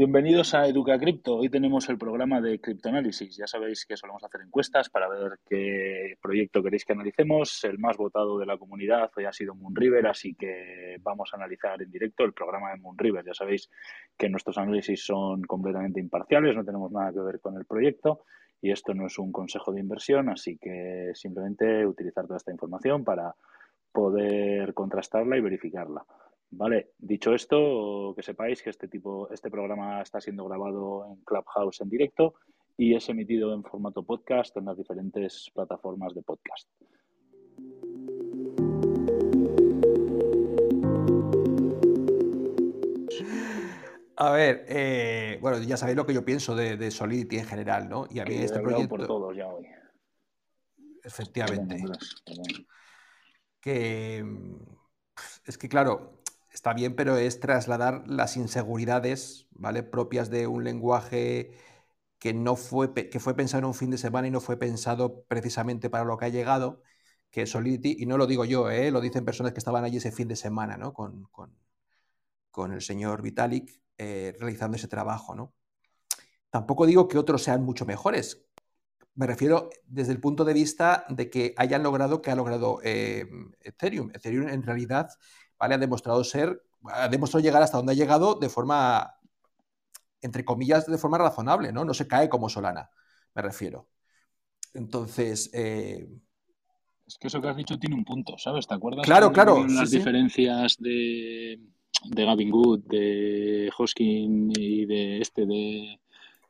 Bienvenidos 0.00 0.54
a 0.54 0.66
Educa 0.66 0.98
Cripto. 0.98 1.36
Hoy 1.36 1.50
tenemos 1.50 1.86
el 1.90 1.98
programa 1.98 2.40
de 2.40 2.58
criptoanálisis. 2.58 3.36
Ya 3.36 3.46
sabéis 3.46 3.84
que 3.84 3.98
solemos 3.98 4.24
hacer 4.24 4.40
encuestas 4.40 4.88
para 4.88 5.06
ver 5.10 5.40
qué 5.46 6.16
proyecto 6.22 6.62
queréis 6.62 6.86
que 6.86 6.94
analicemos. 6.94 7.62
El 7.64 7.78
más 7.78 7.98
votado 7.98 8.38
de 8.38 8.46
la 8.46 8.56
comunidad 8.56 9.10
hoy 9.14 9.26
ha 9.26 9.32
sido 9.34 9.54
Moonriver, 9.54 10.06
así 10.06 10.34
que 10.34 10.96
vamos 11.02 11.28
a 11.30 11.36
analizar 11.36 11.82
en 11.82 11.90
directo 11.90 12.24
el 12.24 12.32
programa 12.32 12.70
de 12.70 12.78
Moonriver. 12.78 13.26
Ya 13.26 13.34
sabéis 13.34 13.68
que 14.16 14.30
nuestros 14.30 14.56
análisis 14.56 15.04
son 15.04 15.42
completamente 15.42 16.00
imparciales, 16.00 16.56
no 16.56 16.64
tenemos 16.64 16.90
nada 16.90 17.12
que 17.12 17.20
ver 17.20 17.38
con 17.38 17.58
el 17.58 17.66
proyecto 17.66 18.22
y 18.62 18.70
esto 18.70 18.94
no 18.94 19.04
es 19.04 19.18
un 19.18 19.30
consejo 19.30 19.70
de 19.70 19.80
inversión, 19.80 20.30
así 20.30 20.56
que 20.56 21.10
simplemente 21.12 21.84
utilizar 21.84 22.26
toda 22.26 22.38
esta 22.38 22.52
información 22.52 23.04
para 23.04 23.34
poder 23.92 24.72
contrastarla 24.72 25.36
y 25.36 25.42
verificarla. 25.42 26.06
Vale, 26.52 26.90
dicho 26.98 27.32
esto, 27.32 28.12
que 28.16 28.22
sepáis 28.22 28.60
que 28.60 28.70
este 28.70 28.88
tipo, 28.88 29.30
este 29.30 29.50
programa 29.50 30.02
está 30.02 30.20
siendo 30.20 30.44
grabado 30.46 31.06
en 31.06 31.22
Clubhouse 31.24 31.80
en 31.80 31.88
directo 31.88 32.34
y 32.76 32.94
es 32.94 33.08
emitido 33.08 33.54
en 33.54 33.62
formato 33.62 34.02
podcast 34.02 34.56
en 34.56 34.64
las 34.64 34.76
diferentes 34.76 35.48
plataformas 35.54 36.12
de 36.12 36.22
podcast. 36.22 36.68
A 44.16 44.32
ver, 44.32 44.66
eh, 44.68 45.38
bueno, 45.40 45.62
ya 45.62 45.76
sabéis 45.76 45.96
lo 45.96 46.04
que 46.04 46.14
yo 46.14 46.24
pienso 46.24 46.54
de, 46.56 46.90
Solidity 46.90 47.38
en 47.38 47.46
general, 47.46 47.88
¿no? 47.88 48.06
Y 48.10 48.18
a 48.18 48.24
mí 48.24 48.34
este 48.34 48.60
proyecto. 48.60 48.88
por 48.88 49.06
todos 49.06 49.36
ya 49.36 49.46
hoy. 49.46 49.66
Efectivamente. 51.04 51.82
Que 53.60 54.24
es 55.46 55.58
que, 55.58 55.68
claro, 55.68 56.19
está 56.52 56.72
bien, 56.74 56.94
pero 56.96 57.16
es 57.16 57.40
trasladar 57.40 58.04
las 58.06 58.36
inseguridades, 58.36 59.46
¿vale? 59.52 59.82
Propias 59.82 60.30
de 60.30 60.46
un 60.46 60.64
lenguaje 60.64 61.52
que 62.18 62.34
no 62.34 62.56
fue, 62.56 62.92
que 62.94 63.20
fue 63.20 63.34
pensado 63.34 63.60
en 63.60 63.64
un 63.66 63.74
fin 63.74 63.90
de 63.90 63.98
semana 63.98 64.28
y 64.28 64.30
no 64.30 64.40
fue 64.40 64.58
pensado 64.58 65.24
precisamente 65.24 65.90
para 65.90 66.04
lo 66.04 66.18
que 66.18 66.26
ha 66.26 66.28
llegado, 66.28 66.82
que 67.30 67.46
Solidity, 67.46 67.96
y 68.00 68.06
no 68.06 68.18
lo 68.18 68.26
digo 68.26 68.44
yo, 68.44 68.70
¿eh? 68.70 68.90
lo 68.90 69.00
dicen 69.00 69.24
personas 69.24 69.52
que 69.52 69.58
estaban 69.58 69.84
allí 69.84 69.98
ese 69.98 70.12
fin 70.12 70.28
de 70.28 70.36
semana, 70.36 70.76
¿no? 70.76 70.92
Con, 70.92 71.28
con, 71.30 72.72
el 72.72 72.82
señor 72.82 73.22
Vitalik 73.22 73.80
eh, 73.96 74.34
realizando 74.38 74.76
ese 74.76 74.88
trabajo, 74.88 75.34
¿no? 75.34 75.54
Tampoco 76.50 76.86
digo 76.86 77.08
que 77.08 77.18
otros 77.18 77.42
sean 77.42 77.62
mucho 77.64 77.86
mejores. 77.86 78.44
Me 79.14 79.26
refiero 79.26 79.70
desde 79.86 80.12
el 80.12 80.20
punto 80.20 80.44
de 80.44 80.52
vista 80.52 81.04
de 81.08 81.30
que 81.30 81.54
hayan 81.56 81.82
logrado 81.82 82.20
que 82.20 82.30
ha 82.30 82.34
logrado 82.34 82.80
eh, 82.82 83.26
Ethereum. 83.60 84.10
Ethereum 84.14 84.48
en 84.48 84.62
realidad 84.62 85.08
¿vale? 85.60 85.74
Ha 85.74 85.78
demostrado 85.78 86.24
ser, 86.24 86.62
ha 86.84 87.08
demostrado 87.08 87.44
llegar 87.44 87.62
hasta 87.62 87.76
donde 87.76 87.92
ha 87.92 87.96
llegado 87.96 88.34
de 88.34 88.48
forma, 88.48 89.14
entre 90.22 90.44
comillas, 90.44 90.86
de 90.86 90.98
forma 90.98 91.18
razonable, 91.18 91.70
¿no? 91.72 91.84
No 91.84 91.94
se 91.94 92.08
cae 92.08 92.28
como 92.28 92.48
Solana, 92.48 92.90
me 93.34 93.42
refiero. 93.42 93.86
Entonces, 94.72 95.50
eh, 95.52 96.08
Es 97.06 97.18
que 97.18 97.28
eso 97.28 97.40
que 97.40 97.48
has 97.48 97.56
dicho 97.56 97.78
tiene 97.78 97.96
un 97.96 98.04
punto, 98.04 98.38
¿sabes? 98.38 98.66
¿Te 98.66 98.74
acuerdas? 98.74 99.04
Claro, 99.04 99.32
claro. 99.32 99.66
Las 99.66 99.90
diferencias 99.90 100.76
de, 100.78 101.60
de 102.06 102.24
Gavin 102.24 102.50
Good, 102.50 102.80
de 102.86 103.70
Hoskin 103.76 104.52
y 104.56 104.86
de 104.86 105.20
este, 105.20 105.44
de, 105.44 106.00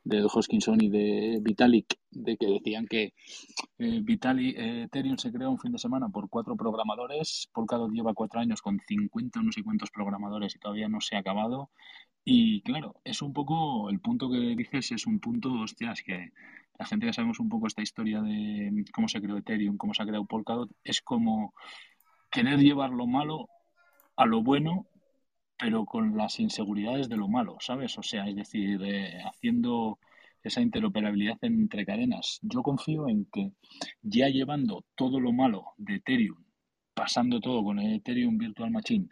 de 0.03 0.23
Hoskinson 0.23 0.81
y 0.81 0.89
de 0.89 1.39
Vitalik, 1.41 1.95
de 2.09 2.37
que 2.37 2.47
decían 2.47 2.87
que 2.87 3.13
eh, 3.77 3.99
Vitalik, 4.01 4.57
eh, 4.57 4.83
Ethereum 4.83 5.17
se 5.17 5.31
creó 5.31 5.51
un 5.51 5.59
fin 5.59 5.71
de 5.71 5.77
semana 5.77 6.09
por 6.09 6.29
cuatro 6.29 6.55
programadores, 6.55 7.49
Polkadot 7.53 7.91
lleva 7.91 8.13
cuatro 8.13 8.39
años 8.39 8.61
con 8.61 8.79
50 8.79 9.41
no 9.41 9.51
sé 9.51 9.63
cuántos 9.63 9.91
programadores 9.91 10.55
y 10.55 10.59
todavía 10.59 10.89
no 10.89 11.01
se 11.01 11.15
ha 11.15 11.19
acabado. 11.19 11.69
Y 12.23 12.61
claro, 12.61 12.95
es 13.03 13.21
un 13.21 13.33
poco, 13.33 13.89
el 13.89 13.99
punto 13.99 14.29
que 14.29 14.55
dices 14.55 14.91
es 14.91 15.07
un 15.07 15.19
punto, 15.19 15.51
hostias, 15.53 16.01
que 16.03 16.31
la 16.77 16.85
gente 16.85 17.07
ya 17.07 17.13
sabemos 17.13 17.39
un 17.39 17.49
poco 17.49 17.67
esta 17.67 17.81
historia 17.81 18.21
de 18.21 18.85
cómo 18.93 19.07
se 19.07 19.21
creó 19.21 19.37
Ethereum, 19.37 19.77
cómo 19.77 19.93
se 19.93 20.03
ha 20.03 20.05
creado 20.05 20.25
Polkadot, 20.25 20.69
es 20.83 21.01
como 21.01 21.53
querer 22.31 22.59
llevar 22.59 22.91
lo 22.91 23.07
malo 23.07 23.49
a 24.15 24.25
lo 24.25 24.41
bueno 24.41 24.87
pero 25.61 25.85
con 25.85 26.17
las 26.17 26.39
inseguridades 26.39 27.07
de 27.07 27.17
lo 27.17 27.27
malo, 27.27 27.57
¿sabes? 27.59 27.95
O 27.99 28.01
sea, 28.01 28.27
es 28.27 28.35
decir, 28.35 28.81
eh, 28.83 29.21
haciendo 29.23 29.99
esa 30.41 30.59
interoperabilidad 30.59 31.37
entre 31.41 31.85
cadenas. 31.85 32.39
Yo 32.41 32.63
confío 32.63 33.07
en 33.07 33.25
que 33.31 33.51
ya 34.01 34.27
llevando 34.29 34.83
todo 34.95 35.19
lo 35.19 35.31
malo 35.31 35.65
de 35.77 35.97
Ethereum, 35.97 36.43
pasando 36.95 37.39
todo 37.39 37.63
con 37.63 37.77
Ethereum 37.77 38.39
Virtual 38.39 38.71
Machine 38.71 39.07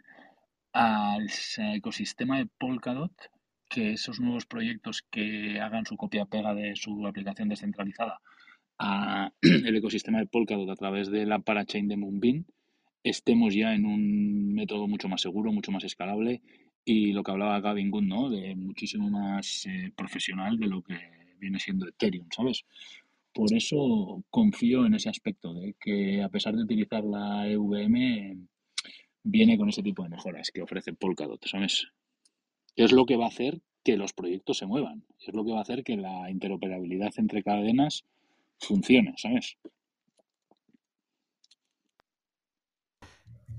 al 0.72 1.28
ecosistema 1.76 2.38
de 2.38 2.46
Polkadot, 2.58 3.12
que 3.68 3.92
esos 3.92 4.18
nuevos 4.18 4.46
proyectos 4.46 5.02
que 5.08 5.60
hagan 5.60 5.86
su 5.86 5.96
copia-pega 5.96 6.52
de 6.54 6.74
su 6.74 7.06
aplicación 7.06 7.48
descentralizada 7.48 8.20
al 8.78 9.32
ecosistema 9.76 10.18
de 10.18 10.26
Polkadot 10.26 10.68
a 10.68 10.74
través 10.74 11.12
de 11.12 11.26
la 11.26 11.38
parachain 11.38 11.86
de 11.86 11.96
Moonbeam, 11.96 12.44
estemos 13.02 13.54
ya 13.54 13.74
en 13.74 13.86
un 13.86 14.54
método 14.54 14.86
mucho 14.88 15.08
más 15.08 15.20
seguro, 15.20 15.52
mucho 15.52 15.72
más 15.72 15.84
escalable 15.84 16.42
y 16.84 17.12
lo 17.12 17.22
que 17.22 17.30
hablaba 17.30 17.60
Gavin 17.60 17.90
Good, 17.90 18.04
¿no? 18.04 18.30
De 18.30 18.54
muchísimo 18.54 19.10
más 19.10 19.66
eh, 19.66 19.92
profesional 19.96 20.58
de 20.58 20.66
lo 20.66 20.82
que 20.82 20.98
viene 21.38 21.58
siendo 21.58 21.88
Ethereum, 21.88 22.28
¿sabes? 22.34 22.64
Por 23.32 23.52
eso 23.54 24.24
confío 24.30 24.86
en 24.86 24.94
ese 24.94 25.08
aspecto, 25.08 25.54
de 25.54 25.74
que 25.80 26.22
a 26.22 26.28
pesar 26.28 26.54
de 26.56 26.64
utilizar 26.64 27.04
la 27.04 27.48
EVM, 27.48 28.48
viene 29.22 29.56
con 29.58 29.68
ese 29.68 29.82
tipo 29.82 30.02
de 30.02 30.08
mejoras 30.08 30.50
que 30.50 30.62
ofrece 30.62 30.92
Polkadot, 30.92 31.44
¿sabes? 31.46 31.86
Es 32.76 32.92
lo 32.92 33.06
que 33.06 33.16
va 33.16 33.26
a 33.26 33.28
hacer 33.28 33.60
que 33.84 33.96
los 33.96 34.12
proyectos 34.12 34.58
se 34.58 34.66
muevan, 34.66 35.04
es 35.20 35.34
lo 35.34 35.44
que 35.44 35.52
va 35.52 35.58
a 35.58 35.62
hacer 35.62 35.84
que 35.84 35.96
la 35.96 36.30
interoperabilidad 36.30 37.12
entre 37.16 37.42
cadenas 37.42 38.04
funcione, 38.58 39.14
¿sabes? 39.16 39.56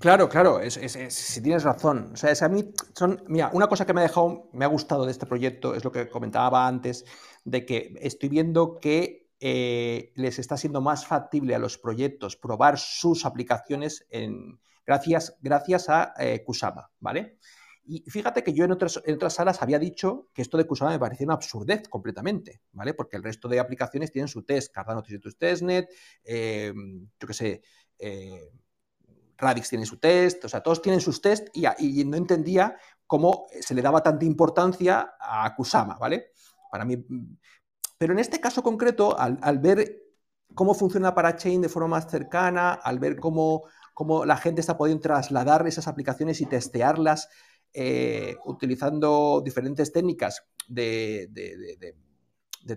Claro, 0.01 0.27
claro, 0.27 0.59
si 0.67 1.41
tienes 1.43 1.63
razón. 1.63 2.09
O 2.13 2.15
sea, 2.15 2.31
es 2.31 2.41
a 2.41 2.49
mí 2.49 2.73
son. 2.95 3.23
Mira, 3.27 3.51
una 3.53 3.67
cosa 3.67 3.85
que 3.85 3.93
me 3.93 4.01
ha 4.01 4.03
dejado, 4.03 4.49
me 4.51 4.65
ha 4.65 4.67
gustado 4.67 5.05
de 5.05 5.11
este 5.11 5.27
proyecto 5.27 5.75
es 5.75 5.83
lo 5.83 5.91
que 5.91 6.09
comentaba 6.09 6.67
antes, 6.67 7.05
de 7.43 7.67
que 7.67 7.93
estoy 8.01 8.29
viendo 8.29 8.79
que 8.79 9.29
eh, 9.39 10.11
les 10.15 10.39
está 10.39 10.57
siendo 10.57 10.81
más 10.81 11.05
factible 11.05 11.53
a 11.53 11.59
los 11.59 11.77
proyectos 11.77 12.35
probar 12.35 12.79
sus 12.79 13.25
aplicaciones 13.25 14.07
en, 14.09 14.59
gracias, 14.87 15.37
gracias 15.39 15.87
a 15.87 16.13
eh, 16.17 16.43
Kusama, 16.43 16.89
¿vale? 16.99 17.37
Y 17.85 18.01
fíjate 18.09 18.43
que 18.43 18.53
yo 18.53 18.65
en 18.65 18.71
otras, 18.71 19.01
en 19.05 19.15
otras 19.15 19.35
salas 19.35 19.61
había 19.61 19.77
dicho 19.77 20.29
que 20.33 20.41
esto 20.41 20.57
de 20.57 20.65
Kusama 20.65 20.91
me 20.91 20.99
parecía 20.99 21.25
una 21.25 21.35
absurdez 21.35 21.87
completamente, 21.87 22.61
¿vale? 22.71 22.95
Porque 22.95 23.17
el 23.17 23.23
resto 23.23 23.47
de 23.47 23.59
aplicaciones 23.59 24.11
tienen 24.11 24.27
su 24.27 24.41
test, 24.41 24.73
Cardano 24.73 25.03
tiene 25.03 25.21
su 25.21 25.31
testnet, 25.33 25.89
eh, 26.23 26.73
yo 27.19 27.27
qué 27.27 27.33
sé, 27.33 27.61
Radix 29.41 29.69
tiene 29.69 29.85
su 29.85 29.97
test, 29.97 30.45
o 30.45 30.49
sea, 30.49 30.61
todos 30.61 30.81
tienen 30.81 31.01
sus 31.01 31.21
test 31.21 31.49
y, 31.53 32.03
no 32.05 32.17
entendía 32.17 32.77
cómo 33.07 33.47
se 33.59 33.73
le 33.73 33.81
daba 33.81 34.01
tanta 34.01 34.25
importancia 34.25 35.15
a 35.19 35.53
Kusama, 35.55 35.97
¿vale? 35.99 36.31
Para 36.71 36.85
mí. 36.85 36.97
Pero 37.97 38.13
en 38.13 38.19
este 38.19 38.39
caso 38.39 38.63
concreto, 38.63 39.17
al, 39.19 39.59
ver 39.59 40.01
cómo 40.55 40.73
funciona 40.73 41.13
Parachain 41.13 41.61
de 41.61 41.69
forma 41.69 41.89
más 41.89 42.09
cercana, 42.09 42.73
al 42.73 42.99
ver 42.99 43.17
cómo, 43.17 43.63
cómo 43.93 44.25
la 44.25 44.37
gente 44.37 44.61
está 44.61 44.77
pudiendo 44.77 45.01
trasladar 45.01 45.67
esas 45.67 45.87
aplicaciones 45.87 46.39
y 46.41 46.45
testearlas 46.45 47.29
eh, 47.73 48.35
utilizando 48.45 49.41
diferentes 49.43 49.93
técnicas 49.93 50.43
de, 50.67 51.29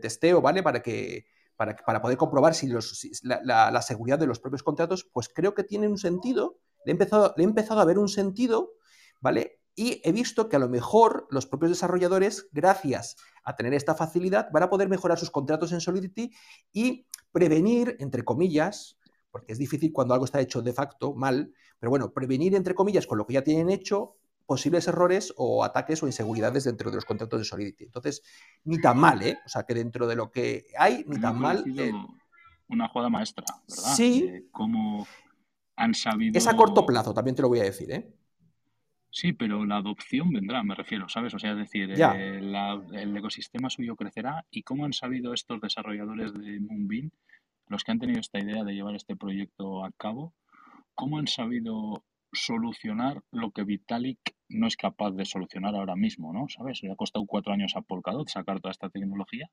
testeo, 0.00 0.40
¿vale? 0.40 0.62
Para 0.62 0.82
que, 0.82 1.26
para, 1.56 2.02
poder 2.02 2.16
comprobar 2.16 2.54
si, 2.54 2.68
la, 3.22 3.82
seguridad 3.82 4.18
de 4.18 4.26
los 4.26 4.40
propios 4.40 4.62
contratos, 4.62 5.08
pues 5.12 5.28
creo 5.28 5.54
que 5.54 5.64
tiene 5.64 5.88
un 5.88 5.98
sentido, 5.98 6.58
le 6.84 6.90
he 6.90 6.94
empezado, 6.94 7.34
le 7.36 7.44
he 7.44 7.46
empezado 7.46 7.80
a 7.80 7.84
ver 7.84 7.98
un 7.98 8.08
sentido, 8.08 8.72
¿vale? 9.20 9.60
Y 9.76 10.00
he 10.04 10.12
visto 10.12 10.48
que 10.48 10.56
a 10.56 10.60
lo 10.60 10.68
mejor 10.68 11.26
los 11.30 11.46
propios 11.46 11.70
desarrolladores, 11.72 12.48
gracias 12.52 13.16
a 13.44 13.56
tener 13.56 13.74
esta 13.74 13.94
facilidad, 13.94 14.48
van 14.52 14.62
a 14.62 14.70
poder 14.70 14.88
mejorar 14.88 15.18
sus 15.18 15.30
contratos 15.30 15.72
en 15.72 15.80
Solidity 15.80 16.32
y 16.72 17.06
prevenir, 17.32 17.96
entre 17.98 18.22
comillas, 18.22 18.98
porque 19.30 19.52
es 19.52 19.58
difícil 19.58 19.92
cuando 19.92 20.14
algo 20.14 20.26
está 20.26 20.40
hecho 20.40 20.62
de 20.62 20.72
facto 20.72 21.14
mal, 21.14 21.52
pero 21.80 21.90
bueno, 21.90 22.12
prevenir, 22.12 22.54
entre 22.54 22.74
comillas, 22.74 23.06
con 23.06 23.18
lo 23.18 23.26
que 23.26 23.34
ya 23.34 23.42
tienen 23.42 23.68
hecho, 23.68 24.16
posibles 24.46 24.86
errores 24.88 25.32
o 25.36 25.64
ataques 25.64 26.02
o 26.02 26.06
inseguridades 26.06 26.64
dentro 26.64 26.90
de 26.90 26.96
los 26.96 27.04
contratos 27.04 27.38
de 27.38 27.44
Solidity. 27.44 27.84
Entonces, 27.84 28.22
ni 28.64 28.80
tan 28.80 28.98
mal, 28.98 29.22
¿eh? 29.22 29.38
O 29.44 29.48
sea, 29.48 29.64
que 29.64 29.74
dentro 29.74 30.06
de 30.06 30.16
lo 30.16 30.30
que 30.30 30.66
hay, 30.78 31.04
ni 31.06 31.20
tan 31.20 31.38
mal. 31.38 31.64
Una 32.66 32.88
jugada 32.88 33.10
maestra, 33.10 33.44
¿verdad? 33.68 33.94
Sí. 33.94 34.48
cómo 34.50 35.06
han 35.76 35.94
sabido. 35.94 36.38
Es 36.38 36.46
a 36.46 36.56
corto 36.56 36.86
plazo, 36.86 37.12
también 37.12 37.34
te 37.34 37.42
lo 37.42 37.48
voy 37.48 37.60
a 37.60 37.64
decir, 37.64 37.90
¿eh? 37.90 38.14
Sí, 39.10 39.32
pero 39.32 39.64
la 39.64 39.76
adopción 39.76 40.32
vendrá, 40.32 40.64
me 40.64 40.74
refiero, 40.74 41.08
¿sabes? 41.08 41.32
O 41.34 41.38
sea, 41.38 41.52
es 41.52 41.58
decir, 41.58 41.88
eh, 41.88 42.38
el 42.38 43.16
ecosistema 43.16 43.70
suyo 43.70 43.94
crecerá 43.94 44.44
y 44.50 44.64
cómo 44.64 44.84
han 44.84 44.92
sabido 44.92 45.32
estos 45.32 45.60
desarrolladores 45.60 46.32
de 46.32 46.58
Moonbeam, 46.58 47.10
los 47.68 47.84
que 47.84 47.92
han 47.92 48.00
tenido 48.00 48.18
esta 48.18 48.40
idea 48.40 48.64
de 48.64 48.74
llevar 48.74 48.96
este 48.96 49.14
proyecto 49.14 49.84
a 49.84 49.92
cabo, 49.92 50.34
cómo 50.96 51.18
han 51.18 51.28
sabido 51.28 52.04
solucionar 52.34 53.22
lo 53.30 53.50
que 53.50 53.64
Vitalik 53.64 54.18
no 54.48 54.66
es 54.66 54.76
capaz 54.76 55.12
de 55.12 55.24
solucionar 55.24 55.74
ahora 55.74 55.96
mismo, 55.96 56.32
¿no? 56.32 56.48
¿Sabes? 56.48 56.82
Le 56.82 56.92
ha 56.92 56.96
costado 56.96 57.26
cuatro 57.26 57.52
años 57.52 57.74
a 57.76 57.82
Polkadot 57.82 58.28
sacar 58.28 58.60
toda 58.60 58.72
esta 58.72 58.90
tecnología, 58.90 59.50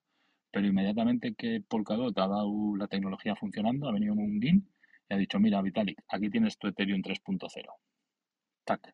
pero 0.51 0.67
inmediatamente 0.67 1.33
que 1.35 1.61
Polkadot 1.67 2.17
ha 2.17 2.27
dado 2.27 2.75
la 2.75 2.87
tecnología 2.87 3.35
funcionando, 3.35 3.87
ha 3.87 3.93
venido 3.93 4.13
un 4.13 4.39
BIN 4.39 4.69
y 5.09 5.13
ha 5.13 5.17
dicho, 5.17 5.39
mira, 5.39 5.61
Vitalik, 5.61 6.01
aquí 6.07 6.29
tienes 6.29 6.57
tu 6.57 6.67
Ethereum 6.67 7.01
3.0. 7.01 7.49
Tac, 8.65 8.93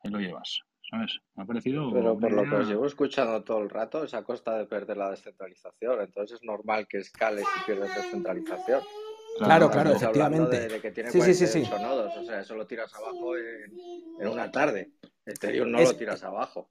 ahí 0.00 0.10
lo 0.10 0.18
llevas. 0.18 0.62
¿Sabes? 0.90 1.20
Me 1.34 1.44
ha 1.44 1.46
parecido... 1.46 1.90
Pero 1.92 2.18
por 2.18 2.32
lo 2.32 2.42
que 2.42 2.56
os 2.56 2.68
llevo 2.68 2.86
escuchando 2.86 3.42
todo 3.44 3.62
el 3.62 3.70
rato 3.70 4.04
es 4.04 4.12
a 4.14 4.24
costa 4.24 4.58
de 4.58 4.66
perder 4.66 4.98
la 4.98 5.10
descentralización. 5.10 6.02
Entonces 6.02 6.40
es 6.40 6.44
normal 6.44 6.86
que 6.86 6.98
escales 6.98 7.46
y 7.56 7.64
pierdas 7.64 7.96
descentralización. 7.96 8.82
Claro, 9.38 9.70
claro, 9.70 9.92
efectivamente. 9.92 10.68
De, 10.68 10.80
que 10.80 10.90
tiene 10.90 11.10
sí, 11.10 11.20
sí, 11.20 11.34
sí, 11.34 11.46
sí. 11.46 11.62
nodos, 11.70 12.16
o 12.16 12.24
sea, 12.24 12.40
eso 12.40 12.54
lo 12.54 12.66
tiras 12.66 12.92
abajo 12.94 13.36
en, 13.36 13.72
en 14.20 14.28
una 14.28 14.50
tarde. 14.50 14.92
Ethereum 15.24 15.70
no 15.70 15.80
lo 15.80 15.96
tiras 15.96 16.22
abajo. 16.22 16.68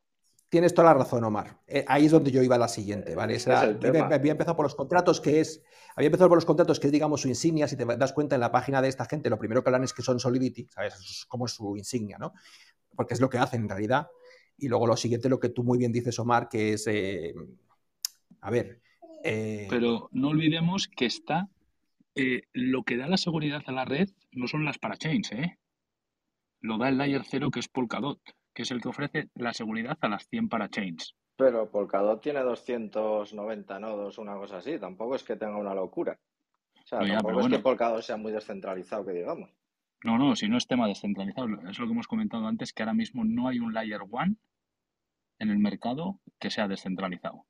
Tienes 0.51 0.73
toda 0.73 0.89
la 0.89 0.95
razón, 0.95 1.23
Omar. 1.23 1.61
Eh, 1.65 1.85
ahí 1.87 2.07
es 2.07 2.11
donde 2.11 2.29
yo 2.29 2.43
iba 2.43 2.57
a 2.57 2.59
la 2.59 2.67
siguiente, 2.67 3.15
¿vale? 3.15 3.37
había, 3.45 4.33
empezado 4.33 4.57
por 4.57 4.65
los 4.65 4.75
contratos, 4.75 5.21
que 5.21 5.39
es. 5.39 5.63
Había 5.95 6.07
empezado 6.07 6.27
por 6.27 6.37
los 6.37 6.45
contratos, 6.45 6.77
que 6.77 6.87
es, 6.87 6.91
digamos, 6.91 7.21
su 7.21 7.29
insignia. 7.29 7.69
Si 7.69 7.77
te 7.77 7.85
das 7.85 8.11
cuenta 8.11 8.35
en 8.35 8.41
la 8.41 8.51
página 8.51 8.81
de 8.81 8.89
esta 8.89 9.05
gente, 9.05 9.29
lo 9.29 9.39
primero 9.39 9.63
que 9.63 9.69
hablan 9.69 9.85
es 9.85 9.93
que 9.93 10.01
son 10.01 10.19
Solidity, 10.19 10.67
¿sabes? 10.67 10.95
Es 10.95 11.25
como 11.25 11.47
su 11.47 11.77
insignia, 11.77 12.17
¿no? 12.17 12.33
Porque 12.97 13.13
es 13.13 13.21
lo 13.21 13.29
que 13.29 13.37
hacen 13.37 13.61
en 13.61 13.69
realidad. 13.69 14.09
Y 14.57 14.67
luego 14.67 14.87
lo 14.87 14.97
siguiente, 14.97 15.29
lo 15.29 15.39
que 15.39 15.47
tú 15.47 15.63
muy 15.63 15.77
bien 15.77 15.93
dices, 15.93 16.19
Omar, 16.19 16.49
que 16.49 16.73
es. 16.73 16.85
Eh, 16.87 17.33
a 18.41 18.51
ver. 18.51 18.81
Eh, 19.23 19.67
Pero 19.69 20.09
no 20.11 20.27
olvidemos 20.27 20.89
que 20.89 21.05
está 21.05 21.47
eh, 22.15 22.43
lo 22.53 22.83
que 22.83 22.97
da 22.97 23.07
la 23.07 23.17
seguridad 23.17 23.63
a 23.65 23.71
la 23.71 23.85
red 23.85 24.09
no 24.31 24.47
son 24.47 24.65
las 24.65 24.77
parachains, 24.77 25.31
¿eh? 25.31 25.57
Lo 26.59 26.77
da 26.77 26.89
el 26.89 26.97
layer 26.97 27.23
0 27.23 27.49
que 27.51 27.59
es 27.59 27.67
Polkadot, 27.67 28.21
que 28.53 28.63
es 28.63 28.71
el 28.71 28.81
que 28.81 28.89
ofrece 28.89 29.29
la 29.35 29.53
seguridad 29.53 29.97
a 30.01 30.07
las 30.09 30.27
100 30.27 30.49
parachains. 30.49 31.15
Pero 31.37 31.71
Polkadot 31.71 32.21
tiene 32.21 32.41
290 32.41 33.79
nodos, 33.79 34.17
una 34.17 34.35
cosa 34.35 34.57
así. 34.57 34.77
Tampoco 34.77 35.15
es 35.15 35.23
que 35.23 35.35
tenga 35.35 35.57
una 35.57 35.73
locura. 35.73 36.19
O 36.83 36.87
sea, 36.87 36.99
tampoco 36.99 37.41
es 37.41 37.47
que 37.47 37.59
Polkadot 37.59 38.01
sea 38.01 38.17
muy 38.17 38.31
descentralizado, 38.31 39.05
que 39.05 39.13
digamos. 39.13 39.49
No, 40.03 40.17
no, 40.17 40.35
si 40.35 40.49
no 40.49 40.57
es 40.57 40.67
tema 40.67 40.87
descentralizado. 40.87 41.47
Es 41.69 41.79
lo 41.79 41.85
que 41.85 41.93
hemos 41.93 42.07
comentado 42.07 42.45
antes, 42.45 42.73
que 42.73 42.83
ahora 42.83 42.93
mismo 42.93 43.23
no 43.23 43.47
hay 43.47 43.59
un 43.59 43.73
layer 43.73 44.01
1 44.01 44.35
en 45.39 45.49
el 45.49 45.57
mercado 45.57 46.19
que 46.39 46.51
sea 46.51 46.67
descentralizado. 46.67 47.45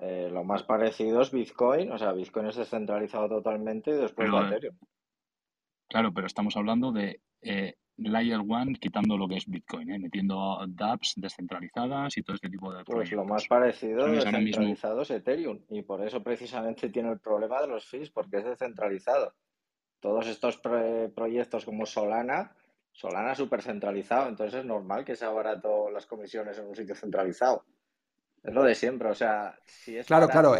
Eh, 0.00 0.28
lo 0.30 0.44
más 0.44 0.62
parecido 0.62 1.22
es 1.22 1.32
Bitcoin, 1.32 1.90
o 1.90 1.98
sea, 1.98 2.12
Bitcoin 2.12 2.46
es 2.46 2.56
descentralizado 2.56 3.28
totalmente 3.28 3.90
y 3.90 3.94
después 3.94 4.30
de 4.30 4.38
Ethereum. 4.38 4.76
Claro, 5.88 6.12
pero 6.12 6.26
estamos 6.26 6.56
hablando 6.56 6.92
de 6.92 7.20
eh, 7.40 7.74
Layer 7.96 8.38
One 8.38 8.74
quitando 8.74 9.16
lo 9.16 9.26
que 9.26 9.36
es 9.36 9.46
Bitcoin, 9.46 9.90
¿eh? 9.90 9.98
metiendo 9.98 10.64
dApps 10.68 11.14
descentralizadas 11.16 12.16
y 12.16 12.22
todo 12.22 12.36
este 12.36 12.48
tipo 12.48 12.72
de 12.72 12.84
Pues 12.84 13.10
lo 13.10 13.24
más 13.24 13.48
parecido 13.48 14.06
descentralizado 14.06 15.02
es 15.02 15.10
Ethereum 15.10 15.60
y 15.70 15.82
por 15.82 16.04
eso 16.06 16.22
precisamente 16.22 16.90
tiene 16.90 17.10
el 17.10 17.18
problema 17.18 17.60
de 17.60 17.66
los 17.66 17.84
fees 17.84 18.10
porque 18.10 18.38
es 18.38 18.44
descentralizado. 18.44 19.34
Todos 19.98 20.28
estos 20.28 20.58
proyectos 20.58 21.64
como 21.64 21.86
Solana, 21.86 22.54
Solana 22.92 23.32
es 23.32 23.38
súper 23.38 23.62
centralizado, 23.62 24.28
entonces 24.28 24.60
es 24.60 24.64
normal 24.64 25.04
que 25.04 25.16
sea 25.16 25.30
barato 25.30 25.90
las 25.90 26.06
comisiones 26.06 26.56
en 26.58 26.66
un 26.66 26.76
sitio 26.76 26.94
centralizado. 26.94 27.64
Es 28.42 28.54
lo 28.54 28.62
de 28.62 28.74
siempre, 28.74 29.08
o 29.08 29.14
sea, 29.14 29.58
si 29.64 29.96
es 29.96 30.06
Claro, 30.06 30.28
claro, 30.28 30.54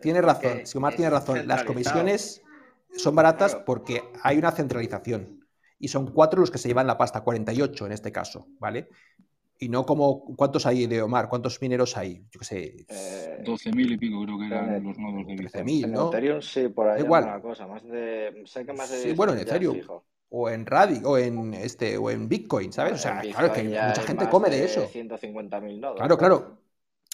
tiene 0.00 0.20
razón, 0.20 0.62
Omar 0.76 0.94
tiene 0.94 1.10
razón. 1.10 1.46
Las 1.46 1.64
comisiones 1.64 2.42
son 2.96 3.14
baratas 3.14 3.54
porque 3.54 4.02
hay 4.22 4.38
una 4.38 4.52
centralización. 4.52 5.44
Y 5.80 5.88
son 5.88 6.12
cuatro 6.12 6.40
los 6.40 6.50
que 6.50 6.58
se 6.58 6.68
llevan 6.68 6.88
la 6.88 6.98
pasta, 6.98 7.20
48 7.20 7.86
en 7.86 7.92
este 7.92 8.10
caso, 8.10 8.48
¿vale? 8.58 8.88
Y 9.60 9.68
no 9.68 9.86
como, 9.86 10.24
¿cuántos 10.36 10.66
hay 10.66 10.86
de 10.86 11.02
Omar? 11.02 11.28
¿Cuántos 11.28 11.60
mineros 11.60 11.96
hay? 11.96 12.24
Yo 12.30 12.38
qué 12.40 12.44
sé. 12.44 12.86
Eh, 12.88 13.42
12.000 13.44 13.92
y 13.92 13.96
pico 13.96 14.24
creo 14.24 14.38
que 14.38 14.46
eran 14.46 14.82
los 14.82 14.98
nodos 14.98 15.26
de 15.26 15.34
Bitcoin. 15.34 15.92
¿no? 15.92 16.02
En 16.02 16.08
Ethereum 16.08 16.40
sí, 16.40 16.68
por 16.68 16.88
ahí 16.88 17.02
Igual. 17.02 17.24
una 17.24 17.40
cosa, 17.40 17.66
más 17.66 17.84
de... 17.84 18.42
Sé 18.46 18.64
que 18.64 18.72
más 18.72 18.90
de 18.90 18.98
sí, 18.98 19.12
bueno, 19.12 19.32
en 19.32 19.40
Ethereum. 19.40 19.80
O 20.30 20.50
en 20.50 20.66
Radi, 20.66 21.00
o 21.04 21.16
en 21.16 21.54
este, 21.54 21.96
o 21.96 22.10
en 22.10 22.28
Bitcoin, 22.28 22.72
¿sabes? 22.72 22.94
o 22.94 22.98
sea, 22.98 23.20
claro 23.20 23.52
que 23.52 23.62
mucha 23.64 24.02
gente 24.02 24.28
come 24.28 24.50
de, 24.50 24.64
eso. 24.64 24.88
150.000 24.88 25.80
nodos. 25.80 25.96
Claro, 25.96 26.18
claro 26.18 26.58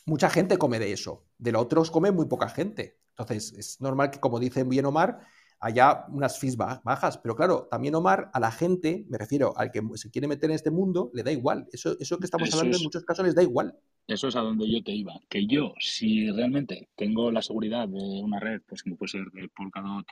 mucha 0.04 0.30
gente 0.30 0.58
come 0.58 0.78
de 0.78 0.92
eso. 0.92 1.26
De 1.38 1.52
lo 1.52 1.60
otros 1.60 1.90
come 1.90 2.10
muy 2.10 2.26
poca 2.26 2.48
gente. 2.48 2.98
Entonces, 3.10 3.52
es 3.52 3.80
normal 3.80 4.10
que, 4.10 4.20
como 4.20 4.40
dicen 4.40 4.68
bien 4.68 4.86
Omar, 4.86 5.20
haya 5.60 6.04
unas 6.08 6.38
fees 6.38 6.56
bajas. 6.56 7.18
Pero 7.18 7.36
claro, 7.36 7.68
también 7.70 7.94
Omar, 7.94 8.30
a 8.32 8.40
la 8.40 8.50
gente, 8.50 9.06
me 9.08 9.18
refiero 9.18 9.56
al 9.56 9.70
que 9.70 9.82
se 9.94 10.10
quiere 10.10 10.28
meter 10.28 10.50
en 10.50 10.56
este 10.56 10.70
mundo, 10.70 11.10
le 11.14 11.22
da 11.22 11.32
igual. 11.32 11.66
Eso, 11.72 11.96
eso 11.98 12.18
que 12.18 12.26
estamos 12.26 12.52
hablando 12.52 12.76
en 12.76 12.82
muchos 12.82 13.04
casos 13.04 13.24
les 13.24 13.34
da 13.34 13.42
igual. 13.42 13.74
Eso 14.06 14.28
es 14.28 14.36
a 14.36 14.40
donde 14.40 14.70
yo 14.70 14.82
te 14.82 14.92
iba. 14.92 15.14
Que 15.28 15.46
yo, 15.46 15.72
si 15.78 16.30
realmente 16.30 16.88
tengo 16.96 17.30
la 17.30 17.40
seguridad 17.40 17.88
de 17.88 18.20
una 18.22 18.40
red, 18.40 18.60
pues 18.66 18.82
como 18.82 18.96
puede 18.96 19.12
ser 19.12 19.30
de 19.32 19.48
Polkadot, 19.48 20.06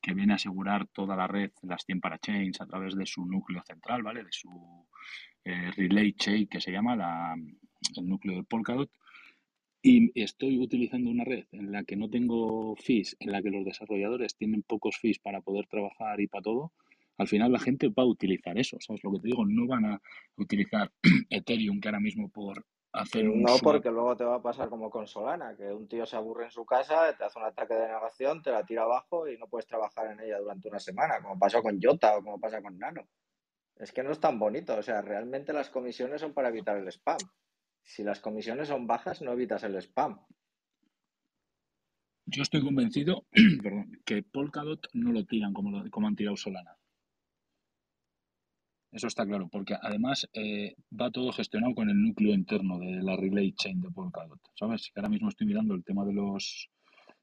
que 0.00 0.14
viene 0.14 0.32
a 0.32 0.36
asegurar 0.36 0.86
toda 0.86 1.16
la 1.16 1.26
red, 1.26 1.50
las 1.62 1.84
100 1.84 2.00
parachains, 2.00 2.60
a 2.60 2.66
través 2.66 2.94
de 2.94 3.06
su 3.06 3.24
núcleo 3.26 3.62
central, 3.66 4.02
¿vale? 4.02 4.24
De 4.24 4.32
su 4.32 4.48
eh, 5.44 5.70
relay 5.76 6.14
chain, 6.14 6.46
que 6.46 6.60
se 6.60 6.72
llama 6.72 6.96
la, 6.96 7.34
el 7.96 8.08
núcleo 8.08 8.36
de 8.36 8.44
Polkadot, 8.44 8.90
y 9.86 10.10
estoy 10.18 10.58
utilizando 10.58 11.10
una 11.10 11.24
red 11.24 11.44
en 11.52 11.70
la 11.70 11.84
que 11.84 11.94
no 11.94 12.08
tengo 12.08 12.74
fees, 12.76 13.16
en 13.20 13.32
la 13.32 13.42
que 13.42 13.50
los 13.50 13.66
desarrolladores 13.66 14.34
tienen 14.34 14.62
pocos 14.62 14.96
fees 14.96 15.18
para 15.18 15.42
poder 15.42 15.66
trabajar 15.66 16.22
y 16.22 16.26
para 16.26 16.40
todo, 16.40 16.72
al 17.18 17.28
final 17.28 17.52
la 17.52 17.58
gente 17.58 17.88
va 17.88 18.02
a 18.02 18.06
utilizar 18.06 18.58
eso, 18.58 18.78
¿sabes 18.80 19.04
lo 19.04 19.12
que 19.12 19.18
te 19.20 19.28
digo? 19.28 19.44
No 19.44 19.66
van 19.66 19.84
a 19.84 20.02
utilizar 20.38 20.90
Ethereum, 21.28 21.80
que 21.80 21.88
ahora 21.88 22.00
mismo 22.00 22.30
por 22.30 22.64
hacer 22.94 23.28
un... 23.28 23.42
No, 23.42 23.58
porque 23.58 23.90
luego 23.90 24.16
te 24.16 24.24
va 24.24 24.36
a 24.36 24.42
pasar 24.42 24.70
como 24.70 24.88
con 24.88 25.06
Solana, 25.06 25.54
que 25.54 25.70
un 25.70 25.86
tío 25.86 26.06
se 26.06 26.16
aburre 26.16 26.46
en 26.46 26.50
su 26.50 26.64
casa, 26.64 27.14
te 27.14 27.24
hace 27.24 27.38
un 27.38 27.44
ataque 27.44 27.74
de 27.74 27.86
negación, 27.86 28.42
te 28.42 28.52
la 28.52 28.64
tira 28.64 28.84
abajo 28.84 29.28
y 29.28 29.36
no 29.36 29.48
puedes 29.48 29.66
trabajar 29.66 30.10
en 30.12 30.20
ella 30.20 30.38
durante 30.38 30.66
una 30.66 30.80
semana, 30.80 31.20
como 31.20 31.38
pasó 31.38 31.62
con 31.62 31.78
Jota 31.78 32.16
o 32.16 32.24
como 32.24 32.40
pasa 32.40 32.62
con 32.62 32.78
Nano. 32.78 33.06
Es 33.76 33.92
que 33.92 34.02
no 34.02 34.12
es 34.12 34.18
tan 34.18 34.38
bonito, 34.38 34.78
o 34.78 34.82
sea, 34.82 35.02
realmente 35.02 35.52
las 35.52 35.68
comisiones 35.68 36.22
son 36.22 36.32
para 36.32 36.48
evitar 36.48 36.78
el 36.78 36.88
spam. 36.88 37.18
Si 37.84 38.02
las 38.02 38.20
comisiones 38.20 38.68
son 38.68 38.86
bajas, 38.86 39.22
no 39.22 39.32
evitas 39.32 39.62
el 39.62 39.76
spam. 39.76 40.18
Yo 42.26 42.42
estoy 42.42 42.62
convencido 42.62 43.26
que 44.04 44.22
Polkadot 44.22 44.88
no 44.94 45.12
lo 45.12 45.24
tiran 45.24 45.52
como, 45.52 45.88
como 45.90 46.08
han 46.08 46.16
tirado 46.16 46.36
Solana. 46.36 46.76
Eso 48.90 49.08
está 49.08 49.26
claro, 49.26 49.48
porque 49.48 49.74
además 49.80 50.28
eh, 50.32 50.76
va 50.98 51.10
todo 51.10 51.32
gestionado 51.32 51.74
con 51.74 51.90
el 51.90 52.00
núcleo 52.00 52.32
interno 52.32 52.78
de 52.78 53.02
la 53.02 53.16
relay 53.16 53.52
chain 53.52 53.80
de 53.80 53.90
Polkadot. 53.90 54.40
¿Sabes? 54.54 54.90
Ahora 54.94 55.08
mismo 55.08 55.28
estoy 55.28 55.46
mirando 55.46 55.74
el 55.74 55.84
tema 55.84 56.04
de 56.04 56.14
los 56.14 56.70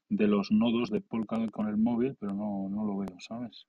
de 0.08 0.26
los 0.26 0.52
nodos 0.52 0.90
de 0.90 1.00
Polkadot 1.00 1.50
con 1.50 1.68
el 1.68 1.78
móvil, 1.78 2.14
pero 2.20 2.34
no, 2.34 2.68
no 2.68 2.84
lo 2.84 2.98
veo, 2.98 3.18
¿sabes? 3.18 3.66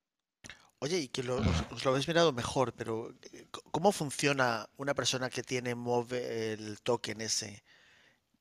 Oye, 0.84 0.98
y 0.98 1.08
que 1.08 1.22
lo, 1.22 1.36
os, 1.36 1.82
lo 1.82 1.92
habéis 1.92 2.06
mirado 2.08 2.30
mejor, 2.34 2.74
pero 2.74 3.14
eh, 3.32 3.46
¿cómo 3.70 3.90
funciona 3.90 4.68
una 4.76 4.92
persona 4.92 5.30
que 5.30 5.42
tiene 5.42 5.74
Move 5.74 6.52
el 6.52 6.82
token 6.82 7.22
ese 7.22 7.64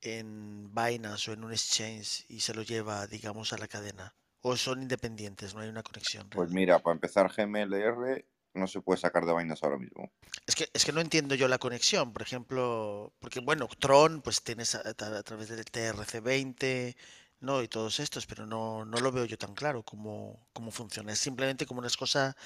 en 0.01 0.69
Binance 0.75 1.31
o 1.31 1.33
en 1.35 1.45
un 1.45 1.53
exchange 1.53 2.25
y 2.27 2.41
se 2.41 2.53
lo 2.53 2.61
lleva, 2.63 3.07
digamos, 3.07 3.53
a 3.53 3.57
la 3.57 3.69
cadena? 3.69 4.13
¿O 4.41 4.57
son 4.57 4.81
independientes? 4.81 5.55
¿No 5.55 5.61
hay 5.61 5.69
una 5.69 5.83
conexión? 5.83 6.29
Pues 6.31 6.51
mira, 6.51 6.79
para 6.79 6.95
empezar, 6.95 7.31
GMLR 7.31 8.25
no 8.55 8.67
se 8.67 8.81
puede 8.81 8.99
sacar 8.99 9.25
de 9.25 9.33
Binance 9.33 9.65
ahora 9.65 9.77
mismo. 9.77 10.11
Es 10.45 10.55
que, 10.55 10.67
es 10.73 10.83
que 10.83 10.91
no 10.91 10.99
entiendo 10.99 11.35
yo 11.35 11.47
la 11.47 11.59
conexión. 11.59 12.11
Por 12.11 12.23
ejemplo, 12.23 13.13
porque 13.19 13.39
bueno, 13.39 13.69
Tron, 13.79 14.21
pues 14.21 14.43
tienes 14.43 14.75
a, 14.75 14.81
a 14.81 15.23
través 15.23 15.47
del 15.47 15.63
TRC20, 15.63 16.93
no, 17.43 17.61
y 17.61 17.67
todos 17.67 17.99
estos, 17.99 18.25
pero 18.25 18.45
no, 18.45 18.85
no 18.85 18.97
lo 18.99 19.11
veo 19.11 19.25
yo 19.25 19.37
tan 19.37 19.53
claro 19.53 19.83
cómo, 19.83 20.47
cómo 20.53 20.71
funciona. 20.71 21.11
Es 21.11 21.19
simplemente 21.19 21.65
como 21.65 21.81
una 21.81 21.89
cosa. 21.99 22.37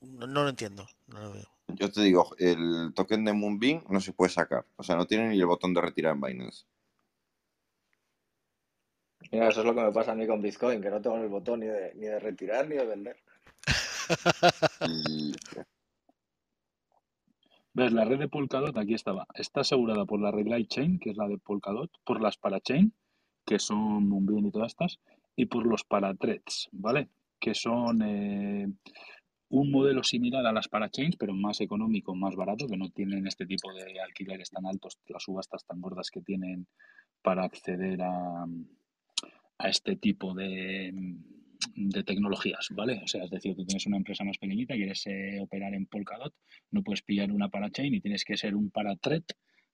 No, 0.00 0.26
lo 0.26 0.48
entiendo, 0.48 0.84
no 1.06 1.20
lo 1.20 1.32
veo. 1.32 1.46
Yo 1.68 1.92
te 1.92 2.02
digo, 2.02 2.34
el 2.38 2.92
token 2.92 3.24
de 3.24 3.32
Moonbeam 3.32 3.84
no 3.88 4.00
se 4.00 4.12
puede 4.12 4.32
sacar. 4.32 4.66
O 4.74 4.82
sea, 4.82 4.96
no 4.96 5.06
tiene 5.06 5.28
ni 5.28 5.38
el 5.38 5.46
botón 5.46 5.72
de 5.74 5.80
retirar 5.80 6.14
en 6.14 6.20
Binance. 6.22 6.64
Mira, 9.30 9.48
eso 9.48 9.60
es 9.60 9.66
lo 9.66 9.76
que 9.76 9.82
me 9.82 9.92
pasa 9.92 10.10
a 10.10 10.16
mí 10.16 10.26
con 10.26 10.42
Bitcoin, 10.42 10.82
que 10.82 10.90
no 10.90 11.00
tengo 11.00 11.16
el 11.16 11.28
botón 11.28 11.60
ni 11.60 11.66
de, 11.66 11.94
ni 11.94 12.06
de 12.06 12.18
retirar 12.18 12.66
ni 12.66 12.74
de 12.74 12.86
vender. 12.86 13.16
¿Ves? 17.74 17.92
La 17.92 18.04
red 18.04 18.18
de 18.18 18.28
Polkadot, 18.28 18.76
aquí 18.76 18.94
estaba. 18.94 19.28
Está 19.34 19.60
asegurada 19.60 20.04
por 20.04 20.20
la 20.20 20.32
red 20.32 20.48
Lightchain, 20.48 20.98
que 20.98 21.10
es 21.10 21.16
la 21.16 21.28
de 21.28 21.38
Polkadot, 21.38 21.92
por 22.04 22.20
las 22.20 22.36
Parachain, 22.36 22.92
que 23.44 23.58
son 23.58 24.08
Moonbeam 24.08 24.46
y 24.46 24.50
todas 24.50 24.72
estas, 24.72 24.98
y 25.36 25.46
por 25.46 25.66
los 25.66 25.84
parathreads, 25.84 26.68
¿vale? 26.72 27.08
Que 27.38 27.54
son 27.54 28.02
eh, 28.02 28.66
un 29.48 29.70
modelo 29.70 30.02
similar 30.04 30.46
a 30.46 30.52
las 30.52 30.68
parachains, 30.68 31.16
pero 31.16 31.34
más 31.34 31.60
económico, 31.60 32.14
más 32.14 32.36
barato, 32.36 32.66
que 32.66 32.76
no 32.76 32.90
tienen 32.90 33.26
este 33.26 33.46
tipo 33.46 33.72
de 33.72 34.00
alquileres 34.00 34.50
tan 34.50 34.66
altos, 34.66 34.98
las 35.08 35.22
subastas 35.22 35.64
tan 35.64 35.80
gordas 35.80 36.10
que 36.10 36.20
tienen 36.20 36.66
para 37.22 37.44
acceder 37.44 38.00
a, 38.02 38.46
a 39.58 39.68
este 39.68 39.96
tipo 39.96 40.34
de, 40.34 40.92
de 41.74 42.04
tecnologías, 42.04 42.68
¿vale? 42.70 43.00
O 43.04 43.08
sea, 43.08 43.24
es 43.24 43.30
decir, 43.30 43.56
tú 43.56 43.64
tienes 43.64 43.86
una 43.86 43.96
empresa 43.96 44.24
más 44.24 44.38
pequeñita, 44.38 44.74
quieres 44.74 45.06
eh, 45.06 45.38
operar 45.40 45.74
en 45.74 45.86
Polkadot, 45.86 46.34
no 46.70 46.82
puedes 46.82 47.02
pillar 47.02 47.32
una 47.32 47.48
parachain 47.48 47.94
y 47.94 48.00
tienes 48.00 48.24
que 48.24 48.36
ser 48.36 48.54
un 48.54 48.70
parathread 48.70 49.24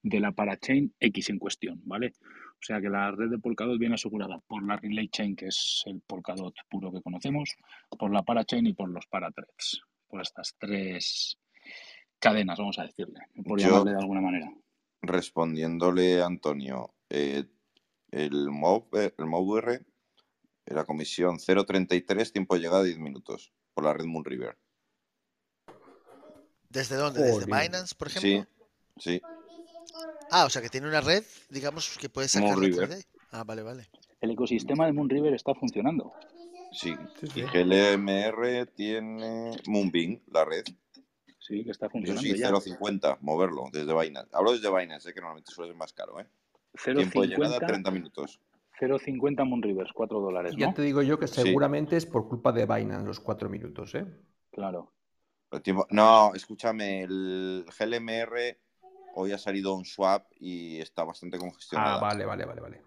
de 0.03 0.21
la 0.21 0.33
parachain 0.33 0.95
X 1.01 1.31
en 1.31 1.39
cuestión, 1.39 1.83
¿vale? 1.85 2.13
O 2.59 2.65
sea 2.67 2.81
que 2.81 2.89
la 2.89 3.11
red 3.11 3.31
de 3.31 3.39
Polkadot 3.39 3.79
viene 3.79 3.95
asegurada 3.95 4.41
por 4.47 4.67
la 4.67 4.77
Relay 4.77 5.09
Chain, 5.09 5.37
que 5.37 5.47
es 5.47 5.83
el 5.87 6.01
Polkadot 6.01 6.55
puro 6.69 6.91
que 6.91 7.03
conocemos, 7.03 7.55
por 7.99 8.13
la 8.13 8.23
parachain 8.23 8.67
y 8.67 8.73
por 8.73 8.89
los 8.89 9.07
parathreads. 9.07 9.83
Por 10.09 10.23
estas 10.23 10.57
tres 10.59 11.39
cadenas, 12.19 12.59
vamos 12.59 12.79
a 12.79 12.85
decirle, 12.85 13.21
por 13.45 13.61
llamarle 13.61 13.93
de 13.93 13.99
alguna 13.99 14.21
manera. 14.21 14.53
Respondiéndole, 15.03 16.23
Antonio, 16.23 16.95
eh, 17.11 17.45
el 18.11 18.51
MOV, 18.51 18.97
eh, 18.97 19.15
el 19.19 19.27
MOVR, 19.27 19.85
la 20.67 20.85
comisión 20.85 21.39
0.33, 21.39 22.33
tiempo 22.33 22.55
de 22.55 22.63
llegada 22.63 22.83
10 22.83 22.99
minutos, 22.99 23.53
por 23.75 23.85
la 23.85 23.93
red 23.93 24.07
Moonriver. 24.07 24.59
¿Desde 26.69 26.97
dónde? 26.97 27.23
¿Desde 27.23 27.45
Binance, 27.45 27.95
por 27.95 28.09
ejemplo? 28.09 28.47
Sí, 28.99 29.21
sí. 29.21 29.23
Ah, 30.31 30.45
o 30.45 30.51
sea 30.51 30.61
que 30.63 30.69
tiene 30.69 30.89
una 30.89 31.01
red, 31.01 31.25
digamos, 31.51 31.97
que 31.99 32.09
puede 32.09 32.29
sacar 32.29 32.51
Moonriver. 32.51 32.91
Ah, 33.33 33.45
vale, 33.45 33.63
vale. 33.63 33.87
El 34.21 34.31
ecosistema 34.31 34.87
de 34.87 34.93
Moonriver 34.93 35.35
está 35.35 35.55
funcionando. 35.55 36.13
Sí, 36.73 36.97
y 37.35 37.43
GLMR 37.43 38.67
tiene 38.75 39.53
Moonbeam, 39.67 40.21
la 40.33 40.45
red. 40.45 40.65
Sí, 41.39 41.65
que 41.65 41.71
está 41.71 41.87
Eso 41.87 41.93
funcionando 41.93 42.23
sí, 42.23 42.37
ya. 42.37 42.51
0.50, 42.51 43.19
moverlo 43.21 43.65
desde 43.73 43.97
Binance. 43.99 44.31
Hablo 44.33 44.53
desde 44.53 44.69
Binance, 44.75 45.11
eh, 45.11 45.15
que 45.15 45.21
normalmente 45.21 45.53
suele 45.53 45.71
ser 45.71 45.77
más 45.79 45.93
caro, 45.93 46.19
¿eh? 46.21 46.27
Tiempo 46.85 47.23
de 47.23 47.29
llegada 47.29 47.59
0.50 47.61 47.67
30 47.67 47.91
minutos. 47.93 48.41
0.50 48.81 49.45
Moonrivers, 49.45 49.91
4 49.95 50.21
dólares, 50.21 50.55
Ya 50.59 50.67
¿no? 50.69 50.75
te 50.75 50.83
digo 50.83 51.03
yo 51.03 51.19
que 51.19 51.29
Sí. 51.29 51.35
seguramente 51.43 51.97
es 51.97 52.05
por 52.05 52.29
culpa 52.29 52.53
de 52.53 52.67
Binance 52.67 53.07
los 53.07 53.21
cuatro 53.21 53.49
minutos, 53.49 53.95
¿eh? 53.95 54.07
Claro. 54.51 54.93
No, 55.91 56.35
escúchame, 56.35 57.03
el 57.03 57.65
GLMR 57.79 58.59
hoy 59.19 59.33
ha 59.33 59.39
salido 59.39 59.75
un 59.75 59.85
swap 59.85 60.27
y 60.39 60.79
está 60.81 61.03
bastante 61.05 61.39
congestionado. 61.39 61.97
Ah, 61.97 62.01
vale, 62.01 62.25
vale, 62.27 62.45
vale, 62.45 62.61
vale. 62.61 62.83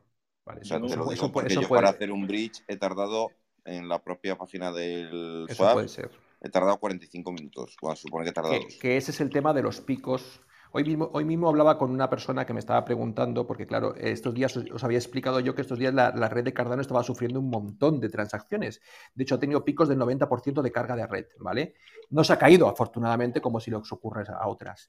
Vale, 0.45 0.61
O 0.61 0.65
sea, 0.65 0.77
eso- 0.77 0.87
te 0.87 0.95
lo 0.95 1.03
eso- 1.03 1.11
digo 1.11 1.11
eso 1.13 1.31
puede- 1.31 1.31
porque 1.33 1.53
eso 1.53 1.61
yo 1.61 1.67
puede- 1.67 1.81
para 1.81 1.89
hacer 1.89 2.11
un 2.11 2.27
bridge 2.27 2.63
he 2.67 2.77
tardado 2.77 3.31
en 3.65 3.87
la 3.89 4.01
propia 4.03 4.37
página 4.37 4.71
del 4.71 5.45
eso 5.47 5.55
swap, 5.55 5.73
puede 5.73 5.87
ser. 5.89 6.11
he 6.41 6.49
tardado 6.49 6.77
45 6.77 7.31
minutos, 7.31 7.75
se 7.79 7.95
supone 7.95 8.25
que 8.25 8.31
tarda 8.31 8.49
que, 8.51 8.59
dos. 8.59 8.77
que 8.79 8.97
ese 8.97 9.11
es 9.11 9.21
el 9.21 9.29
tema 9.31 9.53
de 9.53 9.63
los 9.63 9.81
picos. 9.81 10.41
Hoy 10.71 10.83
mismo, 10.83 11.09
hoy 11.13 11.25
mismo 11.25 11.49
hablaba 11.49 11.79
con 11.79 11.89
una 11.89 12.11
persona 12.11 12.45
que 12.45 12.53
me 12.53 12.59
estaba 12.59 12.85
preguntando, 12.85 13.47
porque 13.47 13.65
claro, 13.65 13.95
estos 13.95 14.35
días 14.35 14.55
os, 14.55 14.69
os 14.69 14.83
había 14.83 14.99
explicado 14.99 15.39
yo 15.39 15.55
que 15.55 15.61
estos 15.63 15.79
días 15.79 15.95
la, 15.95 16.11
la 16.15 16.29
red 16.29 16.43
de 16.43 16.53
Cardano 16.53 16.83
estaba 16.83 17.01
sufriendo 17.01 17.39
un 17.39 17.49
montón 17.49 17.99
de 17.99 18.07
transacciones. 18.09 18.79
De 19.15 19.23
hecho, 19.23 19.33
ha 19.35 19.39
tenido 19.39 19.65
picos 19.65 19.89
del 19.89 19.97
90% 19.97 20.61
de 20.61 20.71
carga 20.71 20.95
de 20.95 21.07
red, 21.07 21.25
¿vale? 21.39 21.73
No 22.11 22.23
se 22.23 22.33
ha 22.33 22.37
caído, 22.37 22.67
afortunadamente, 22.69 23.41
como 23.41 23.59
si 23.59 23.71
les 23.71 23.91
ocurre 23.91 24.23
a 24.31 24.47
otras. 24.47 24.87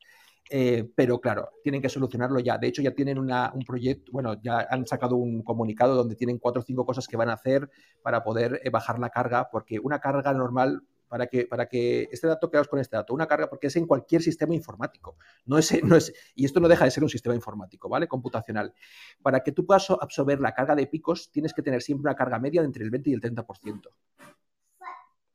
Eh, 0.52 0.90
pero 0.97 1.21
claro, 1.21 1.52
tienen 1.62 1.80
que 1.80 1.88
solucionarlo 1.88 2.40
ya. 2.40 2.59
De 2.59 2.66
hecho, 2.66 2.83
ya 2.83 2.90
tienen 2.90 3.19
un 3.19 3.64
proyecto, 3.64 4.11
bueno, 4.11 4.35
ya 4.42 4.66
han 4.69 4.85
sacado 4.85 5.14
un 5.14 5.45
comunicado 5.45 5.95
donde 5.95 6.16
tienen 6.16 6.38
cuatro 6.38 6.61
o 6.61 6.64
cinco 6.64 6.85
cosas 6.85 7.07
que 7.07 7.16
van 7.16 7.30
a 7.30 7.35
hacer 7.35 7.71
para 8.02 8.25
poder 8.25 8.61
eh, 8.64 8.71
bajar 8.71 8.99
la 8.99 9.11
carga, 9.11 9.49
porque 9.49 9.78
una 9.78 10.00
carga 10.00 10.33
normal, 10.35 10.83
para 11.07 11.28
que, 11.28 11.47
para 11.47 11.66
que 11.66 12.09
este 12.11 12.26
dato, 12.26 12.50
quedaos 12.50 12.66
con 12.66 12.80
este 12.80 12.97
dato, 12.97 13.14
una 13.14 13.28
carga, 13.28 13.49
porque 13.49 13.69
es 13.69 13.76
en 13.76 13.87
cualquier 13.87 14.23
sistema 14.23 14.52
informático, 14.52 15.16
no 15.47 15.57
es, 15.57 15.85
no 15.85 15.95
es, 15.95 16.12
y 16.35 16.45
esto 16.45 16.59
no 16.59 16.66
deja 16.66 16.85
de 16.85 16.90
ser 16.90 17.04
un 17.04 17.11
sistema 17.11 17.37
informático, 17.37 17.88
¿vale? 17.88 18.09
Computacional. 18.09 18.75
Para 19.23 19.45
que 19.45 19.52
tú 19.52 19.64
puedas 19.64 19.88
absorber 19.90 20.40
la 20.40 20.52
carga 20.52 20.75
de 20.75 20.88
picos, 20.88 21.30
tienes 21.30 21.54
que 21.54 21.62
tener 21.62 21.80
siempre 21.80 22.11
una 22.11 22.16
carga 22.16 22.40
media 22.40 22.61
de 22.61 22.66
entre 22.66 22.83
el 22.83 22.90
20 22.90 23.11
y 23.11 23.12
el 23.12 23.21
30%. 23.21 23.88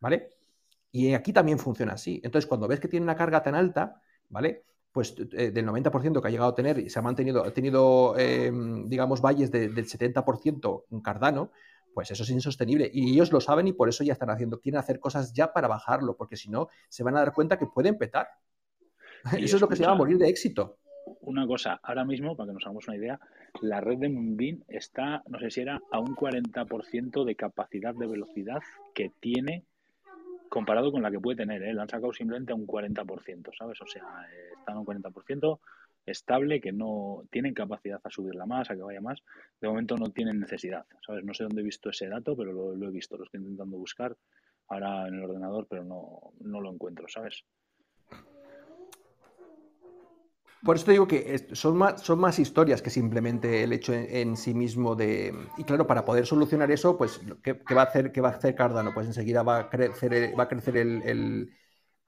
¿Vale? 0.02 0.30
Y 0.92 1.14
aquí 1.14 1.32
también 1.32 1.58
funciona 1.58 1.94
así. 1.94 2.20
Entonces, 2.22 2.48
cuando 2.48 2.68
ves 2.68 2.82
que 2.82 2.90
tiene 2.90 3.06
una 3.06 3.16
carga 3.16 3.42
tan 3.42 3.56
alta, 3.56 4.02
¿vale? 4.30 4.66
Pues 4.96 5.14
eh, 5.34 5.52
del 5.52 5.66
90% 5.66 6.22
que 6.22 6.28
ha 6.30 6.32
llegado 6.32 6.52
a 6.52 6.56
tener 6.56 6.80
y 6.80 6.90
se 6.90 7.00
ha 7.00 7.02
mantenido, 7.02 7.44
ha 7.44 7.52
tenido, 7.52 8.16
eh, 8.18 8.50
digamos, 8.86 9.20
valles 9.20 9.52
de- 9.52 9.68
del 9.68 9.88
70% 9.88 10.86
en 10.90 11.02
Cardano, 11.02 11.52
pues 11.94 12.12
eso 12.12 12.24
es 12.24 12.30
insostenible. 12.30 12.90
Y 12.94 13.12
ellos 13.12 13.34
lo 13.34 13.42
saben 13.42 13.68
y 13.68 13.74
por 13.74 13.90
eso 13.90 14.06
ya 14.06 14.14
están 14.14 14.30
haciendo, 14.30 14.62
quieren 14.62 14.80
hacer 14.80 15.02
cosas 15.02 15.34
ya 15.34 15.52
para 15.52 15.68
bajarlo, 15.68 16.16
porque 16.16 16.38
si 16.38 16.50
no, 16.50 16.70
se 16.88 17.04
van 17.04 17.18
a 17.18 17.20
dar 17.20 17.34
cuenta 17.34 17.60
que 17.60 17.68
pueden 17.68 17.98
petar. 17.98 18.28
Y 19.38 19.44
Eso 19.44 19.58
es 19.58 19.62
lo 19.62 19.68
que 19.68 19.76
se 19.76 19.84
llama 19.84 19.96
morir 19.96 20.18
de 20.18 20.30
éxito. 20.30 20.78
Una 21.20 21.46
cosa, 21.46 21.78
ahora 21.84 22.06
mismo, 22.06 22.38
para 22.38 22.48
que 22.48 22.54
nos 22.54 22.64
hagamos 22.64 22.88
una 22.88 22.96
idea, 22.96 23.20
la 23.62 23.82
red 23.82 23.98
de 23.98 24.08
Moonbeam 24.08 24.64
está, 24.70 25.24
no 25.28 25.40
sé 25.40 25.52
si 25.52 25.60
era, 25.60 25.82
a 25.92 26.00
un 26.00 26.16
40% 26.16 27.26
de 27.26 27.36
capacidad 27.36 27.94
de 27.94 28.08
velocidad 28.08 28.62
que 28.94 29.12
tiene 29.20 29.66
comparado 30.56 30.90
con 30.90 31.02
la 31.02 31.12
que 31.12 31.20
puede 31.20 31.36
tener. 31.36 31.62
¿eh? 31.64 31.74
La 31.74 31.82
han 31.82 31.90
sacado 31.90 32.14
simplemente 32.14 32.54
a 32.54 32.56
un 32.56 32.66
40%, 32.66 33.52
¿sabes? 33.58 33.82
O 33.82 33.86
sea, 33.86 34.26
eh, 34.32 34.54
está 34.58 34.72
a 34.72 34.80
un 34.80 34.86
40% 34.86 35.60
estable, 36.06 36.62
que 36.62 36.72
no 36.72 37.24
tienen 37.30 37.54
capacidad 37.54 38.00
a 38.02 38.10
subirla 38.10 38.46
más, 38.46 38.72
a 38.72 38.76
que 38.76 38.82
vaya 38.82 39.02
más. 39.02 39.22
De 39.60 39.68
momento 39.68 39.98
no 39.98 40.12
tienen 40.12 40.40
necesidad, 40.40 40.86
¿sabes? 41.06 41.26
No 41.26 41.34
sé 41.34 41.44
dónde 41.44 41.60
he 41.60 41.66
visto 41.66 41.90
ese 41.90 42.08
dato, 42.08 42.38
pero 42.38 42.54
lo, 42.54 42.74
lo 42.74 42.88
he 42.88 42.92
visto, 42.92 43.18
lo 43.18 43.26
estoy 43.26 43.42
intentando 43.42 43.76
buscar 43.76 44.16
ahora 44.70 45.10
en 45.10 45.16
el 45.16 45.26
ordenador, 45.26 45.68
pero 45.70 45.84
no, 45.84 46.32
no 46.40 46.62
lo 46.62 46.72
encuentro, 46.72 47.06
¿sabes? 47.10 47.44
Por 50.64 50.76
eso 50.78 50.86
te 50.86 50.92
digo 50.94 51.08
que 51.08 51.48
son 51.54 51.78
más, 51.78 52.02
son 52.02 52.20
más 52.20 52.40
historias 52.40 52.82
que 52.82 52.90
simplemente 52.90 53.64
el 53.64 53.72
hecho 53.74 53.94
en, 53.94 54.36
sí 54.36 54.54
mismo 54.56 54.96
de... 54.96 55.32
Y 55.58 55.64
claro, 55.64 55.86
para 55.86 56.04
poder 56.06 56.26
solucionar 56.26 56.72
eso, 56.72 56.98
pues, 56.98 57.22
¿qué, 57.44 57.54
va 57.76 57.82
a 57.82 57.86
hacer, 57.86 58.12
qué 58.12 58.20
va 58.20 58.30
a 58.30 58.32
hacer 58.32 58.56
Cardano? 58.56 58.92
Pues 58.94 59.06
enseguida 59.06 59.44
va 59.44 59.60
a 59.60 59.70
crecer, 59.70 60.34
va 60.38 60.44
a 60.44 60.48
crecer 60.48 60.78
el, 60.78 61.02
el- 61.04 61.50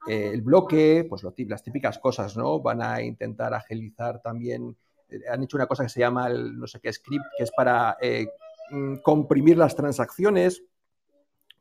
eh, 0.08 0.40
bloque, 0.42 1.06
pues 1.08 1.22
las 1.24 1.62
típicas 1.62 1.98
cosas, 1.98 2.36
¿no? 2.36 2.60
Van 2.60 2.82
a 2.82 3.02
intentar 3.02 3.54
agilizar 3.54 4.20
también... 4.22 4.76
eh, 5.10 5.20
Han 5.30 5.42
hecho 5.44 5.56
una 5.56 5.66
cosa 5.66 5.84
que 5.84 5.88
se 5.90 6.00
llama 6.00 6.28
el 6.28 6.58
no 6.58 6.66
sé 6.66 6.80
qué 6.80 6.92
script, 6.92 7.24
que 7.36 7.44
es 7.44 7.50
para 7.52 7.96
eh, 8.00 8.26
mm, 8.70 8.96
comprimir 9.04 9.58
las 9.58 9.76
transacciones. 9.76 10.62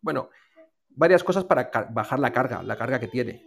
Bueno, 0.01 0.29
varias 0.89 1.23
cosas 1.23 1.45
para 1.45 1.69
bajar 1.91 2.19
la 2.19 2.31
carga, 2.33 2.63
la 2.63 2.77
carga 2.77 2.99
que 2.99 3.07
tiene. 3.07 3.45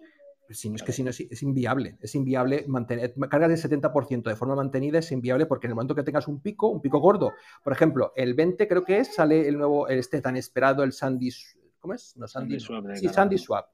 Si 0.52 0.68
no, 0.68 0.76
es 0.76 0.82
que 0.82 0.92
si 0.92 1.04
no 1.04 1.10
es, 1.10 1.20
es 1.20 1.42
inviable, 1.42 1.96
es 2.00 2.14
inviable 2.14 2.64
mantener, 2.66 3.14
carga 3.28 3.46
del 3.46 3.56
70% 3.56 4.22
de 4.22 4.34
forma 4.34 4.56
mantenida 4.56 4.98
es 4.98 5.12
inviable 5.12 5.46
porque 5.46 5.68
en 5.68 5.72
el 5.72 5.74
momento 5.76 5.94
que 5.94 6.02
tengas 6.02 6.26
un 6.26 6.40
pico, 6.40 6.68
un 6.68 6.80
pico 6.80 6.98
gordo, 6.98 7.34
por 7.62 7.72
ejemplo, 7.72 8.12
el 8.16 8.34
20 8.34 8.66
creo 8.66 8.84
que 8.84 8.98
es, 8.98 9.14
sale 9.14 9.46
el 9.46 9.56
nuevo, 9.56 9.86
este 9.88 10.20
tan 10.20 10.36
esperado, 10.36 10.82
el 10.82 10.92
Sandy, 10.92 11.30
¿cómo 11.78 11.94
es? 11.94 12.16
No, 12.16 12.26
Sandy, 12.26 12.58
Sandy 12.58 12.82
Swap 12.82 12.96
sí. 12.96 13.08
Sandy 13.08 13.38
Swap. 13.38 13.66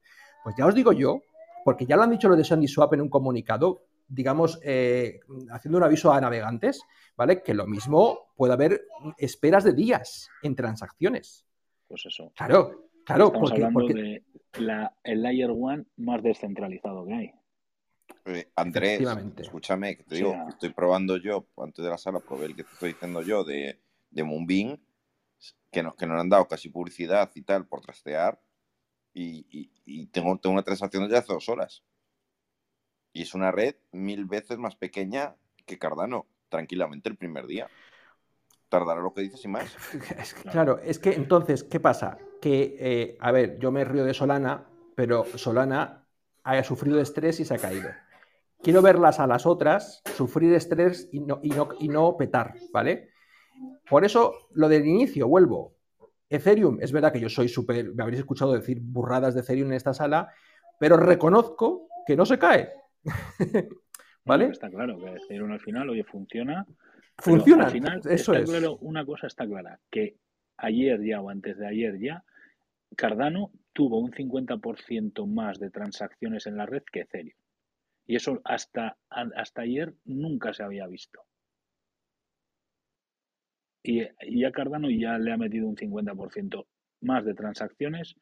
Pues 0.44 0.54
ya 0.56 0.66
os 0.66 0.74
digo 0.74 0.92
yo, 0.92 1.22
porque 1.64 1.86
ya 1.86 1.96
lo 1.96 2.02
han 2.02 2.10
dicho 2.10 2.28
lo 2.28 2.36
de 2.36 2.44
Sandy 2.44 2.68
Swap 2.68 2.92
en 2.94 3.00
un 3.00 3.08
comunicado, 3.08 3.86
digamos, 4.06 4.60
eh, 4.62 5.20
haciendo 5.50 5.78
un 5.78 5.84
aviso 5.84 6.12
a 6.12 6.20
navegantes, 6.20 6.82
¿vale? 7.16 7.42
Que 7.42 7.54
lo 7.54 7.66
mismo 7.66 8.32
puede 8.36 8.52
haber 8.52 8.86
esperas 9.18 9.64
de 9.64 9.72
días 9.72 10.28
en 10.42 10.54
transacciones. 10.54 11.46
Pues 11.88 12.06
eso. 12.06 12.32
Claro, 12.36 12.85
claro, 13.06 13.26
Estamos 13.28 13.50
porque, 13.50 13.64
hablando 13.64 13.80
porque- 13.80 13.94
de 13.94 14.24
la, 14.60 14.94
el 15.04 15.22
Layer 15.22 15.50
One 15.50 15.84
más 15.96 16.22
descentralizado 16.22 17.06
que 17.06 17.14
hay. 17.14 17.32
Eh, 18.26 18.48
Andrés, 18.56 19.00
escúchame, 19.38 19.96
que 19.96 20.02
te 20.02 20.16
digo, 20.16 20.34
estoy 20.48 20.70
probando 20.70 21.16
yo, 21.16 21.46
antes 21.58 21.84
de 21.84 21.90
la 21.90 21.98
sala, 21.98 22.20
probé 22.20 22.46
el 22.46 22.56
que 22.56 22.64
te 22.64 22.72
estoy 22.72 22.92
diciendo 22.92 23.22
yo 23.22 23.44
de, 23.44 23.80
de 24.10 24.24
Moonbeam, 24.24 24.78
que 25.70 25.82
nos, 25.82 25.94
que 25.94 26.06
nos 26.06 26.20
han 26.20 26.28
dado 26.28 26.46
casi 26.48 26.68
publicidad 26.68 27.30
y 27.34 27.42
tal 27.42 27.66
por 27.66 27.80
trastear, 27.82 28.40
y, 29.14 29.46
y- 29.50 29.70
y 29.84 30.06
tengo, 30.06 30.36
tengo 30.38 30.54
una 30.54 30.62
transacción 30.64 31.08
de 31.08 31.16
hace 31.16 31.32
dos 31.32 31.48
horas. 31.48 31.84
Y 33.12 33.22
es 33.22 33.34
una 33.34 33.50
red 33.52 33.76
mil 33.92 34.24
veces 34.24 34.58
más 34.58 34.74
pequeña 34.76 35.36
que 35.64 35.78
Cardano, 35.78 36.26
tranquilamente 36.48 37.08
el 37.08 37.16
primer 37.16 37.46
día. 37.46 37.68
Tardará 38.68 39.00
lo 39.00 39.12
que 39.12 39.22
dices 39.22 39.44
y 39.44 39.48
más. 39.48 39.76
Es 40.18 40.34
que, 40.34 40.48
claro, 40.48 40.78
es 40.78 40.98
que 40.98 41.12
entonces, 41.12 41.64
¿qué 41.64 41.80
pasa? 41.80 42.18
Que, 42.40 42.76
eh, 42.78 43.16
a 43.20 43.32
ver, 43.32 43.58
yo 43.58 43.70
me 43.70 43.84
río 43.84 44.04
de 44.04 44.14
Solana, 44.14 44.66
pero 44.94 45.24
Solana 45.24 46.06
ha 46.42 46.62
sufrido 46.62 47.00
estrés 47.00 47.40
y 47.40 47.44
se 47.44 47.54
ha 47.54 47.58
caído. 47.58 47.90
Quiero 48.62 48.82
verlas 48.82 49.20
a 49.20 49.26
las 49.26 49.46
otras 49.46 50.02
sufrir 50.16 50.52
estrés 50.54 51.08
y 51.12 51.20
no, 51.20 51.40
y 51.42 51.50
no, 51.50 51.68
y 51.78 51.88
no 51.88 52.16
petar, 52.16 52.54
¿vale? 52.72 53.10
Por 53.88 54.04
eso, 54.04 54.34
lo 54.52 54.68
del 54.68 54.86
inicio, 54.86 55.28
vuelvo. 55.28 55.76
Ethereum, 56.28 56.78
es 56.80 56.90
verdad 56.90 57.12
que 57.12 57.20
yo 57.20 57.28
soy 57.28 57.48
súper, 57.48 57.94
me 57.94 58.02
habréis 58.02 58.20
escuchado 58.20 58.52
decir 58.52 58.80
burradas 58.80 59.34
de 59.34 59.42
Ethereum 59.42 59.68
en 59.68 59.74
esta 59.74 59.94
sala, 59.94 60.32
pero 60.78 60.96
reconozco 60.96 61.88
que 62.06 62.16
no 62.16 62.26
se 62.26 62.38
cae. 62.38 62.72
¿Vale? 64.24 64.46
Está 64.46 64.68
claro 64.68 64.98
que 64.98 65.14
Ethereum 65.14 65.52
al 65.52 65.60
final, 65.60 65.88
oye, 65.90 66.02
funciona. 66.02 66.66
Funciona, 67.18 67.64
Al 67.64 67.70
final, 67.70 67.98
eso 68.04 68.34
está 68.34 68.38
es. 68.38 68.50
claro, 68.50 68.76
una 68.78 69.04
cosa 69.04 69.26
está 69.26 69.46
clara, 69.46 69.80
que 69.90 70.16
ayer 70.58 71.02
ya 71.02 71.20
o 71.20 71.30
antes 71.30 71.56
de 71.58 71.66
ayer 71.66 71.98
ya, 71.98 72.24
Cardano 72.96 73.52
tuvo 73.72 73.98
un 73.98 74.12
50% 74.12 75.26
más 75.26 75.58
de 75.58 75.70
transacciones 75.70 76.46
en 76.46 76.56
la 76.56 76.66
red 76.66 76.82
que 76.90 77.00
Ethereum. 77.00 77.36
Y 78.06 78.16
eso 78.16 78.40
hasta, 78.44 78.96
hasta 79.08 79.62
ayer 79.62 79.94
nunca 80.04 80.52
se 80.52 80.62
había 80.62 80.86
visto. 80.86 81.22
Y, 83.82 84.02
y 84.20 84.44
a 84.44 84.52
Cardano 84.52 84.90
ya 84.90 85.18
le 85.18 85.32
ha 85.32 85.36
metido 85.36 85.68
un 85.68 85.76
50% 85.76 86.66
más 87.02 87.24
de 87.24 87.34
transacciones 87.34 88.16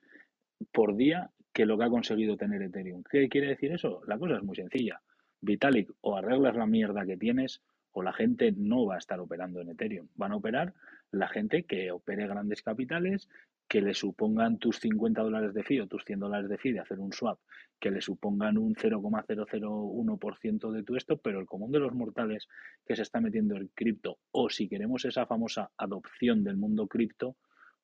por 0.73 0.97
día 0.97 1.31
que 1.53 1.67
lo 1.67 1.79
que 1.79 1.85
ha 1.85 1.91
conseguido 1.91 2.37
tener 2.37 2.63
Ethereum. 2.63 3.03
¿Qué 3.09 3.29
quiere 3.29 3.49
decir 3.49 3.73
eso? 3.73 4.03
La 4.07 4.19
cosa 4.19 4.37
es 4.37 4.43
muy 4.43 4.57
sencilla. 4.57 5.01
Vitalik, 5.41 5.91
o 6.01 6.17
arreglas 6.17 6.57
la 6.57 6.67
mierda 6.67 7.05
que 7.07 7.17
tienes 7.17 7.63
o 7.95 8.03
la 8.03 8.13
gente 8.13 8.53
no 8.53 8.87
va 8.87 8.97
a 8.97 8.99
estar 8.99 9.19
operando 9.21 9.61
en 9.61 9.71
Ethereum. 9.71 10.09
Van 10.17 10.33
a 10.33 10.37
operar 10.37 10.75
la 11.13 11.29
gente 11.29 11.63
que 11.63 11.93
opere 11.93 12.27
grandes 12.27 12.61
capitales, 12.61 13.29
que 13.69 13.81
le 13.81 13.95
supongan 13.95 14.59
tus 14.59 14.81
50 14.81 15.23
dólares 15.23 15.55
de 15.55 15.63
fee 15.63 15.81
o 15.81 15.87
tus 15.87 16.05
100 16.05 16.21
dólares 16.21 16.51
de 16.51 16.59
fee 16.59 16.73
de 16.73 16.81
hacer 16.81 16.99
un 16.99 17.13
swap, 17.13 17.39
que 17.81 17.91
le 17.91 18.01
supongan 18.01 18.59
un 18.59 18.75
0,001% 18.75 20.73
de 20.73 20.83
tu 20.83 20.97
esto, 20.97 21.17
pero 21.19 21.39
el 21.39 21.47
común 21.47 21.71
de 21.71 21.79
los 21.79 21.95
mortales 21.95 22.49
que 22.85 22.97
se 22.97 23.03
está 23.03 23.21
metiendo 23.21 23.57
en 23.57 23.69
cripto, 23.69 24.19
o 24.33 24.51
si 24.51 24.69
queremos 24.69 25.05
esa 25.05 25.25
famosa 25.27 25.71
adopción 25.77 26.43
del 26.43 26.57
mundo 26.57 26.89
cripto, 26.89 27.37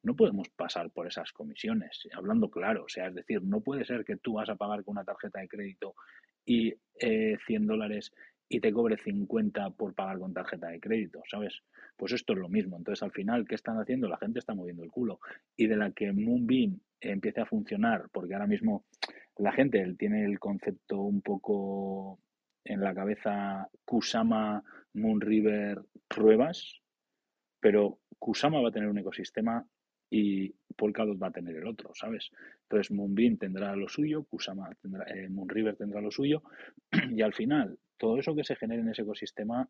no 0.03 0.17
podemos 0.17 0.49
pasar 0.49 0.91
por 0.91 1.07
esas 1.07 1.33
comisiones, 1.33 2.09
hablando 2.15 2.51
claro, 2.51 2.85
o 2.85 2.89
sea, 2.89 3.07
es 3.09 3.15
decir, 3.15 3.43
no 3.43 3.61
puede 3.61 3.85
ser 3.85 4.05
que 4.05 4.17
tú 4.17 4.35
vas 4.35 4.49
a 4.49 4.57
pagar 4.57 4.83
con 4.83 4.93
una 4.93 5.05
tarjeta 5.05 5.41
de 5.41 5.49
crédito 5.49 5.95
y 6.45 6.75
eh, 6.99 7.37
100 7.47 7.67
dólares 7.67 8.13
y 8.53 8.59
te 8.59 8.73
cobre 8.73 8.97
50 8.97 9.71
por 9.71 9.95
pagar 9.95 10.19
con 10.19 10.35
tarjeta 10.35 10.67
de 10.67 10.81
crédito, 10.81 11.23
¿sabes? 11.31 11.63
Pues 11.97 12.13
esto 12.13 12.33
es 12.33 12.41
lo 12.41 12.49
mismo. 12.49 12.77
Entonces, 12.77 13.01
al 13.05 13.13
final, 13.13 13.47
¿qué 13.47 13.55
están 13.55 13.79
haciendo? 13.79 14.09
La 14.09 14.19
gente 14.19 14.41
está 14.41 14.55
moviendo 14.55 14.83
el 14.83 14.91
culo. 14.91 15.21
Y 15.57 15.69
de 15.69 15.77
la 15.77 15.93
que 15.93 16.13
Moonbeam 16.13 16.81
empiece 17.01 17.41
a 17.41 17.47
funcionar, 17.47 18.09
porque 18.13 18.35
ahora 18.35 18.49
mismo 18.49 18.85
la 19.39 19.53
gente 19.53 19.95
tiene 19.97 20.25
el 20.25 20.41
concepto 20.41 21.01
un 21.01 21.23
poco 21.23 22.19
en 22.65 22.81
la 22.81 22.93
cabeza 22.93 23.69
Kusama, 23.85 24.65
Moonriver, 24.95 25.83
pruebas, 26.09 26.81
pero 27.61 28.01
Kusama 28.19 28.61
va 28.61 28.71
a 28.71 28.73
tener 28.73 28.89
un 28.89 28.99
ecosistema 28.99 29.65
y 30.11 30.53
Polkadot 30.77 31.23
va 31.23 31.29
a 31.29 31.33
tener 31.33 31.55
el 31.55 31.69
otro, 31.69 31.93
¿sabes? 31.95 32.33
Entonces 32.63 32.91
Moonbeam 32.91 33.37
tendrá 33.37 33.77
lo 33.77 33.89
suyo, 33.89 34.25
Kusama 34.25 34.71
tendrá, 34.83 35.05
eh, 35.05 35.29
Moonriver 35.29 35.77
tendrá 35.77 36.01
lo 36.01 36.11
suyo 36.11 36.43
y 37.13 37.23
al 37.23 37.33
final 37.33 37.79
todo 38.01 38.19
eso 38.19 38.35
que 38.35 38.45
se 38.45 38.57
genere 38.57 38.81
en 38.81 38.89
ese 38.89 39.03
ecosistema 39.03 39.69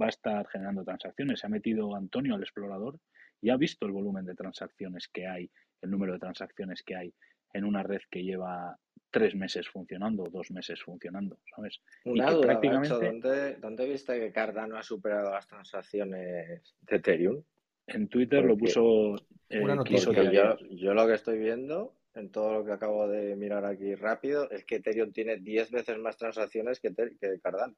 va 0.00 0.06
a 0.06 0.10
estar 0.10 0.46
generando 0.48 0.84
transacciones. 0.84 1.40
Se 1.40 1.46
ha 1.46 1.50
metido 1.50 1.96
Antonio 1.96 2.34
al 2.34 2.42
explorador 2.42 3.00
y 3.40 3.48
ha 3.48 3.56
visto 3.56 3.86
el 3.86 3.92
volumen 3.92 4.26
de 4.26 4.34
transacciones 4.34 5.08
que 5.08 5.26
hay, 5.26 5.50
el 5.80 5.90
número 5.90 6.12
de 6.12 6.18
transacciones 6.18 6.82
que 6.82 6.94
hay 6.94 7.14
en 7.54 7.64
una 7.64 7.82
red 7.82 8.02
que 8.10 8.22
lleva 8.22 8.78
tres 9.10 9.34
meses 9.34 9.66
funcionando 9.66 10.24
o 10.24 10.30
dos 10.30 10.50
meses 10.50 10.80
funcionando, 10.82 11.38
¿sabes? 11.56 11.80
Una 12.04 12.30
duda, 12.30 12.48
prácticamente... 12.48 13.56
¿dónde, 13.58 13.88
viste 13.88 14.20
que 14.20 14.30
Cardano 14.30 14.76
ha 14.76 14.82
superado 14.82 15.30
las 15.32 15.48
transacciones 15.48 16.76
de 16.82 16.96
Ethereum? 16.96 17.42
En 17.86 18.08
Twitter 18.08 18.44
lo 18.44 18.58
puso 18.58 19.16
eh, 19.48 19.58
una 19.58 19.74
noticia. 19.74 20.30
Yo, 20.30 20.58
yo, 20.70 20.94
lo 20.94 21.06
que 21.08 21.14
estoy 21.14 21.38
viendo 21.38 21.96
en 22.14 22.30
todo 22.30 22.52
lo 22.54 22.64
que 22.64 22.72
acabo 22.72 23.08
de 23.08 23.36
mirar 23.36 23.64
aquí 23.64 23.94
rápido 23.94 24.50
es 24.50 24.64
que 24.64 24.76
Ethereum 24.76 25.12
tiene 25.12 25.36
10 25.36 25.70
veces 25.70 25.98
más 25.98 26.16
transacciones 26.16 26.80
que, 26.80 26.92
que 26.94 27.40
Cardano. 27.40 27.74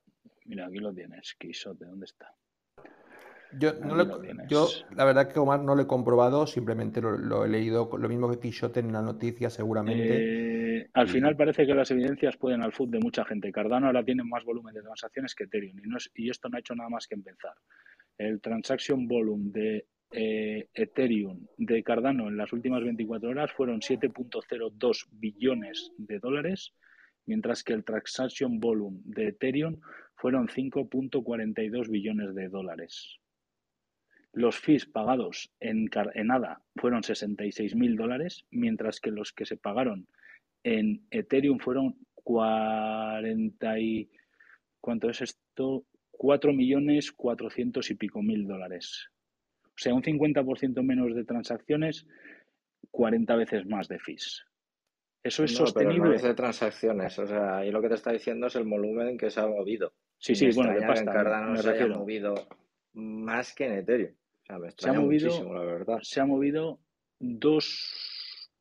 Mira, 0.46 0.66
aquí 0.66 0.78
lo 0.78 0.92
tienes, 0.92 1.34
Quisote, 1.38 1.84
¿dónde 1.84 2.06
está? 2.06 2.34
Yo, 3.58 3.72
yo, 4.48 4.66
la 4.96 5.04
verdad 5.04 5.30
que 5.30 5.38
Omar 5.38 5.60
no 5.60 5.74
lo 5.74 5.82
he 5.82 5.86
comprobado, 5.86 6.46
simplemente 6.46 7.02
lo, 7.02 7.44
he 7.44 7.48
leído, 7.48 7.90
lo 7.98 8.08
mismo 8.08 8.30
que 8.30 8.38
Quixote 8.38 8.80
en 8.80 8.92
la 8.92 9.02
noticia 9.02 9.50
seguramente. 9.50 10.78
Eh, 10.78 10.90
al 10.94 11.06
final 11.08 11.36
parece 11.36 11.66
que 11.66 11.74
las 11.74 11.90
evidencias 11.90 12.36
pueden 12.38 12.62
al 12.62 12.72
foot 12.72 12.90
de 12.90 12.98
mucha 12.98 13.26
gente. 13.26 13.52
Cardano 13.52 13.88
ahora 13.88 14.02
tiene 14.02 14.24
más 14.24 14.42
volumen 14.44 14.74
de 14.74 14.80
transacciones 14.80 15.34
que 15.34 15.44
Ethereum 15.44 15.78
y, 15.78 15.88
no 15.88 15.98
y 16.14 16.30
esto 16.30 16.48
no 16.48 16.56
ha 16.56 16.60
hecho 16.60 16.74
nada 16.74 16.88
más 16.88 17.06
que 17.06 17.14
empezar. 17.14 17.52
El 18.16 18.40
transaction 18.40 19.06
volume 19.06 19.50
de 19.52 19.86
eh, 20.12 20.68
Ethereum 20.74 21.46
de 21.56 21.82
Cardano 21.82 22.28
en 22.28 22.36
las 22.36 22.52
últimas 22.52 22.82
24 22.82 23.30
horas 23.30 23.52
fueron 23.52 23.80
7.02 23.80 25.06
billones 25.10 25.90
de 25.96 26.18
dólares, 26.18 26.74
mientras 27.26 27.62
que 27.62 27.72
el 27.72 27.84
transaction 27.84 28.60
volume 28.60 29.00
de 29.04 29.28
Ethereum 29.28 29.80
fueron 30.16 30.48
5.42 30.48 31.88
billones 31.88 32.34
de 32.34 32.48
dólares. 32.48 33.18
Los 34.32 34.58
fees 34.58 34.86
pagados 34.86 35.52
en, 35.60 35.90
en 36.14 36.30
ADA 36.30 36.62
fueron 36.76 37.02
66 37.02 37.74
mil 37.74 37.96
dólares, 37.96 38.46
mientras 38.50 39.00
que 39.00 39.10
los 39.10 39.32
que 39.32 39.44
se 39.44 39.56
pagaron 39.56 40.06
en 40.64 41.06
Ethereum 41.10 41.58
fueron 41.58 41.96
40 42.14 43.78
y... 43.78 44.10
¿Cuánto 44.80 45.10
es 45.10 45.20
esto? 45.22 45.84
4 46.10 46.52
millones 46.52 47.12
400 47.12 47.90
y 47.90 47.94
pico 47.94 48.22
mil 48.22 48.46
dólares. 48.46 49.11
O 49.82 49.84
sea, 49.84 49.94
un 49.94 50.02
50% 50.02 50.80
menos 50.84 51.12
de 51.12 51.24
transacciones, 51.24 52.06
40 52.92 53.34
veces 53.34 53.66
más 53.66 53.88
de 53.88 53.98
fees. 53.98 54.44
¿Eso 55.24 55.42
es 55.42 55.56
sostenible? 55.56 56.02
Pero 56.02 56.14
no 56.14 56.28
de 56.28 56.34
transacciones, 56.34 57.18
o 57.18 57.26
sea, 57.26 57.56
ahí 57.56 57.72
lo 57.72 57.82
que 57.82 57.88
te 57.88 57.94
está 57.94 58.12
diciendo 58.12 58.46
es 58.46 58.54
el 58.54 58.62
volumen 58.62 59.18
que 59.18 59.28
se 59.28 59.40
ha 59.40 59.46
movido. 59.48 59.92
Sí, 60.18 60.36
sí, 60.36 60.50
bueno, 60.54 60.72
de 60.72 60.86
pasta. 60.86 61.00
En 61.00 61.06
Cardano 61.06 61.56
se 61.56 61.68
haya 61.68 61.88
movido 61.88 62.34
más 62.92 63.52
que 63.56 63.66
en 63.66 63.72
Ethereum. 63.72 64.12
O 64.12 64.46
sea, 64.46 64.58
me 64.60 64.70
se 64.70 64.88
ha 64.88 64.92
movido, 64.92 65.26
muchísimo, 65.26 65.54
la 65.54 65.64
verdad. 65.64 65.98
Se 66.02 66.20
ha 66.20 66.26
movido 66.26 66.78
2. 67.18 68.58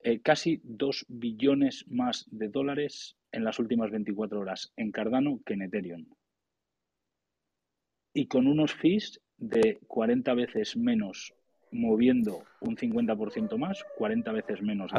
Eh, 0.00 0.20
casi 0.20 0.60
2 0.64 1.06
billones 1.08 1.86
más 1.88 2.26
de 2.30 2.48
dólares 2.48 3.16
en 3.32 3.42
las 3.42 3.58
últimas 3.58 3.90
24 3.90 4.38
horas 4.38 4.74
en 4.76 4.92
Cardano 4.92 5.40
que 5.46 5.54
en 5.54 5.62
Ethereum 5.62 6.06
y 8.14 8.26
con 8.26 8.46
unos 8.46 8.72
fees 8.72 9.20
de 9.36 9.78
40 9.86 10.32
veces 10.34 10.76
menos 10.76 11.34
moviendo 11.72 12.44
un 12.60 12.76
50% 12.76 13.58
más, 13.58 13.84
40 13.98 14.32
veces 14.32 14.62
menos. 14.62 14.92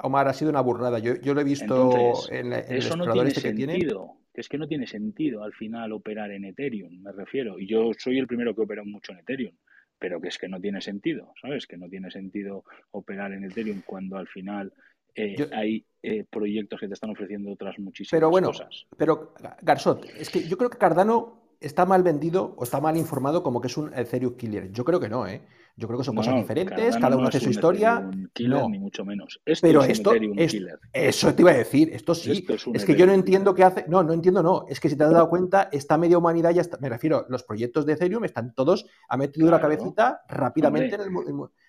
Omar, 0.00 0.28
ha 0.28 0.32
sido 0.32 0.50
una 0.50 0.60
burrada. 0.60 1.00
Yo, 1.00 1.16
yo 1.16 1.34
lo 1.34 1.40
he 1.40 1.44
visto 1.44 2.14
en, 2.30 2.52
el 2.52 2.76
eso 2.76 2.96
no 2.96 3.12
tiene 3.12 3.28
este 3.28 3.40
sentido. 3.40 4.14
Que 4.32 4.40
es 4.40 4.48
que 4.48 4.58
no 4.58 4.68
tiene 4.68 4.86
sentido 4.86 5.42
al 5.42 5.52
final 5.52 5.90
operar 5.90 6.30
en 6.30 6.44
Ethereum, 6.44 7.02
me 7.02 7.10
refiero. 7.10 7.58
Y 7.58 7.66
yo 7.66 7.90
soy 7.98 8.18
el 8.18 8.28
primero 8.28 8.54
que 8.54 8.60
opera 8.60 8.84
mucho 8.84 9.10
en 9.10 9.18
Ethereum, 9.18 9.56
pero 9.98 10.20
que 10.20 10.28
es 10.28 10.38
que 10.38 10.48
no 10.48 10.60
tiene 10.60 10.80
sentido, 10.80 11.32
¿sabes? 11.42 11.66
Que 11.66 11.76
no 11.76 11.88
tiene 11.88 12.12
sentido 12.12 12.62
operar 12.92 13.32
en 13.32 13.42
Ethereum 13.42 13.82
cuando 13.84 14.16
al 14.16 14.28
final 14.28 14.72
eh, 15.16 15.48
hay 15.52 15.84
eh, 16.00 16.24
proyectos 16.30 16.78
que 16.78 16.86
te 16.86 16.94
están 16.94 17.10
ofreciendo 17.10 17.50
otras 17.50 17.76
muchísimas 17.80 18.16
pero 18.16 18.30
bueno, 18.30 18.48
cosas. 18.48 18.86
Pero, 18.96 19.34
Garzot, 19.62 20.04
es 20.16 20.30
que 20.30 20.46
yo 20.46 20.56
creo 20.56 20.70
que 20.70 20.78
Cardano 20.78 21.37
está 21.60 21.86
mal 21.86 22.02
vendido 22.02 22.54
o 22.56 22.64
está 22.64 22.80
mal 22.80 22.96
informado 22.96 23.42
como 23.42 23.60
que 23.60 23.68
es 23.68 23.76
un 23.76 23.92
Ethereum 23.94 24.36
killer. 24.36 24.70
Yo 24.72 24.84
creo 24.84 25.00
que 25.00 25.08
no, 25.08 25.26
¿eh? 25.26 25.42
Yo 25.76 25.86
creo 25.86 25.98
que 25.98 26.04
son 26.04 26.16
cosas 26.16 26.34
diferentes, 26.34 26.96
cada 26.96 27.16
uno 27.16 27.28
hace 27.28 27.38
su 27.38 27.50
historia. 27.50 28.00
no. 28.00 28.68
ni 28.68 28.80
mucho 28.80 29.04
menos. 29.04 29.40
Pero 29.44 29.84
esto 29.84 30.12
es, 30.12 30.56
eso 30.92 31.34
te 31.34 31.42
iba 31.42 31.52
a 31.52 31.56
decir, 31.56 31.90
esto 31.92 32.16
sí. 32.16 32.44
es, 32.74 32.84
que 32.84 32.96
yo 32.96 33.06
no 33.06 33.12
entiendo 33.12 33.54
qué 33.54 33.62
hace. 33.62 33.84
No, 33.86 34.02
no 34.02 34.12
entiendo, 34.12 34.42
no. 34.42 34.64
Es 34.68 34.80
que 34.80 34.88
si 34.88 34.96
te 34.96 35.04
has 35.04 35.12
dado 35.12 35.28
cuenta, 35.28 35.68
esta 35.70 35.96
media 35.96 36.18
humanidad 36.18 36.50
ya 36.50 36.62
está. 36.62 36.78
Me 36.78 36.88
refiero, 36.88 37.26
los 37.28 37.44
proyectos 37.44 37.86
de 37.86 37.92
Ethereum 37.92 38.24
están 38.24 38.54
todos, 38.54 38.86
ha 39.08 39.16
metido 39.16 39.48
la 39.52 39.60
cabecita 39.60 40.22
rápidamente 40.28 40.96
en 40.96 41.02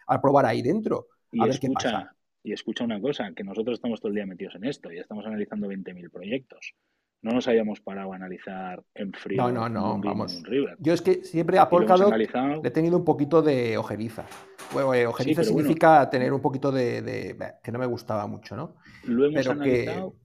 al 0.07 0.21
probar 0.21 0.47
ahí 0.47 0.63
dentro. 0.63 1.07
A 1.39 1.45
ver 1.45 1.59
qué 1.59 1.69
pasa. 1.69 2.15
Y 2.41 2.53
escucha 2.53 2.83
una 2.85 2.99
cosa, 2.99 3.31
que 3.35 3.43
nosotros 3.43 3.75
estamos 3.75 3.99
todo 3.99 4.09
el 4.09 4.15
día 4.15 4.25
metidos 4.25 4.55
en 4.55 4.63
esto, 4.63 4.91
y 4.91 4.97
estamos 4.97 5.25
analizando 5.25 5.67
20.000 5.67 6.09
proyectos 6.09 6.73
no 7.21 7.31
nos 7.31 7.47
habíamos 7.47 7.81
parado 7.81 8.13
a 8.13 8.15
analizar 8.15 8.83
en 8.95 9.11
frío. 9.11 9.41
No, 9.41 9.51
no, 9.51 9.69
no, 9.69 9.99
vamos. 9.99 10.41
Yo 10.79 10.93
es 10.93 11.01
que 11.01 11.23
siempre 11.23 11.59
a 11.59 11.69
Polkadot 11.69 12.15
le 12.15 12.29
he 12.63 12.71
tenido 12.71 12.97
un 12.97 13.05
poquito 13.05 13.41
de 13.41 13.77
ojeriza. 13.77 14.25
Bueno, 14.71 14.93
eh, 14.93 15.05
ojeriza 15.05 15.43
significa 15.43 16.09
tener 16.09 16.31
un 16.31 16.41
poquito 16.41 16.71
de, 16.71 17.35
que 17.63 17.71
no 17.71 17.79
me 17.79 17.85
gustaba 17.85 18.27
mucho, 18.27 18.55
¿no? 18.55 18.75
Lo 19.03 19.25
hemos 19.25 19.47
analizado 19.47 20.15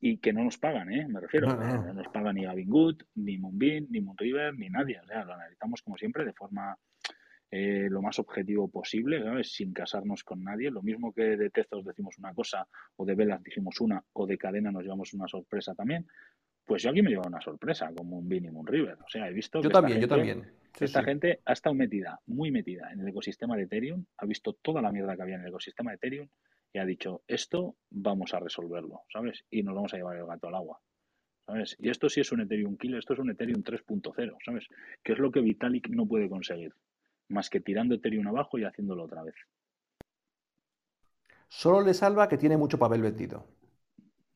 y 0.00 0.18
que 0.18 0.32
no 0.32 0.44
nos 0.44 0.58
pagan, 0.58 0.92
¿eh? 0.92 1.06
Me 1.08 1.20
refiero. 1.20 1.48
No, 1.48 1.94
nos 1.94 2.08
pagan 2.08 2.36
ni 2.36 2.44
Avingut, 2.44 3.02
ni 3.14 3.38
Moonbeam, 3.38 3.86
ni 3.90 4.00
Moonriver, 4.00 4.54
ni 4.54 4.68
nadie. 4.68 5.00
O 5.00 5.06
sea, 5.06 5.24
lo 5.24 5.32
analizamos 5.32 5.80
como 5.82 5.96
siempre 5.96 6.24
de 6.24 6.34
forma 6.34 6.76
eh, 7.52 7.88
lo 7.90 8.00
más 8.00 8.18
objetivo 8.20 8.68
posible, 8.68 9.22
¿sabes? 9.22 9.52
sin 9.52 9.72
casarnos 9.72 10.22
con 10.22 10.44
nadie. 10.44 10.70
Lo 10.70 10.82
mismo 10.82 11.12
que 11.12 11.36
de 11.36 11.50
textos 11.50 11.84
decimos 11.84 12.16
una 12.18 12.32
cosa, 12.32 12.66
o 12.96 13.04
de 13.04 13.14
velas 13.14 13.42
dijimos 13.42 13.80
una, 13.80 14.02
o 14.12 14.26
de 14.26 14.38
cadena 14.38 14.70
nos 14.70 14.84
llevamos 14.84 15.12
una 15.14 15.26
sorpresa 15.26 15.74
también. 15.74 16.06
Pues 16.64 16.84
yo 16.84 16.90
aquí 16.90 17.02
me 17.02 17.10
llevo 17.10 17.24
una 17.26 17.40
sorpresa, 17.40 17.90
como 17.96 18.18
un 18.18 18.28
Bean 18.28 18.44
y 18.44 18.48
un 18.48 18.64
River. 18.64 18.98
O 19.04 19.08
sea, 19.08 19.28
he 19.28 19.32
visto. 19.32 19.60
Yo 19.60 19.70
también, 19.70 20.00
yo 20.00 20.06
también. 20.06 20.52
esta 20.78 21.02
gente 21.02 21.40
ha 21.44 21.52
estado 21.52 21.74
metida, 21.74 22.20
muy 22.26 22.52
metida 22.52 22.92
en 22.92 23.00
el 23.00 23.08
ecosistema 23.08 23.56
de 23.56 23.64
Ethereum, 23.64 24.04
ha 24.18 24.26
visto 24.26 24.52
toda 24.52 24.80
la 24.80 24.92
mierda 24.92 25.16
que 25.16 25.22
había 25.22 25.34
en 25.34 25.42
el 25.42 25.48
ecosistema 25.48 25.90
de 25.90 25.96
Ethereum 25.96 26.28
y 26.72 26.78
ha 26.78 26.84
dicho, 26.84 27.22
esto 27.26 27.74
vamos 27.90 28.32
a 28.32 28.38
resolverlo, 28.38 29.02
¿sabes? 29.12 29.44
Y 29.50 29.64
nos 29.64 29.74
vamos 29.74 29.92
a 29.92 29.96
llevar 29.96 30.16
el 30.16 30.26
gato 30.26 30.46
al 30.46 30.54
agua. 30.54 30.80
¿Sabes? 31.46 31.74
Y 31.80 31.90
esto 31.90 32.08
sí 32.08 32.20
es 32.20 32.30
un 32.30 32.42
Ethereum 32.42 32.76
killer, 32.76 33.00
esto 33.00 33.14
es 33.14 33.18
un 33.18 33.30
Ethereum 33.30 33.64
3.0, 33.64 34.36
¿sabes? 34.44 34.68
Que 35.02 35.14
es 35.14 35.18
lo 35.18 35.32
que 35.32 35.40
Vitalik 35.40 35.88
no 35.88 36.06
puede 36.06 36.28
conseguir 36.28 36.72
más 37.30 37.48
que 37.48 37.60
tirando 37.60 37.94
Ethereum 37.94 38.28
abajo 38.28 38.58
y 38.58 38.64
haciéndolo 38.64 39.04
otra 39.04 39.22
vez. 39.22 39.34
Solo 41.48 41.80
le 41.80 41.94
salva 41.94 42.28
que 42.28 42.38
tiene 42.38 42.56
mucho 42.56 42.78
papel 42.78 43.02
vendido. 43.02 43.46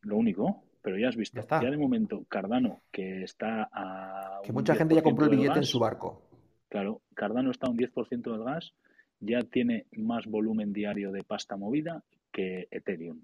Lo 0.02 0.16
único, 0.16 0.64
pero 0.82 0.98
ya 0.98 1.08
has 1.08 1.16
visto, 1.16 1.46
ya, 1.48 1.70
de 1.70 1.76
momento 1.76 2.24
Cardano, 2.28 2.82
que 2.90 3.22
está 3.22 3.68
a... 3.72 4.40
Que 4.42 4.52
mucha 4.52 4.74
gente 4.74 4.94
ya 4.94 5.02
compró 5.02 5.26
el 5.26 5.30
billete 5.30 5.58
en 5.58 5.64
su 5.64 5.78
barco. 5.78 6.22
Claro, 6.68 7.02
Cardano 7.14 7.50
está 7.50 7.68
a 7.68 7.70
un 7.70 7.78
10% 7.78 8.32
del 8.32 8.44
gas, 8.44 8.74
ya 9.20 9.42
tiene 9.42 9.86
más 9.92 10.26
volumen 10.26 10.72
diario 10.72 11.12
de 11.12 11.22
pasta 11.22 11.56
movida 11.56 12.02
que 12.32 12.66
Ethereum. 12.70 13.22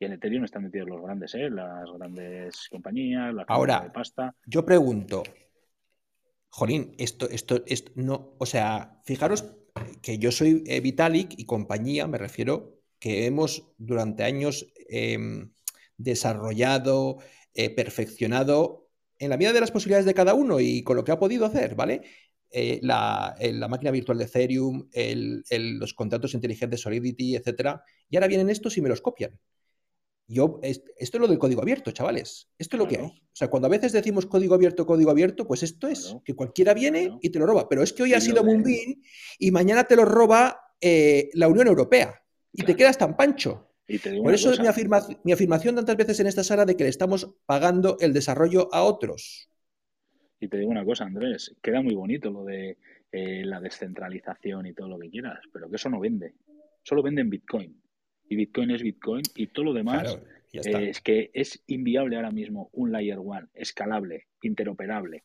Y 0.00 0.04
en 0.04 0.12
Ethereum 0.12 0.44
están 0.44 0.64
metidos 0.64 0.88
los 0.88 1.00
grandes, 1.00 1.34
¿eh? 1.34 1.48
las 1.48 1.90
grandes 1.92 2.68
compañías, 2.70 3.34
la 3.34 3.44
Ahora, 3.48 3.80
de 3.80 3.90
pasta. 3.90 4.34
Yo 4.46 4.64
pregunto, 4.64 5.22
Jolín, 6.50 6.94
esto, 6.98 7.28
esto, 7.28 7.62
esto 7.66 7.92
no, 7.94 8.34
o 8.38 8.46
sea, 8.46 9.00
fijaros 9.04 9.44
que 10.02 10.18
yo 10.18 10.32
soy 10.32 10.64
eh, 10.66 10.80
Vitalik 10.80 11.38
y 11.38 11.44
compañía, 11.44 12.06
me 12.06 12.18
refiero, 12.18 12.80
que 12.98 13.26
hemos 13.26 13.70
durante 13.78 14.24
años 14.24 14.72
em, 14.88 15.52
desarrollado, 15.96 17.18
eh, 17.54 17.70
perfeccionado 17.70 18.88
en 19.18 19.30
la 19.30 19.36
medida 19.36 19.52
de 19.52 19.60
las 19.60 19.70
posibilidades 19.70 20.06
de 20.06 20.14
cada 20.14 20.34
uno 20.34 20.60
y 20.60 20.82
con 20.82 20.96
lo 20.96 21.04
que 21.04 21.12
ha 21.12 21.18
podido 21.18 21.44
hacer, 21.46 21.74
¿vale? 21.74 22.02
Eh, 22.50 22.80
la, 22.82 23.36
máquina 23.68 23.90
virtual 23.90 24.18
de 24.18 24.24
Ethereum, 24.24 24.88
los 25.50 25.94
contratos 25.94 26.34
inteligentes 26.34 26.80
Solidity, 26.80 27.36
etcétera. 27.36 27.82
Y 28.08 28.16
ahora 28.16 28.28
vienen 28.28 28.48
estos 28.48 28.78
y 28.78 28.80
me 28.80 28.88
los 28.88 29.02
copian. 29.02 29.38
Yo, 30.30 30.60
esto 30.62 30.90
es 30.98 31.14
lo 31.14 31.26
del 31.26 31.38
código 31.38 31.62
abierto, 31.62 31.90
chavales. 31.90 32.50
Esto 32.58 32.76
es 32.76 32.78
lo 32.78 32.86
que 32.86 32.98
hay. 32.98 33.06
O 33.06 33.32
sea, 33.32 33.48
cuando 33.48 33.66
a 33.66 33.70
veces 33.70 33.92
decimos 33.92 34.26
código 34.26 34.54
abierto, 34.54 34.84
código 34.84 35.10
abierto, 35.10 35.46
pues 35.46 35.62
esto 35.62 35.88
es 35.88 36.14
que 36.22 36.34
cualquiera 36.34 36.74
viene 36.74 37.18
y 37.22 37.30
te 37.30 37.38
lo 37.38 37.46
roba. 37.46 37.66
Pero 37.66 37.82
es 37.82 37.94
que 37.94 38.02
hoy 38.02 38.12
ha 38.12 38.20
sido 38.20 38.44
Moonbeam 38.44 39.00
y 39.38 39.50
mañana 39.50 39.84
te 39.84 39.96
lo 39.96 40.04
roba 40.04 40.60
eh, 40.82 41.30
la 41.32 41.48
Unión 41.48 41.66
Europea 41.66 42.22
y 42.52 42.62
te 42.62 42.76
quedas 42.76 42.98
tan 42.98 43.16
pancho. 43.16 43.72
Por 44.22 44.34
eso 44.34 44.52
es 44.52 44.60
mi, 44.60 44.66
mi 45.24 45.32
afirmación 45.32 45.76
tantas 45.76 45.96
veces 45.96 46.20
en 46.20 46.26
esta 46.26 46.44
sala 46.44 46.66
de 46.66 46.76
que 46.76 46.84
le 46.84 46.90
estamos 46.90 47.34
pagando 47.46 47.96
el 48.00 48.12
desarrollo 48.12 48.68
a 48.70 48.82
otros. 48.82 49.48
Y 50.40 50.48
te 50.48 50.58
digo 50.58 50.70
una 50.70 50.84
cosa, 50.84 51.04
Andrés, 51.04 51.56
queda 51.62 51.80
muy 51.80 51.94
bonito 51.94 52.30
lo 52.30 52.44
de 52.44 52.76
eh, 53.10 53.46
la 53.46 53.60
descentralización 53.60 54.66
y 54.66 54.74
todo 54.74 54.88
lo 54.88 54.98
que 54.98 55.08
quieras, 55.08 55.40
pero 55.50 55.70
que 55.70 55.76
eso 55.76 55.88
no 55.88 56.00
vende. 56.00 56.34
Solo 56.82 57.02
vende 57.02 57.22
en 57.22 57.30
Bitcoin 57.30 57.80
y 58.28 58.36
Bitcoin 58.36 58.70
es 58.70 58.82
Bitcoin 58.82 59.22
y 59.34 59.48
todo 59.48 59.66
lo 59.66 59.72
demás 59.72 60.18
es 60.52 61.00
que 61.00 61.30
es 61.34 61.62
inviable 61.66 62.16
ahora 62.16 62.30
mismo 62.30 62.70
un 62.72 62.92
Layer 62.92 63.18
One 63.18 63.48
escalable, 63.54 64.26
interoperable, 64.42 65.24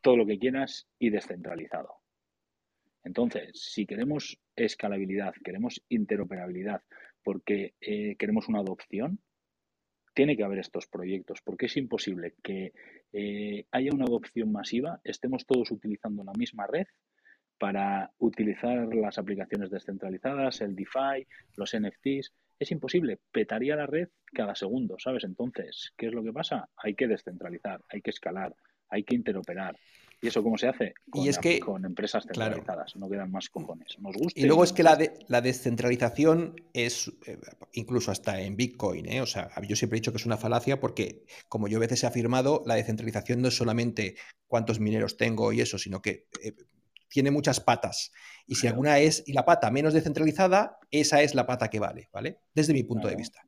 todo 0.00 0.16
lo 0.16 0.26
que 0.26 0.38
quieras 0.38 0.86
y 0.98 1.10
descentralizado. 1.10 1.94
Entonces, 3.04 3.50
si 3.54 3.86
queremos 3.86 4.38
escalabilidad, 4.56 5.34
queremos 5.44 5.82
interoperabilidad, 5.88 6.82
porque 7.22 7.74
eh, 7.80 8.16
queremos 8.18 8.48
una 8.48 8.60
adopción, 8.60 9.18
tiene 10.14 10.36
que 10.36 10.44
haber 10.44 10.60
estos 10.60 10.86
proyectos, 10.86 11.40
porque 11.42 11.66
es 11.66 11.76
imposible 11.76 12.34
que 12.42 12.72
eh, 13.12 13.66
haya 13.72 13.90
una 13.92 14.04
adopción 14.04 14.52
masiva, 14.52 15.00
estemos 15.04 15.44
todos 15.44 15.70
utilizando 15.70 16.24
la 16.24 16.32
misma 16.32 16.66
red 16.66 16.86
para 17.58 18.12
utilizar 18.18 18.94
las 18.94 19.18
aplicaciones 19.18 19.70
descentralizadas, 19.70 20.60
el 20.60 20.74
DeFi, 20.74 21.26
los 21.56 21.76
NFTs. 21.76 22.32
Es 22.58 22.70
imposible, 22.70 23.18
petaría 23.32 23.76
la 23.76 23.86
red 23.86 24.08
cada 24.32 24.54
segundo, 24.54 24.96
¿sabes? 24.98 25.24
Entonces, 25.24 25.92
¿qué 25.96 26.06
es 26.06 26.12
lo 26.12 26.22
que 26.22 26.32
pasa? 26.32 26.68
Hay 26.76 26.94
que 26.94 27.08
descentralizar, 27.08 27.80
hay 27.88 28.00
que 28.00 28.10
escalar, 28.10 28.54
hay 28.88 29.02
que 29.02 29.14
interoperar. 29.14 29.76
¿Y 30.22 30.28
eso 30.28 30.42
cómo 30.42 30.56
se 30.56 30.68
hace? 30.68 30.94
Con, 31.10 31.22
y 31.22 31.28
es 31.28 31.38
que, 31.38 31.60
con 31.60 31.84
empresas 31.84 32.24
centralizadas, 32.24 32.96
no 32.96 33.10
quedan 33.10 33.30
más 33.30 33.50
cojones. 33.50 33.98
Nos 33.98 34.16
gusta. 34.16 34.40
Y 34.40 34.46
luego 34.46 34.64
es 34.64 34.72
que 34.72 34.82
la, 34.82 34.98
la 35.28 35.40
descentralización 35.42 36.54
es, 36.72 37.12
eh, 37.26 37.38
incluso 37.72 38.10
hasta 38.10 38.40
en 38.40 38.56
Bitcoin, 38.56 39.06
¿eh? 39.06 39.20
o 39.20 39.26
sea, 39.26 39.50
yo 39.68 39.76
siempre 39.76 39.98
he 39.98 40.00
dicho 40.00 40.12
que 40.12 40.18
es 40.18 40.26
una 40.26 40.38
falacia 40.38 40.80
porque, 40.80 41.24
como 41.48 41.68
yo 41.68 41.76
a 41.76 41.80
veces 41.80 42.04
he 42.04 42.06
afirmado, 42.06 42.62
la 42.64 42.74
descentralización 42.74 43.42
no 43.42 43.48
es 43.48 43.56
solamente 43.56 44.16
cuántos 44.46 44.80
mineros 44.80 45.18
tengo 45.18 45.52
y 45.52 45.60
eso, 45.60 45.76
sino 45.76 46.00
que 46.00 46.26
eh, 46.42 46.54
tiene 47.14 47.30
muchas 47.30 47.60
patas. 47.60 48.10
Y 48.44 48.56
si 48.56 48.66
alguna 48.66 48.98
es, 48.98 49.22
y 49.24 49.34
la 49.34 49.44
pata 49.44 49.70
menos 49.70 49.94
descentralizada, 49.94 50.78
esa 50.90 51.22
es 51.22 51.36
la 51.36 51.46
pata 51.46 51.70
que 51.70 51.78
vale, 51.78 52.08
¿vale? 52.12 52.40
Desde 52.52 52.72
mi 52.72 52.82
punto 52.82 53.06
de 53.06 53.14
vista. 53.14 53.40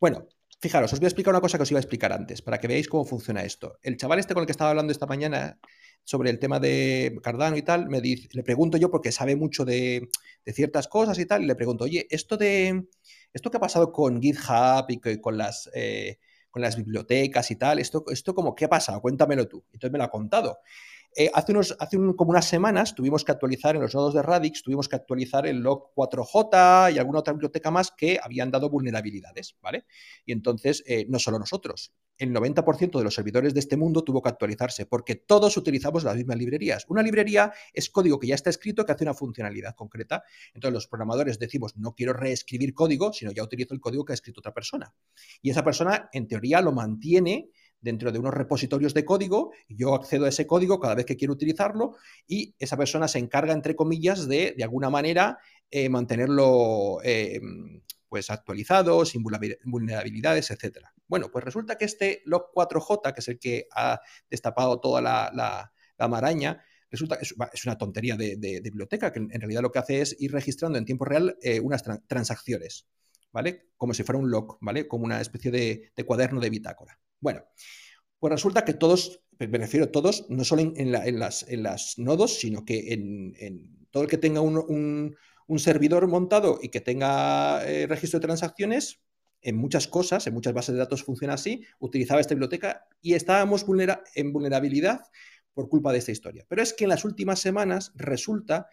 Bueno, 0.00 0.26
fijaros, 0.60 0.92
os 0.92 0.98
voy 0.98 1.06
a 1.06 1.08
explicar 1.08 1.32
una 1.32 1.40
cosa 1.40 1.56
que 1.56 1.62
os 1.62 1.70
iba 1.70 1.78
a 1.78 1.82
explicar 1.82 2.12
antes, 2.12 2.42
para 2.42 2.58
que 2.58 2.66
veáis 2.66 2.88
cómo 2.88 3.04
funciona 3.04 3.44
esto. 3.44 3.78
El 3.80 3.96
chaval 3.96 4.18
este 4.18 4.34
con 4.34 4.40
el 4.40 4.46
que 4.46 4.50
estaba 4.50 4.70
hablando 4.70 4.90
esta 4.90 5.06
mañana 5.06 5.60
sobre 6.02 6.30
el 6.30 6.40
tema 6.40 6.58
de 6.58 7.16
Cardano 7.22 7.56
y 7.56 7.62
tal, 7.62 7.88
me 7.88 8.00
dice, 8.00 8.28
le 8.32 8.42
pregunto 8.42 8.76
yo, 8.76 8.90
porque 8.90 9.12
sabe 9.12 9.36
mucho 9.36 9.64
de, 9.64 10.08
ciertas 10.44 10.88
cosas 10.88 11.16
y 11.20 11.24
tal, 11.24 11.44
y 11.44 11.46
le 11.46 11.54
pregunto, 11.54 11.84
oye, 11.84 12.08
esto 12.10 12.36
de 12.36 12.88
esto 13.32 13.52
que 13.52 13.58
ha 13.58 13.60
pasado 13.60 13.92
con 13.92 14.20
GitHub 14.20 14.86
y 14.88 15.20
con 15.20 15.38
las 15.38 15.70
eh, 15.74 16.18
con 16.50 16.60
las 16.60 16.76
bibliotecas 16.76 17.50
y 17.50 17.56
tal, 17.56 17.78
esto, 17.78 18.04
esto 18.08 18.34
como, 18.34 18.54
¿qué 18.54 18.66
ha 18.66 18.68
pasado? 18.68 19.00
Cuéntamelo 19.00 19.48
tú. 19.48 19.64
Entonces 19.72 19.90
me 19.90 19.98
lo 19.98 20.04
ha 20.04 20.10
contado. 20.10 20.58
Eh, 21.14 21.30
hace 21.34 21.52
unos, 21.52 21.76
hace 21.78 21.98
como 22.16 22.30
unas 22.30 22.46
semanas 22.46 22.94
tuvimos 22.94 23.24
que 23.24 23.32
actualizar 23.32 23.76
en 23.76 23.82
los 23.82 23.94
nodos 23.94 24.14
de 24.14 24.22
Radix, 24.22 24.62
tuvimos 24.62 24.88
que 24.88 24.96
actualizar 24.96 25.46
el 25.46 25.58
log 25.58 25.92
4j 25.94 26.94
y 26.94 26.98
alguna 26.98 27.18
otra 27.18 27.34
biblioteca 27.34 27.70
más 27.70 27.90
que 27.90 28.18
habían 28.22 28.50
dado 28.50 28.70
vulnerabilidades, 28.70 29.56
¿vale? 29.60 29.84
Y 30.24 30.32
entonces, 30.32 30.82
eh, 30.86 31.04
no 31.08 31.18
solo 31.18 31.38
nosotros, 31.38 31.92
el 32.16 32.32
90% 32.32 32.98
de 32.98 33.04
los 33.04 33.14
servidores 33.14 33.52
de 33.52 33.60
este 33.60 33.76
mundo 33.76 34.04
tuvo 34.04 34.22
que 34.22 34.30
actualizarse 34.30 34.86
porque 34.86 35.16
todos 35.16 35.56
utilizamos 35.56 36.04
las 36.04 36.16
mismas 36.16 36.38
librerías. 36.38 36.86
Una 36.88 37.02
librería 37.02 37.52
es 37.72 37.90
código 37.90 38.18
que 38.18 38.28
ya 38.28 38.34
está 38.34 38.48
escrito 38.48 38.86
que 38.86 38.92
hace 38.92 39.04
una 39.04 39.14
funcionalidad 39.14 39.74
concreta. 39.74 40.22
Entonces 40.54 40.72
los 40.72 40.86
programadores 40.86 41.38
decimos, 41.38 41.76
no 41.76 41.94
quiero 41.94 42.12
reescribir 42.12 42.74
código, 42.74 43.12
sino 43.12 43.32
ya 43.32 43.42
utilizo 43.42 43.74
el 43.74 43.80
código 43.80 44.04
que 44.04 44.12
ha 44.12 44.14
escrito 44.14 44.40
otra 44.40 44.54
persona. 44.54 44.94
Y 45.42 45.50
esa 45.50 45.64
persona, 45.64 46.08
en 46.12 46.28
teoría, 46.28 46.60
lo 46.60 46.72
mantiene 46.72 47.50
dentro 47.82 48.12
de 48.12 48.18
unos 48.18 48.32
repositorios 48.32 48.94
de 48.94 49.04
código, 49.04 49.52
yo 49.68 49.94
accedo 49.94 50.24
a 50.24 50.28
ese 50.28 50.46
código 50.46 50.80
cada 50.80 50.94
vez 50.94 51.04
que 51.04 51.16
quiero 51.16 51.34
utilizarlo 51.34 51.96
y 52.26 52.54
esa 52.58 52.76
persona 52.76 53.08
se 53.08 53.18
encarga, 53.18 53.52
entre 53.52 53.76
comillas, 53.76 54.28
de, 54.28 54.54
de 54.56 54.64
alguna 54.64 54.88
manera, 54.88 55.38
eh, 55.70 55.88
mantenerlo 55.88 56.98
eh, 57.02 57.40
pues 58.08 58.30
actualizado, 58.30 59.04
sin 59.04 59.22
vulnerabilidades, 59.22 60.50
etc. 60.50 60.86
Bueno, 61.08 61.30
pues 61.30 61.44
resulta 61.44 61.76
que 61.76 61.86
este 61.86 62.22
log4j, 62.26 63.14
que 63.14 63.20
es 63.20 63.28
el 63.28 63.38
que 63.38 63.66
ha 63.74 64.00
destapado 64.30 64.80
toda 64.80 65.00
la, 65.00 65.72
maraña, 66.08 66.62
resulta 66.90 67.16
que 67.16 67.24
es, 67.24 67.64
una 67.64 67.78
tontería 67.78 68.16
de, 68.16 68.60
biblioteca, 68.62 69.12
que 69.12 69.20
en 69.20 69.40
realidad 69.40 69.62
lo 69.62 69.72
que 69.72 69.78
hace 69.78 70.02
es 70.02 70.16
ir 70.20 70.32
registrando 70.32 70.78
en 70.78 70.84
tiempo 70.84 71.04
real 71.04 71.36
eh, 71.40 71.58
unas 71.60 71.82
transacciones, 72.06 72.86
¿vale? 73.32 73.70
Como 73.76 73.94
si 73.94 74.02
fuera 74.02 74.18
un 74.18 74.30
log, 74.30 74.58
¿vale? 74.60 74.86
Como 74.86 75.04
una 75.04 75.20
especie 75.20 75.50
de 75.50 76.04
cuaderno 76.04 76.38
de 76.40 76.50
bitácora. 76.50 76.98
Bueno, 77.22 77.44
pues 78.18 78.32
resulta 78.32 78.64
que 78.64 78.74
todos, 78.74 79.22
me 79.38 79.58
refiero 79.58 79.86
a 79.86 79.92
todos, 79.92 80.26
no 80.28 80.44
solo 80.44 80.62
en, 80.62 80.92
las, 80.92 81.98
nodos, 81.98 82.34
sino 82.38 82.64
que 82.64 82.92
en, 82.92 83.86
todo 83.90 84.02
el 84.02 84.08
que 84.08 84.18
tenga 84.18 84.40
un, 84.42 85.16
servidor 85.56 86.08
montado 86.08 86.58
y 86.60 86.68
que 86.68 86.80
tenga 86.80 87.64
eh, 87.64 87.86
registro 87.86 88.18
de 88.18 88.26
transacciones, 88.26 89.00
en 89.40 89.56
muchas 89.56 89.86
cosas, 89.86 90.26
en 90.26 90.34
muchas 90.34 90.52
bases 90.52 90.74
de 90.74 90.78
datos 90.78 91.04
funciona 91.04 91.34
así, 91.34 91.64
utilizaba 91.78 92.20
esta 92.20 92.34
biblioteca 92.34 92.86
y 93.00 93.14
estábamos 93.14 93.66
en 94.14 94.32
vulnerabilidad 94.32 95.00
por 95.52 95.68
culpa 95.68 95.92
de 95.92 95.98
esta 95.98 96.12
historia. 96.12 96.44
Pero 96.48 96.62
es 96.62 96.72
que 96.72 96.84
en 96.84 96.90
las 96.90 97.04
últimas 97.04 97.40
semanas 97.40 97.92
resulta 97.94 98.68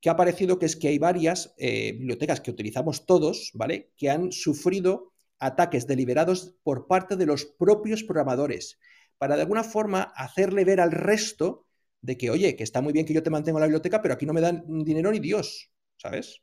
que 0.00 0.08
ha 0.08 0.12
aparecido 0.12 0.58
que 0.58 0.66
es 0.66 0.76
que 0.76 0.88
hay 0.88 0.98
varias 0.98 1.54
eh, 1.58 1.92
bibliotecas 1.92 2.40
que 2.40 2.50
utilizamos 2.50 3.06
todos, 3.06 3.50
¿vale? 3.54 3.92
Que 3.96 4.10
han 4.10 4.32
sufrido 4.32 5.11
ataques 5.42 5.86
deliberados 5.86 6.54
por 6.62 6.86
parte 6.86 7.16
de 7.16 7.26
los 7.26 7.44
propios 7.44 8.04
programadores, 8.04 8.78
para 9.18 9.36
de 9.36 9.42
alguna 9.42 9.64
forma 9.64 10.02
hacerle 10.16 10.64
ver 10.64 10.80
al 10.80 10.92
resto 10.92 11.66
de 12.00 12.16
que, 12.16 12.30
oye, 12.30 12.56
que 12.56 12.64
está 12.64 12.80
muy 12.80 12.92
bien 12.92 13.06
que 13.06 13.14
yo 13.14 13.22
te 13.22 13.30
mantengo 13.30 13.60
la 13.60 13.66
biblioteca, 13.66 14.02
pero 14.02 14.14
aquí 14.14 14.26
no 14.26 14.32
me 14.32 14.40
dan 14.40 14.64
dinero 14.84 15.10
ni 15.10 15.20
Dios, 15.20 15.70
¿sabes? 15.96 16.42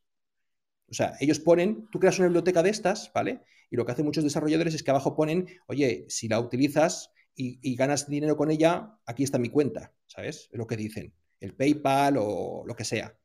O 0.89 0.93
sea, 0.93 1.15
ellos 1.19 1.39
ponen, 1.39 1.87
tú 1.91 1.99
creas 1.99 2.17
una 2.19 2.27
biblioteca 2.27 2.63
de 2.63 2.69
estas, 2.69 3.11
¿vale? 3.13 3.41
Y 3.69 3.75
lo 3.75 3.85
que 3.85 3.91
hacen 3.91 4.05
muchos 4.05 4.23
desarrolladores 4.23 4.73
es 4.73 4.83
que 4.83 4.91
abajo 4.91 5.15
ponen, 5.15 5.47
oye, 5.67 6.05
si 6.09 6.27
la 6.27 6.39
utilizas 6.39 7.11
y, 7.35 7.59
y 7.61 7.75
ganas 7.75 8.09
dinero 8.09 8.35
con 8.35 8.49
ella, 8.49 8.97
aquí 9.05 9.23
está 9.23 9.37
mi 9.37 9.49
cuenta, 9.49 9.93
¿sabes? 10.07 10.49
Es 10.51 10.57
lo 10.57 10.65
que 10.65 10.77
dicen, 10.77 11.13
el 11.39 11.55
PayPal 11.55 12.17
o 12.17 12.63
lo 12.65 12.75
que 12.75 12.85
sea. 12.85 13.18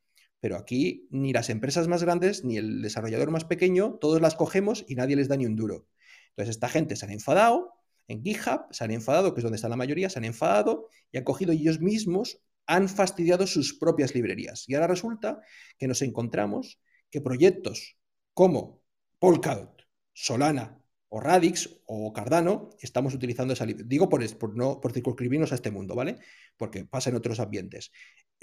Pero 0.44 0.58
aquí 0.58 1.08
ni 1.10 1.32
las 1.32 1.48
empresas 1.48 1.88
más 1.88 2.02
grandes 2.02 2.44
ni 2.44 2.58
el 2.58 2.82
desarrollador 2.82 3.30
más 3.30 3.46
pequeño, 3.46 3.94
todos 3.94 4.20
las 4.20 4.34
cogemos 4.34 4.84
y 4.86 4.94
nadie 4.94 5.16
les 5.16 5.26
da 5.26 5.38
ni 5.38 5.46
un 5.46 5.56
duro. 5.56 5.88
Entonces 6.28 6.56
esta 6.56 6.68
gente 6.68 6.96
se 6.96 7.06
han 7.06 7.12
enfadado 7.12 7.72
en 8.08 8.22
GitHub, 8.22 8.66
se 8.70 8.84
han 8.84 8.90
enfadado, 8.90 9.32
que 9.32 9.40
es 9.40 9.42
donde 9.42 9.56
está 9.56 9.70
la 9.70 9.76
mayoría, 9.76 10.10
se 10.10 10.18
han 10.18 10.26
enfadado 10.26 10.90
y 11.10 11.16
han 11.16 11.24
cogido 11.24 11.52
ellos 11.52 11.80
mismos, 11.80 12.42
han 12.66 12.90
fastidiado 12.90 13.46
sus 13.46 13.78
propias 13.78 14.14
librerías. 14.14 14.68
Y 14.68 14.74
ahora 14.74 14.88
resulta 14.88 15.40
que 15.78 15.88
nos 15.88 16.02
encontramos 16.02 16.78
que 17.10 17.22
proyectos 17.22 17.96
como 18.34 18.82
Polkadot, 19.18 19.80
Solana 20.12 20.78
o 21.14 21.20
Radix 21.20 21.58
o 21.86 22.12
Cardano 22.12 22.70
estamos 22.80 23.14
utilizando 23.14 23.52
esa 23.54 23.66
librería. 23.66 23.88
Digo 23.88 24.08
por, 24.08 24.20
por, 24.36 24.56
no, 24.56 24.80
por 24.80 24.92
circunscribirnos 24.92 25.52
a 25.52 25.54
este 25.54 25.70
mundo, 25.70 25.94
¿vale? 25.94 26.16
Porque 26.56 26.84
pasa 26.84 27.10
en 27.10 27.16
otros 27.16 27.38
ambientes 27.38 27.92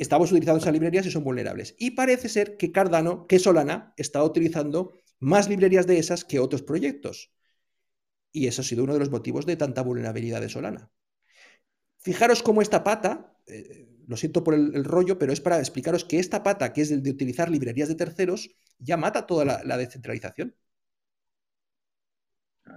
estamos 0.02 0.32
utilizando 0.32 0.60
esas 0.60 0.74
librerías 0.74 1.06
y 1.06 1.12
son 1.12 1.24
vulnerables. 1.24 1.76
Y 1.78 1.92
parece 1.92 2.28
ser 2.28 2.58
que 2.58 2.72
Cardano, 2.72 3.28
que 3.28 3.38
Solana, 3.38 3.94
está 3.98 4.24
utilizando 4.24 4.94
más 5.20 5.48
librerías 5.48 5.86
de 5.86 6.00
esas 6.00 6.26
que 6.26 6.40
otros 6.40 6.64
proyectos. 6.64 7.32
Y 8.32 8.48
eso 8.48 8.62
ha 8.62 8.66
sido 8.66 8.84
uno 8.84 8.94
de 8.94 9.00
los 9.00 9.12
motivos 9.12 9.46
de 9.46 9.58
tanta 9.58 9.84
vulnerabilidad 9.84 10.42
de 10.42 10.50
Solana. 10.50 10.90
Fijaros 12.00 12.42
cómo 12.42 12.64
esta 12.64 12.84
pata, 12.84 13.38
eh, 13.46 13.88
lo 14.08 14.18
siento 14.18 14.44
por 14.44 14.56
el, 14.56 14.84
rollo, 14.84 15.20
pero 15.20 15.34
es 15.34 15.40
para 15.40 15.60
explicaros 15.60 16.04
que 16.04 16.18
esta 16.18 16.42
pata, 16.42 16.74
que 16.74 16.82
es 16.82 16.90
el 16.90 17.04
de 17.04 17.12
utilizar 17.12 17.52
librerías 17.52 17.88
de 17.88 17.96
terceros, 17.96 18.50
ya 18.80 18.98
mata 18.98 19.28
toda 19.28 19.64
la, 19.64 19.78
descentralización. 19.78 20.56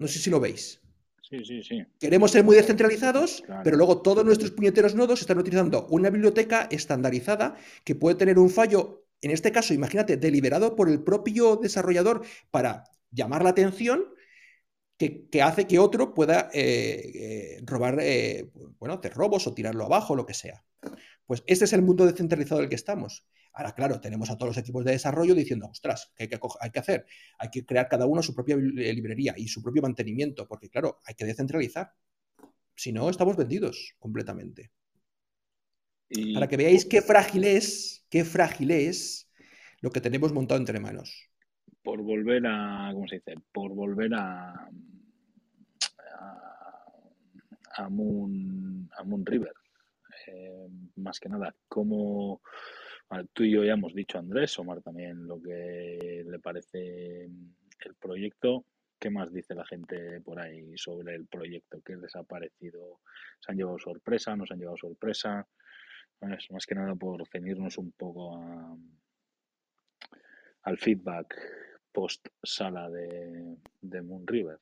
No 0.00 0.08
sé 0.08 0.18
si 0.18 0.30
lo 0.30 0.40
veis. 0.40 0.80
Sí, 1.22 1.44
sí, 1.44 1.62
sí. 1.62 1.84
Queremos 1.98 2.30
ser 2.30 2.44
muy 2.44 2.54
descentralizados, 2.54 3.42
pero 3.64 3.76
luego 3.76 4.02
todos 4.02 4.24
nuestros 4.24 4.50
puñeteros 4.50 4.94
nodos 4.94 5.20
están 5.20 5.38
utilizando 5.38 5.86
una 5.88 6.10
biblioteca 6.10 6.68
estandarizada 6.70 7.56
que 7.82 7.94
puede 7.94 8.16
tener 8.16 8.38
un 8.38 8.50
fallo, 8.50 9.06
en 9.22 9.30
este 9.30 9.50
caso, 9.50 9.72
imagínate, 9.72 10.16
deliberado 10.16 10.76
por 10.76 10.88
el 10.88 11.02
propio 11.02 11.56
desarrollador 11.56 12.24
para 12.50 12.84
llamar 13.10 13.42
la 13.42 13.50
atención 13.50 14.04
que, 14.98 15.42
hace 15.42 15.66
que 15.66 15.78
otro 15.78 16.14
pueda 16.14 16.50
eh, 16.52 17.10
eh, 17.14 17.60
robar, 17.64 17.98
eh, 18.00 18.50
bueno, 18.78 18.94
hacer 18.94 19.14
robos 19.14 19.46
o 19.46 19.54
tirarlo 19.54 19.84
abajo, 19.84 20.14
lo 20.14 20.26
que 20.26 20.34
sea. 20.34 20.64
Pues 21.26 21.42
este 21.46 21.64
es 21.64 21.72
el 21.72 21.82
mundo 21.82 22.06
descentralizado 22.06 22.60
del 22.60 22.68
que 22.68 22.76
estamos. 22.76 23.26
Ahora, 23.54 23.72
claro, 23.72 24.00
tenemos 24.00 24.30
a 24.30 24.36
todos 24.36 24.50
los 24.50 24.58
equipos 24.58 24.84
de 24.84 24.92
desarrollo 24.92 25.34
diciendo, 25.34 25.68
ostras, 25.70 26.12
¿qué 26.16 26.24
hay 26.24 26.28
que, 26.28 26.38
hay 26.60 26.70
que 26.70 26.78
hacer? 26.78 27.06
Hay 27.38 27.50
que 27.50 27.64
crear 27.64 27.88
cada 27.88 28.06
uno 28.06 28.22
su 28.22 28.34
propia 28.34 28.56
librería 28.56 29.34
y 29.36 29.48
su 29.48 29.62
propio 29.62 29.82
mantenimiento, 29.82 30.46
porque 30.48 30.68
claro, 30.68 31.00
hay 31.04 31.14
que 31.14 31.24
descentralizar. 31.24 31.92
Si 32.74 32.92
no, 32.92 33.08
estamos 33.08 33.36
vendidos 33.36 33.94
completamente. 33.98 34.72
Para 36.34 36.48
que 36.48 36.56
veáis 36.56 36.84
qué 36.84 37.00
frágil 37.00 37.44
es, 37.44 38.06
qué 38.10 38.24
frágil 38.24 38.70
es 38.70 39.30
lo 39.80 39.90
que 39.90 40.00
tenemos 40.00 40.32
montado 40.32 40.60
entre 40.60 40.80
manos 40.80 41.30
por 41.84 42.00
volver 42.02 42.44
a, 42.46 42.90
¿cómo 42.92 43.06
se 43.06 43.16
dice? 43.16 43.34
Por 43.52 43.74
volver 43.74 44.12
a, 44.14 44.68
a, 47.76 47.88
Moon, 47.90 48.90
a 48.96 49.04
Moon 49.04 49.24
River. 49.24 49.52
Eh, 50.26 50.66
más 50.96 51.20
que 51.20 51.28
nada, 51.28 51.54
como 51.68 52.40
tú 53.32 53.44
y 53.44 53.52
yo 53.52 53.64
ya 53.64 53.74
hemos 53.74 53.94
dicho, 53.94 54.18
Andrés, 54.18 54.58
Omar 54.58 54.82
también, 54.82 55.26
lo 55.26 55.40
que 55.40 56.24
le 56.26 56.38
parece 56.38 57.24
el 57.24 57.94
proyecto. 58.00 58.64
¿Qué 58.98 59.10
más 59.10 59.32
dice 59.32 59.54
la 59.54 59.66
gente 59.66 60.20
por 60.22 60.40
ahí 60.40 60.76
sobre 60.78 61.14
el 61.14 61.26
proyecto? 61.26 61.82
¿Qué 61.84 61.96
les 61.96 62.16
ha? 62.16 62.24
¿Se 62.24 63.52
han 63.52 63.56
llevado 63.56 63.78
sorpresa? 63.78 64.34
¿No 64.34 64.46
se 64.46 64.54
han 64.54 64.60
llevado 64.60 64.78
sorpresa? 64.78 65.46
Es 66.20 66.50
más 66.50 66.64
que 66.64 66.74
nada 66.74 66.94
por 66.94 67.26
ceñirnos 67.28 67.76
un 67.76 67.92
poco 67.92 68.36
a, 68.36 68.76
al 70.62 70.78
feedback 70.78 71.34
post 71.92 72.28
sala 72.42 72.88
de, 72.88 73.56
de 73.82 74.02
Moon 74.02 74.26
River. 74.26 74.58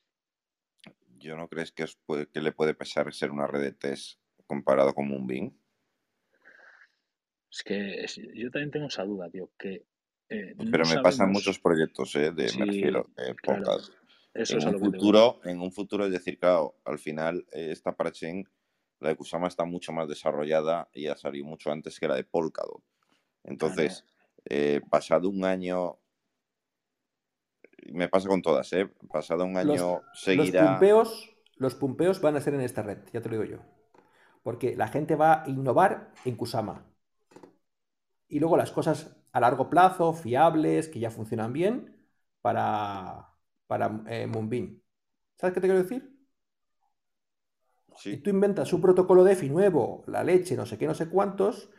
¿Yo 1.17 1.37
no 1.37 1.47
crees 1.47 1.71
que, 1.71 1.85
que 2.33 2.41
le 2.41 2.51
puede 2.51 2.73
pesar 2.73 3.13
ser 3.13 3.31
una 3.31 3.47
red 3.47 3.61
de 3.61 3.71
test 3.71 4.19
comparado 4.45 4.93
con 4.93 5.07
Moonbeam? 5.07 5.53
Es 7.53 7.63
que 7.63 8.05
yo 8.33 8.49
también 8.49 8.71
tengo 8.71 8.87
esa 8.87 9.03
duda, 9.03 9.29
tío, 9.29 9.51
que... 9.59 9.85
Eh, 10.27 10.55
Pero 10.71 10.85
me 10.87 11.01
pasan 11.01 11.31
muchos 11.31 11.59
proyectos, 11.59 12.15
¿eh? 12.15 12.31
De, 12.31 12.51
me 12.57 12.65
refiero, 12.65 13.09
Eso 14.33 14.57
en, 14.57 14.67
un 14.69 14.79
futuro, 14.79 15.39
en 15.43 15.61
un 15.61 15.71
futuro, 15.71 16.05
es 16.05 16.11
decir, 16.11 16.39
claro, 16.39 16.79
al 16.83 16.97
final 16.97 17.45
eh, 17.51 17.69
esta 17.71 17.95
parachain, 17.95 18.43
la 18.99 19.09
de 19.09 19.15
Kusama 19.15 19.47
está 19.47 19.65
mucho 19.65 19.91
más 19.91 20.07
desarrollada 20.07 20.89
y 20.93 21.05
ha 21.07 21.15
salido 21.15 21.45
mucho 21.45 21.71
antes 21.71 21.99
que 21.99 22.07
la 22.07 22.15
de 22.15 22.23
Polkadot. 22.23 22.81
Entonces, 23.43 24.03
eh, 24.45 24.81
pasado 24.89 25.29
un 25.29 25.45
año 25.45 25.99
me 27.91 28.09
pasa 28.09 28.27
con 28.27 28.41
todas, 28.41 28.73
¿eh? 28.73 28.89
Pasado 29.11 29.45
un 29.45 29.57
año 29.57 30.01
seguirá. 30.13 30.61
Los 30.61 30.71
pumpeos, 30.71 31.35
los 31.57 31.75
pumpeos 31.75 32.21
van 32.21 32.35
a 32.35 32.41
ser 32.41 32.55
en 32.55 32.61
esta 32.61 32.81
red, 32.81 32.97
ya 33.11 33.21
te 33.21 33.29
lo 33.29 33.39
digo 33.39 33.57
yo. 33.57 34.01
Porque 34.41 34.75
la 34.75 34.87
gente 34.87 35.15
va 35.15 35.43
a 35.43 35.49
innovar 35.49 36.11
en 36.25 36.35
Kusama. 36.35 36.92
Y 38.33 38.39
luego 38.39 38.57
las 38.57 38.71
cosas 38.71 39.15
a 39.31 39.39
largo 39.39 39.69
plazo, 39.69 40.11
fiables, 40.11 40.87
que 40.87 40.99
ya 40.99 41.11
funcionan 41.11 41.53
bien, 41.53 41.95
para, 42.41 43.29
para 43.67 44.01
eh, 44.07 44.25
Moonbeam. 44.25 44.81
¿Sabes 45.35 45.53
qué 45.53 45.61
te 45.61 45.67
quiero 45.67 45.83
decir? 45.83 46.11
Si 47.95 48.17
tú 48.17 48.31
inventas 48.31 48.73
un 48.73 48.81
protocolo 48.81 49.23
DeFi 49.23 49.49
nuevo, 49.49 50.03
la 50.07 50.23
leche, 50.23 50.55
no 50.55 50.65
sé 50.65 50.79
qué, 50.79 50.87
no 50.87 50.95
sé 50.95 51.09
cuántos, 51.09 51.69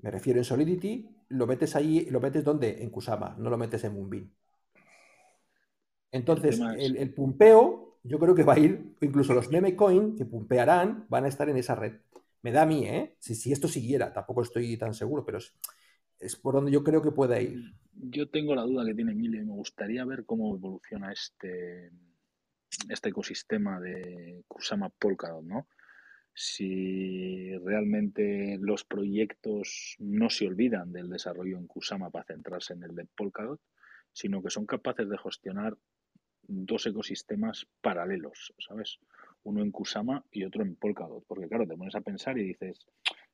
me 0.00 0.10
refiero 0.10 0.38
en 0.38 0.44
Solidity, 0.44 1.08
lo 1.28 1.46
metes 1.46 1.74
ahí, 1.76 2.04
lo 2.10 2.20
metes 2.20 2.44
donde? 2.44 2.82
En 2.82 2.90
Kusama, 2.90 3.34
no 3.38 3.48
lo 3.48 3.56
metes 3.56 3.82
en 3.84 3.94
Moonbeam. 3.94 4.30
Entonces, 6.12 6.60
el, 6.78 7.14
pumpeo, 7.14 8.00
yo 8.02 8.18
creo 8.18 8.34
que 8.34 8.44
va 8.44 8.52
a 8.52 8.58
ir, 8.58 8.96
incluso 9.00 9.32
los 9.32 9.50
meme 9.50 9.74
coin 9.74 10.14
que 10.14 10.26
pumpearán 10.26 11.06
van 11.08 11.24
a 11.24 11.28
estar 11.28 11.48
en 11.48 11.56
esa 11.56 11.74
red. 11.74 11.94
Me 12.42 12.52
da 12.52 12.62
a 12.62 12.66
mí, 12.66 12.86
¿eh? 12.86 13.16
Si, 13.18 13.50
esto 13.50 13.66
siguiera, 13.66 14.12
tampoco 14.12 14.42
estoy 14.42 14.76
tan 14.76 14.92
seguro, 14.92 15.24
pero 15.24 15.38
es, 16.18 16.36
por 16.36 16.54
donde 16.54 16.72
yo 16.72 16.82
creo 16.82 17.02
que 17.02 17.10
puede 17.10 17.42
ir. 17.42 17.72
Yo 17.92 18.28
tengo 18.28 18.54
la 18.54 18.62
duda 18.62 18.84
que 18.84 18.94
tiene 18.94 19.12
Emilio 19.12 19.40
y 19.40 19.46
me 19.46 19.52
gustaría 19.52 20.04
ver 20.04 20.24
cómo 20.24 20.54
evoluciona 20.54 21.12
este, 21.12 21.90
este 22.88 23.08
ecosistema 23.08 23.80
de 23.80 24.44
Kusama 24.48 24.90
Polkadot, 24.90 25.44
¿no? 25.44 25.68
Si 26.34 27.56
realmente 27.58 28.58
los 28.60 28.84
proyectos 28.84 29.96
no 29.98 30.28
se 30.28 30.46
olvidan 30.46 30.92
del 30.92 31.08
desarrollo 31.08 31.56
en 31.56 31.66
Kusama 31.66 32.10
para 32.10 32.26
centrarse 32.26 32.74
en 32.74 32.82
el 32.82 32.94
de 32.94 33.06
Polkadot, 33.06 33.60
sino 34.12 34.42
que 34.42 34.50
son 34.50 34.66
capaces 34.66 35.08
de 35.08 35.16
gestionar 35.16 35.76
dos 36.42 36.86
ecosistemas 36.86 37.66
paralelos, 37.80 38.54
¿sabes? 38.58 38.98
Uno 39.44 39.62
en 39.62 39.70
Kusama 39.70 40.24
y 40.30 40.44
otro 40.44 40.62
en 40.62 40.76
Polkadot. 40.76 41.24
Porque 41.26 41.48
claro, 41.48 41.66
te 41.66 41.76
pones 41.76 41.94
a 41.94 42.02
pensar 42.02 42.38
y 42.38 42.44
dices, 42.44 42.86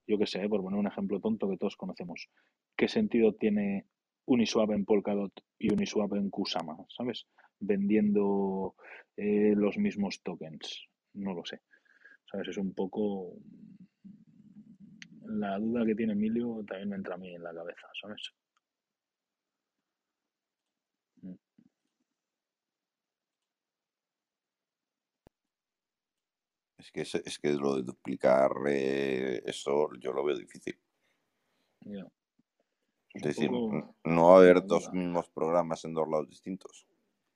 yo 0.06 0.18
qué 0.18 0.26
sé, 0.26 0.48
por 0.48 0.62
poner 0.62 0.78
un 0.78 0.86
ejemplo 0.86 1.20
tonto 1.20 1.48
que 1.48 1.56
todos 1.56 1.76
conocemos, 1.76 2.28
¿qué 2.76 2.88
sentido 2.88 3.34
tiene 3.34 3.86
Uniswap 4.26 4.70
en 4.70 4.84
Polkadot 4.84 5.32
y 5.58 5.72
Uniswap 5.72 6.14
en 6.14 6.30
Kusama, 6.30 6.76
¿sabes? 6.88 7.26
Vendiendo 7.60 8.74
eh, 9.16 9.54
los 9.56 9.78
mismos 9.78 10.22
tokens. 10.22 10.86
No 11.14 11.34
lo 11.34 11.44
sé. 11.44 11.60
¿Sabes? 12.30 12.48
Es 12.48 12.56
un 12.56 12.72
poco 12.72 13.36
la 15.24 15.58
duda 15.58 15.84
que 15.84 15.94
tiene 15.94 16.12
Emilio 16.12 16.64
también 16.66 16.90
me 16.90 16.96
entra 16.96 17.14
a 17.14 17.18
mí 17.18 17.34
en 17.34 17.42
la 17.42 17.54
cabeza, 17.54 17.86
¿sabes? 18.00 18.32
Es 26.82 26.90
que, 26.90 27.02
es, 27.02 27.38
que 27.38 27.52
lo 27.52 27.76
de 27.76 27.84
duplicar 27.84 28.50
eh, 28.66 29.40
eso 29.46 29.88
yo 30.00 30.12
lo 30.12 30.24
veo 30.24 30.36
difícil. 30.36 30.76
Es 33.14 33.22
decir, 33.22 33.50
no 33.50 34.28
va 34.28 34.34
a 34.34 34.38
haber 34.38 34.66
dos 34.66 34.92
mismos 34.92 35.28
programas 35.30 35.84
en 35.84 35.94
dos 35.94 36.08
lados 36.08 36.28
distintos. 36.28 36.88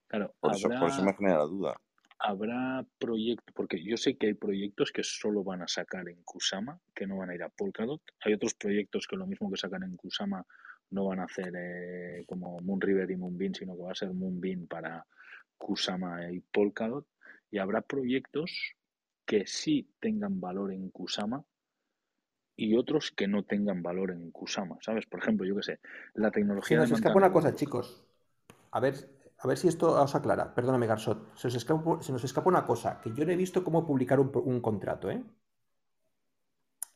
Claro, 0.09 0.35
por, 0.41 0.53
eso, 0.53 0.69
por 0.69 0.89
eso 0.89 1.05
me 1.05 1.15
genera 1.15 1.45
duda. 1.45 1.81
Habrá 2.19 2.85
proyectos, 2.99 3.55
porque 3.55 3.81
yo 3.85 3.97
sé 3.97 4.17
que 4.17 4.29
hay 4.29 4.35
proyectos 4.35 4.91
que 4.91 5.05
solo 5.05 5.45
van 5.45 5.63
a 5.63 5.69
sacar 5.69 6.09
en 6.09 6.23
Kusama, 6.25 6.81
que 6.93 7.07
no 7.07 7.19
van 7.19 7.31
a 7.31 7.35
ir 7.37 7.43
a 7.45 7.49
Polkadot. 7.49 8.03
Hay 8.25 8.33
otros 8.33 8.55
proyectos 8.55 9.07
que 9.07 9.17
lo 9.17 9.27
mismo 9.27 9.49
que 9.49 9.59
sacan 9.59 9.85
en 9.85 9.97
Kusama 9.97 10.45
no 10.91 11.05
van 11.05 11.21
a 11.21 11.25
hacer 11.25 11.53
eh, 11.57 12.25
como 12.27 12.59
Moonriver 12.61 13.09
y 13.11 13.17
Moonbeam, 13.17 13.55
sino 13.55 13.77
que 13.77 13.83
va 13.83 13.93
a 13.93 13.95
ser 13.95 14.13
Moonbeam 14.13 14.67
para 14.67 15.07
Kusama 15.57 16.33
y 16.33 16.41
Polkadot. 16.41 17.07
Y 17.51 17.59
habrá 17.59 17.83
proyectos 17.83 18.75
que 19.27 19.47
sí 19.47 19.91
tengan 20.01 20.41
valor 20.41 20.73
en 20.73 20.91
Kusama 20.91 21.45
y 22.57 22.77
otros 22.77 23.11
que 23.11 23.29
no 23.29 23.43
tengan 23.43 23.83
valor 23.83 24.12
en 24.12 24.31
Kusama, 24.31 24.79
¿sabes? 24.81 25.05
Por 25.07 25.21
ejemplo, 25.21 25.47
yo 25.47 25.57
qué 25.57 25.62
sé, 25.62 25.81
la 26.15 26.31
tecnología... 26.31 26.79
Se 26.79 26.91
nos 26.91 26.99
escapa 26.99 27.17
una 27.17 27.33
cosa, 27.33 27.55
chicos. 27.55 28.03
A 28.71 28.81
ver, 28.81 28.95
a 29.39 29.47
ver 29.47 29.59
si 29.59 29.69
esto 29.69 30.01
os 30.03 30.15
aclara. 30.15 30.55
Perdóname, 30.55 30.87
Garsot. 30.87 31.37
Se, 31.37 31.49
nos 31.49 32.25
escapa 32.25 32.49
una 32.49 32.65
cosa, 32.65 33.01
que 33.03 33.12
yo 33.12 33.27
no 33.27 33.33
he 33.33 33.37
visto 33.37 33.62
cómo 33.62 33.85
publicar 33.85 34.21
un, 34.21 34.61
contrato, 34.61 35.11
¿eh? 35.11 35.23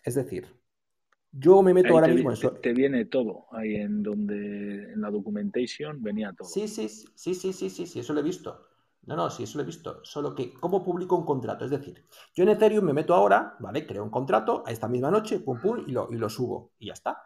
Es 0.02 0.14
decir, 0.14 0.46
yo 1.30 1.62
me 1.62 1.74
meto 1.74 1.92
ahora 1.92 2.08
mismo 2.08 2.32
en... 2.32 2.40
Te, 2.40 2.48
te 2.48 2.72
viene 2.72 3.04
todo 3.04 3.46
ahí 3.52 3.74
en 3.74 4.02
donde 4.02 4.92
en 4.92 5.00
la 5.00 5.10
documentation 5.10 6.02
venía 6.02 6.32
todo. 6.32 6.48
Sí, 6.48 6.68
sí, 6.68 6.88
sí, 6.88 7.34
sí, 7.34 7.52
sí, 7.52 7.68
sí, 7.68 7.86
sí, 7.86 8.00
eso 8.00 8.14
lo 8.14 8.20
he 8.20 8.24
visto. 8.24 8.69
No, 9.02 9.16
no, 9.16 9.30
sí, 9.30 9.44
eso 9.44 9.58
lo 9.58 9.62
he 9.62 9.66
visto. 9.66 10.04
Solo 10.04 10.34
que, 10.34 10.52
¿cómo 10.54 10.84
publico 10.84 11.16
un 11.16 11.24
contrato? 11.24 11.64
Es 11.64 11.70
decir, 11.70 12.06
yo 12.34 12.44
en 12.44 12.50
Ethereum 12.50 12.84
me 12.84 12.92
meto 12.92 13.14
ahora, 13.14 13.56
¿vale? 13.58 13.86
Creo 13.86 14.04
un 14.04 14.10
contrato 14.10 14.62
a 14.66 14.70
esta 14.70 14.88
misma 14.88 15.10
noche, 15.10 15.40
pum, 15.40 15.58
pum, 15.60 15.84
y 15.86 15.92
lo, 15.92 16.08
y 16.10 16.16
lo 16.16 16.28
subo. 16.28 16.72
Y 16.78 16.88
ya 16.88 16.92
está. 16.92 17.22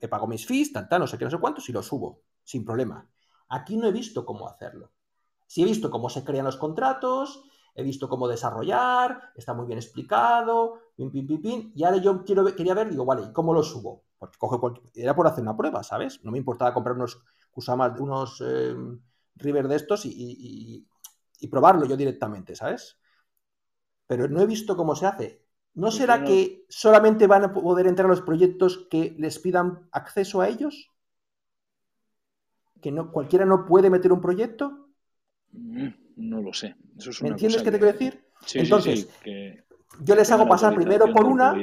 Me 0.00 0.08
pago 0.08 0.26
mis 0.26 0.46
fees, 0.46 0.72
tanta, 0.72 0.98
no 0.98 1.06
sé 1.06 1.16
qué, 1.16 1.24
no 1.24 1.30
sé 1.30 1.38
cuántos, 1.38 1.68
y 1.68 1.72
lo 1.72 1.82
subo. 1.82 2.20
Sin 2.42 2.64
problema. 2.64 3.08
Aquí 3.48 3.76
no 3.76 3.88
he 3.88 3.92
visto 3.92 4.24
cómo 4.24 4.46
hacerlo. 4.48 4.92
Sí 5.46 5.62
he 5.62 5.64
visto 5.64 5.90
cómo 5.90 6.10
se 6.10 6.24
crean 6.24 6.44
los 6.44 6.56
contratos, 6.56 7.42
he 7.74 7.82
visto 7.82 8.08
cómo 8.08 8.28
desarrollar, 8.28 9.32
está 9.34 9.54
muy 9.54 9.66
bien 9.66 9.78
explicado, 9.78 10.78
pim, 10.94 11.10
pim, 11.10 11.26
pim, 11.26 11.42
pim. 11.42 11.72
Y 11.74 11.84
ahora 11.84 11.96
yo 11.98 12.22
quiero, 12.24 12.44
quería 12.54 12.74
ver, 12.74 12.90
digo, 12.90 13.04
vale, 13.04 13.22
¿y 13.22 13.32
cómo 13.32 13.54
lo 13.54 13.62
subo? 13.62 14.04
Porque 14.18 14.38
coge 14.38 14.58
era 14.94 15.16
por 15.16 15.26
hacer 15.26 15.42
una 15.42 15.56
prueba, 15.56 15.82
¿sabes? 15.82 16.22
No 16.24 16.30
me 16.30 16.38
importaba 16.38 16.74
comprar 16.74 16.96
unos 16.96 17.22
Kusamas, 17.50 17.98
unos 18.00 18.42
eh, 18.44 18.74
River 19.36 19.68
de 19.68 19.76
estos 19.76 20.04
y 20.06 20.86
probarlo 21.48 21.86
yo 21.86 21.96
directamente, 21.96 22.54
¿sabes? 22.56 22.98
Pero 24.06 24.28
no 24.28 24.40
he 24.40 24.46
visto 24.46 24.76
cómo 24.76 24.94
se 24.96 25.06
hace. 25.06 25.44
¿No 25.74 25.90
será 25.90 26.22
que 26.22 26.64
solamente 26.68 27.26
van 27.26 27.44
a 27.44 27.52
poder 27.52 27.88
entrar 27.88 28.08
los 28.08 28.22
proyectos 28.22 28.86
que 28.88 29.14
les 29.18 29.40
pidan 29.40 29.88
acceso 29.90 30.40
a 30.40 30.48
ellos? 30.48 30.92
¿Que 32.80 32.92
no, 32.92 33.10
cualquiera 33.10 33.44
no 33.44 33.66
puede 33.66 33.90
meter 33.90 34.12
un 34.12 34.20
proyecto? 34.20 34.88
Mm, 35.52 35.88
no 36.16 36.42
lo 36.42 36.52
sé. 36.52 36.76
¿Me 37.22 37.30
entiendes 37.30 37.62
qué 37.62 37.72
te 37.72 37.78
quiero 37.78 37.92
decir? 37.92 38.24
Entonces, 38.54 39.08
yo 40.00 40.14
les 40.14 40.30
hago 40.30 40.46
pasar 40.46 40.74
primero 40.74 41.12
por 41.12 41.26
una 41.26 41.56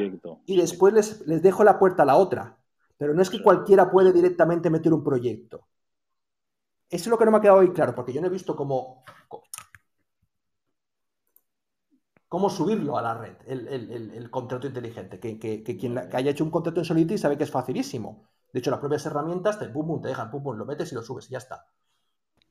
y 0.45 0.57
después 0.57 0.93
les, 0.93 1.25
les 1.25 1.41
dejo 1.41 1.63
la 1.63 1.79
puerta 1.79 2.03
a 2.03 2.05
la 2.05 2.17
otra. 2.17 2.57
Pero 2.97 3.13
no 3.13 3.21
es 3.21 3.29
que 3.29 3.41
cualquiera 3.41 3.89
puede 3.89 4.11
directamente 4.11 4.69
meter 4.69 4.93
un 4.93 5.03
proyecto. 5.03 5.67
Eso 6.89 7.03
es 7.03 7.07
lo 7.07 7.17
que 7.17 7.23
no 7.23 7.31
me 7.31 7.37
ha 7.37 7.41
quedado 7.41 7.59
hoy 7.59 7.71
claro, 7.71 7.95
porque 7.95 8.11
yo 8.11 8.19
no 8.19 8.27
he 8.27 8.31
visto 8.31 8.55
cómo, 8.55 9.05
cómo 12.31 12.49
subirlo 12.49 12.97
a 12.97 13.01
la 13.01 13.13
red, 13.13 13.35
el, 13.45 14.29
contrato 14.31 14.65
inteligente. 14.65 15.19
Que, 15.19 15.77
quien 15.77 15.97
haya 15.97 16.31
hecho 16.31 16.45
un 16.45 16.49
contrato 16.49 16.79
en 16.79 16.85
Solidity 16.85 17.17
sabe 17.17 17.37
que 17.37 17.43
es 17.43 17.51
facilísimo. 17.51 18.25
De 18.53 18.59
hecho, 18.59 18.71
las 18.71 18.79
propias 18.79 19.05
herramientas 19.05 19.59
te, 19.59 19.67
te 19.67 20.07
dejan, 20.07 20.31
pum, 20.31 20.55
lo 20.55 20.65
metes 20.65 20.89
y 20.93 20.95
lo 20.95 21.01
subes 21.01 21.27
y 21.27 21.33
ya 21.33 21.39
está. 21.39 21.67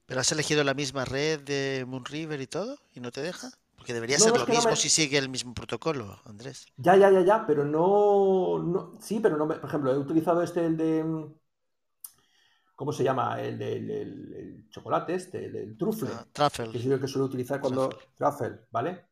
¿Pero 0.04 0.20
has 0.20 0.30
elegido 0.32 0.62
la 0.64 0.74
misma 0.74 1.06
red 1.06 1.40
de 1.40 1.86
Moonriver 1.88 2.42
y 2.42 2.46
todo? 2.46 2.76
¿Y 2.92 3.00
no 3.00 3.10
te 3.10 3.22
deja? 3.22 3.52
Porque 3.74 3.94
debería 3.94 4.18
ser 4.18 4.36
lo 4.36 4.46
mismo 4.46 4.76
si 4.76 4.90
sigue 4.90 5.16
el 5.16 5.30
mismo 5.30 5.54
protocolo, 5.54 6.20
Andrés. 6.26 6.66
Ya, 6.76 6.96
ya, 6.96 7.10
ya, 7.10 7.22
ya, 7.22 7.46
pero 7.46 7.64
no. 7.64 8.98
sí, 9.00 9.18
pero 9.18 9.38
no. 9.38 9.48
Por 9.48 9.64
ejemplo, 9.64 9.94
he 9.94 9.96
utilizado 9.96 10.42
este, 10.42 10.66
el 10.66 10.76
de. 10.76 11.26
¿Cómo 12.76 12.92
se 12.92 13.02
llama? 13.02 13.40
El 13.40 13.58
del 13.58 14.66
chocolate, 14.68 15.14
este, 15.14 15.46
el 15.46 15.52
del 15.54 15.78
truffle. 15.78 16.10
Ah, 16.12 16.26
truffle. 16.30 16.70
Que 16.70 16.76
es 16.76 16.84
el 16.84 17.00
que 17.00 17.08
suelo 17.08 17.24
utilizar 17.24 17.62
cuando. 17.62 17.88
Truffle, 18.14 18.66
¿vale? 18.70 19.10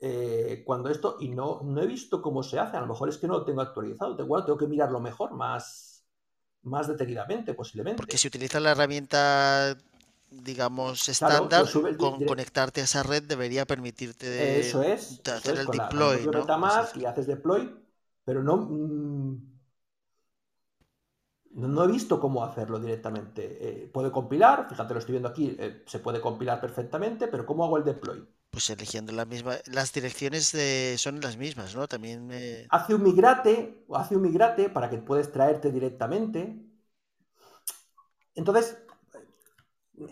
Eh, 0.00 0.62
cuando 0.66 0.90
esto, 0.90 1.16
y 1.20 1.28
no, 1.28 1.60
no 1.62 1.82
he 1.82 1.86
visto 1.86 2.20
cómo 2.20 2.42
se 2.42 2.58
hace, 2.58 2.76
a 2.76 2.80
lo 2.80 2.86
mejor 2.86 3.08
es 3.08 3.18
que 3.18 3.26
no 3.26 3.34
lo 3.34 3.44
tengo 3.44 3.60
actualizado, 3.60 4.16
tengo, 4.16 4.44
tengo 4.44 4.58
que 4.58 4.66
mirarlo 4.66 5.00
mejor, 5.00 5.32
más, 5.32 6.04
más 6.62 6.88
detenidamente 6.88 7.54
posiblemente. 7.54 7.96
Porque 7.96 8.18
si 8.18 8.28
utilizas 8.28 8.60
la 8.60 8.72
herramienta, 8.72 9.76
digamos, 10.30 11.08
estándar, 11.08 11.66
con 11.98 12.24
conectarte 12.24 12.80
a 12.80 12.84
esa 12.84 13.02
red 13.02 13.22
debería 13.22 13.64
permitirte 13.64 14.60
eso 14.60 14.82
es, 14.82 15.20
hacer 15.26 15.58
el 15.58 15.66
deploy. 15.66 16.26
¿no? 16.26 16.46
y 16.96 17.04
haces 17.04 17.26
deploy, 17.26 17.74
pero 18.24 18.42
no, 18.42 18.56
mm, 18.56 19.54
no, 21.54 21.84
he 21.84 21.86
visto 21.86 22.18
cómo 22.18 22.44
hacerlo 22.44 22.80
directamente. 22.80 23.58
Eh, 23.60 23.90
puede 23.92 24.10
compilar, 24.10 24.68
fíjate, 24.68 24.92
lo 24.92 24.98
estoy 24.98 25.12
viendo 25.12 25.28
aquí, 25.28 25.56
eh, 25.58 25.84
se 25.86 26.00
puede 26.00 26.20
compilar 26.20 26.60
perfectamente, 26.60 27.28
pero 27.28 27.46
¿cómo 27.46 27.64
hago 27.64 27.78
el 27.78 27.84
deploy? 27.84 28.26
Pues 28.54 28.70
eligiendo 28.70 29.12
la 29.12 29.24
misma, 29.24 29.56
las 29.66 29.92
direcciones 29.92 30.52
de, 30.52 30.94
son 30.96 31.20
las 31.20 31.36
mismas, 31.36 31.74
¿no? 31.74 31.88
También 31.88 32.30
hace 32.70 32.94
un 32.94 33.02
migrate, 33.02 33.84
hace 33.92 34.16
un 34.16 34.22
migrate 34.22 34.70
para 34.70 34.88
que 34.88 34.98
puedas 34.98 35.30
traerte 35.32 35.72
directamente. 35.72 36.64
Entonces, 38.36 38.78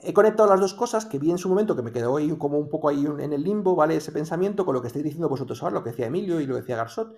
he 0.03 0.13
conectado 0.13 0.49
las 0.49 0.61
dos 0.61 0.75
cosas 0.75 1.07
que 1.07 1.19
vi 1.19 1.31
en 1.31 1.39
su 1.39 1.49
momento, 1.49 1.77
que 1.77 1.83
me 1.83 1.93
quedó 1.93 2.17
ahí 2.17 2.37
como 2.37 2.59
un 2.59 2.69
poco 2.69 2.89
ahí 2.89 3.07
en 3.07 3.33
el 3.33 3.43
limbo, 3.43 3.77
¿vale? 3.77 3.97
Ese 3.97 4.13
pensamiento 4.13 4.65
con 4.65 4.75
lo 4.75 4.83
que 4.83 4.89
estáis 4.89 5.05
diciendo 5.05 5.29
vosotros 5.29 5.63
ahora, 5.63 5.75
lo 5.75 5.85
que 5.85 5.91
decía 5.91 6.07
Emilio 6.07 6.41
y 6.41 6.47
lo 6.47 6.55
que 6.55 6.61
decía 6.63 6.77
Garzot. 6.77 7.17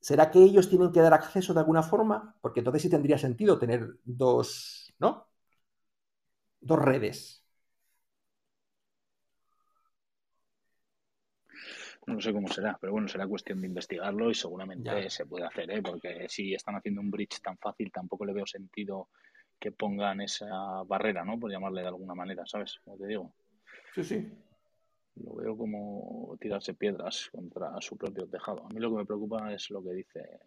¿Será 0.00 0.30
que 0.30 0.40
ellos 0.40 0.68
tienen 0.68 0.92
que 0.92 1.00
dar 1.00 1.14
acceso 1.14 1.54
de 1.54 1.60
alguna 1.60 1.82
forma? 1.82 2.36
Porque 2.40 2.60
entonces 2.60 2.82
sí 2.82 2.90
tendría 2.90 3.18
sentido 3.18 3.58
tener 3.58 3.98
dos, 4.04 4.94
¿no? 4.98 5.28
Dos 6.60 6.78
redes. 6.78 7.41
No 12.06 12.20
sé 12.20 12.32
cómo 12.32 12.48
será, 12.48 12.76
pero 12.80 12.92
bueno, 12.92 13.06
será 13.06 13.26
cuestión 13.26 13.60
de 13.60 13.68
investigarlo 13.68 14.30
y 14.30 14.34
seguramente 14.34 15.08
se 15.08 15.24
puede 15.24 15.46
hacer, 15.46 15.70
¿eh? 15.70 15.82
porque 15.82 16.26
si 16.28 16.52
están 16.52 16.74
haciendo 16.74 17.00
un 17.00 17.10
bridge 17.10 17.40
tan 17.40 17.56
fácil, 17.58 17.92
tampoco 17.92 18.24
le 18.24 18.32
veo 18.32 18.46
sentido 18.46 19.08
que 19.60 19.70
pongan 19.70 20.20
esa 20.20 20.82
barrera, 20.84 21.24
¿no? 21.24 21.38
Por 21.38 21.52
llamarle 21.52 21.82
de 21.82 21.88
alguna 21.88 22.14
manera, 22.14 22.44
¿sabes? 22.44 22.80
Como 22.84 22.96
te 22.96 23.06
digo. 23.06 23.32
Sí, 23.94 24.02
sí. 24.02 24.32
Lo 25.16 25.34
veo 25.34 25.56
como 25.56 26.36
tirarse 26.40 26.74
piedras 26.74 27.28
contra 27.30 27.80
su 27.80 27.96
propio 27.96 28.26
tejado. 28.26 28.66
A 28.66 28.68
mí 28.70 28.80
lo 28.80 28.90
que 28.90 28.96
me 28.96 29.06
preocupa 29.06 29.52
es 29.52 29.70
lo 29.70 29.84
que 29.84 29.92
dice 29.92 30.40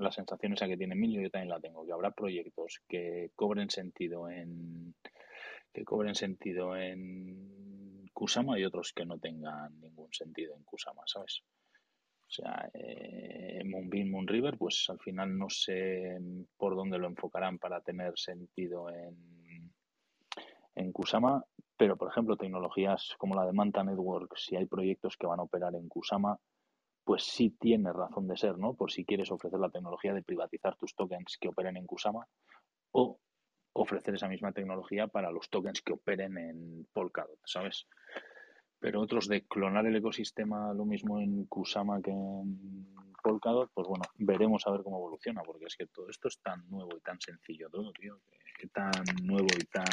la 0.00 0.10
sensación 0.10 0.54
esa 0.54 0.66
que 0.66 0.76
tiene 0.76 0.94
Emilio, 0.94 1.20
yo 1.20 1.30
también 1.30 1.50
la 1.50 1.60
tengo, 1.60 1.84
que 1.84 1.92
habrá 1.92 2.10
proyectos 2.10 2.80
que 2.88 3.30
cobren 3.34 3.68
sentido 3.68 4.30
en 4.30 4.94
que 5.72 5.84
cobren 5.84 6.14
sentido 6.14 6.76
en 6.76 8.01
Kusama 8.12 8.58
y 8.58 8.64
otros 8.64 8.92
que 8.94 9.04
no 9.04 9.18
tengan 9.18 9.80
ningún 9.80 10.12
sentido 10.12 10.54
en 10.54 10.64
Kusama, 10.64 11.02
¿sabes? 11.06 11.42
O 12.28 12.34
sea, 12.34 12.70
eh, 12.72 13.62
Moonbeam, 13.64 14.10
Moonriver, 14.10 14.56
pues 14.56 14.86
al 14.88 14.98
final 15.00 15.36
no 15.36 15.50
sé 15.50 16.18
por 16.56 16.74
dónde 16.74 16.98
lo 16.98 17.06
enfocarán 17.06 17.58
para 17.58 17.80
tener 17.82 18.12
sentido 18.16 18.88
en, 18.88 19.72
en 20.74 20.92
Kusama, 20.92 21.44
pero 21.76 21.96
por 21.96 22.08
ejemplo 22.08 22.36
tecnologías 22.36 23.14
como 23.18 23.34
la 23.34 23.44
de 23.44 23.52
Manta 23.52 23.84
Network, 23.84 24.36
si 24.36 24.56
hay 24.56 24.66
proyectos 24.66 25.16
que 25.16 25.26
van 25.26 25.40
a 25.40 25.44
operar 25.44 25.74
en 25.74 25.88
Kusama, 25.88 26.38
pues 27.04 27.24
sí 27.24 27.50
tiene 27.50 27.92
razón 27.92 28.28
de 28.28 28.36
ser, 28.36 28.58
¿no? 28.58 28.74
Por 28.74 28.92
si 28.92 29.04
quieres 29.04 29.30
ofrecer 29.30 29.58
la 29.58 29.70
tecnología 29.70 30.14
de 30.14 30.22
privatizar 30.22 30.76
tus 30.76 30.94
tokens 30.94 31.36
que 31.40 31.48
operen 31.48 31.76
en 31.76 31.86
Kusama 31.86 32.26
o 32.92 33.18
ofrecer 33.74 34.14
esa 34.14 34.28
misma 34.28 34.52
tecnología 34.52 35.06
para 35.06 35.30
los 35.30 35.48
tokens 35.48 35.82
que 35.82 35.94
operen 35.94 36.36
en 36.38 36.86
Polkadot, 36.92 37.38
¿sabes? 37.44 37.86
Pero 38.78 39.00
otros 39.00 39.28
de 39.28 39.42
clonar 39.46 39.86
el 39.86 39.96
ecosistema 39.96 40.74
lo 40.74 40.84
mismo 40.84 41.20
en 41.20 41.46
Kusama 41.46 42.02
que 42.02 42.10
en 42.10 42.86
Polkadot, 43.22 43.70
pues 43.72 43.86
bueno, 43.86 44.04
veremos 44.18 44.66
a 44.66 44.72
ver 44.72 44.82
cómo 44.82 44.98
evoluciona, 44.98 45.42
porque 45.42 45.66
es 45.66 45.76
que 45.76 45.86
todo 45.86 46.08
esto 46.10 46.28
es 46.28 46.40
tan 46.40 46.68
nuevo 46.68 46.90
y 46.96 47.00
tan 47.00 47.20
sencillo 47.20 47.70
todo, 47.70 47.92
tío, 47.92 48.20
que 48.58 48.66
tan 48.68 48.90
nuevo 49.22 49.46
y 49.58 49.64
tan 49.66 49.86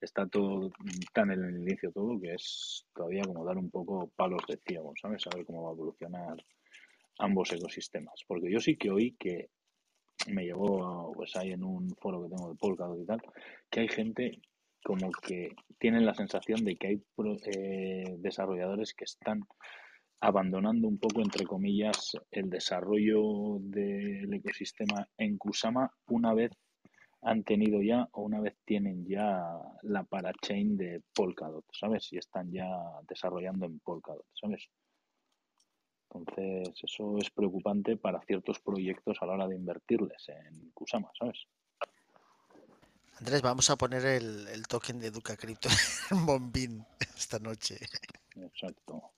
está 0.00 0.26
todo 0.26 0.70
tan 1.12 1.30
en 1.30 1.44
el 1.44 1.62
inicio 1.62 1.92
todo 1.92 2.20
que 2.20 2.34
es 2.34 2.84
todavía 2.94 3.22
como 3.22 3.44
dar 3.44 3.56
un 3.56 3.70
poco 3.70 4.10
palos 4.16 4.42
de 4.48 4.58
ciego, 4.66 4.92
¿sabes? 5.00 5.24
A 5.26 5.36
ver 5.36 5.46
cómo 5.46 5.62
va 5.62 5.70
a 5.70 5.72
evolucionar 5.74 6.44
ambos 7.18 7.52
ecosistemas, 7.52 8.24
porque 8.26 8.50
yo 8.50 8.60
sí 8.60 8.76
que 8.76 8.90
oí 8.90 9.14
que 9.18 9.50
me 10.28 10.44
llegó 10.44 11.12
pues 11.14 11.34
ahí 11.36 11.52
en 11.52 11.64
un 11.64 11.94
foro 12.00 12.22
que 12.22 12.28
tengo 12.28 12.50
de 12.50 12.56
Polkadot 12.56 13.00
y 13.00 13.06
tal, 13.06 13.22
que 13.70 13.80
hay 13.80 13.88
gente 13.88 14.40
como 14.84 15.10
que 15.10 15.50
tienen 15.78 16.04
la 16.04 16.14
sensación 16.14 16.64
de 16.64 16.76
que 16.76 16.86
hay 16.88 17.02
eh, 17.46 18.16
desarrolladores 18.18 18.94
que 18.94 19.04
están 19.04 19.42
abandonando 20.20 20.88
un 20.88 20.98
poco, 20.98 21.20
entre 21.20 21.44
comillas, 21.44 22.16
el 22.30 22.48
desarrollo 22.48 23.58
del 23.60 24.32
ecosistema 24.32 25.08
en 25.18 25.36
Kusama 25.36 25.92
una 26.06 26.32
vez 26.34 26.52
han 27.22 27.44
tenido 27.44 27.80
ya 27.82 28.08
o 28.12 28.22
una 28.22 28.40
vez 28.40 28.56
tienen 28.64 29.06
ya 29.06 29.40
la 29.82 30.04
parachain 30.04 30.76
de 30.76 31.02
Polkadot, 31.14 31.64
¿sabes? 31.72 32.12
Y 32.12 32.18
están 32.18 32.50
ya 32.52 32.66
desarrollando 33.08 33.66
en 33.66 33.78
Polkadot, 33.80 34.26
¿sabes? 34.34 34.68
Entonces, 36.14 36.74
eso 36.82 37.16
es 37.18 37.30
preocupante 37.30 37.96
para 37.96 38.20
ciertos 38.22 38.58
proyectos 38.60 39.16
a 39.20 39.26
la 39.26 39.32
hora 39.32 39.48
de 39.48 39.56
invertirles 39.56 40.28
en 40.28 40.70
Kusama, 40.72 41.10
¿sabes? 41.18 41.46
Andrés, 43.18 43.40
vamos 43.40 43.70
a 43.70 43.76
poner 43.76 44.04
el, 44.04 44.66
token 44.66 44.98
de 44.98 45.06
Educa 45.08 45.36
Crypto 45.36 45.68
en 46.10 46.26
Bombín 46.26 46.84
esta 47.16 47.38
noche. 47.38 47.78
Exacto. 48.36 49.12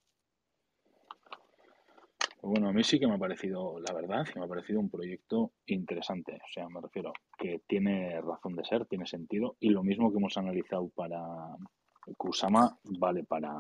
Pues 2.41 2.51
bueno, 2.51 2.69
a 2.69 2.73
mí 2.73 2.85
sí 2.85 3.01
que 3.01 3.07
me 3.07 3.15
ha 3.15 3.19
parecido, 3.19 3.81
la 3.81 3.95
verdad, 3.95 4.27
me 4.37 4.45
ha 4.45 4.49
parecido 4.49 4.79
un 4.79 4.91
proyecto 4.91 5.53
interesante. 5.67 6.35
O 6.35 6.53
sea, 6.53 6.69
me 6.69 6.81
refiero 6.81 7.13
que 7.39 7.63
tiene 7.67 8.21
razón 8.21 8.55
de 8.55 8.65
ser, 8.65 8.85
tiene 8.87 9.07
sentido. 9.07 9.57
Y 9.61 9.71
lo 9.71 9.83
mismo 9.83 10.13
que 10.13 10.19
hemos 10.19 10.37
analizado 10.37 10.91
para 10.91 11.57
Kusama, 12.19 12.79
vale 12.85 13.25
para 13.25 13.51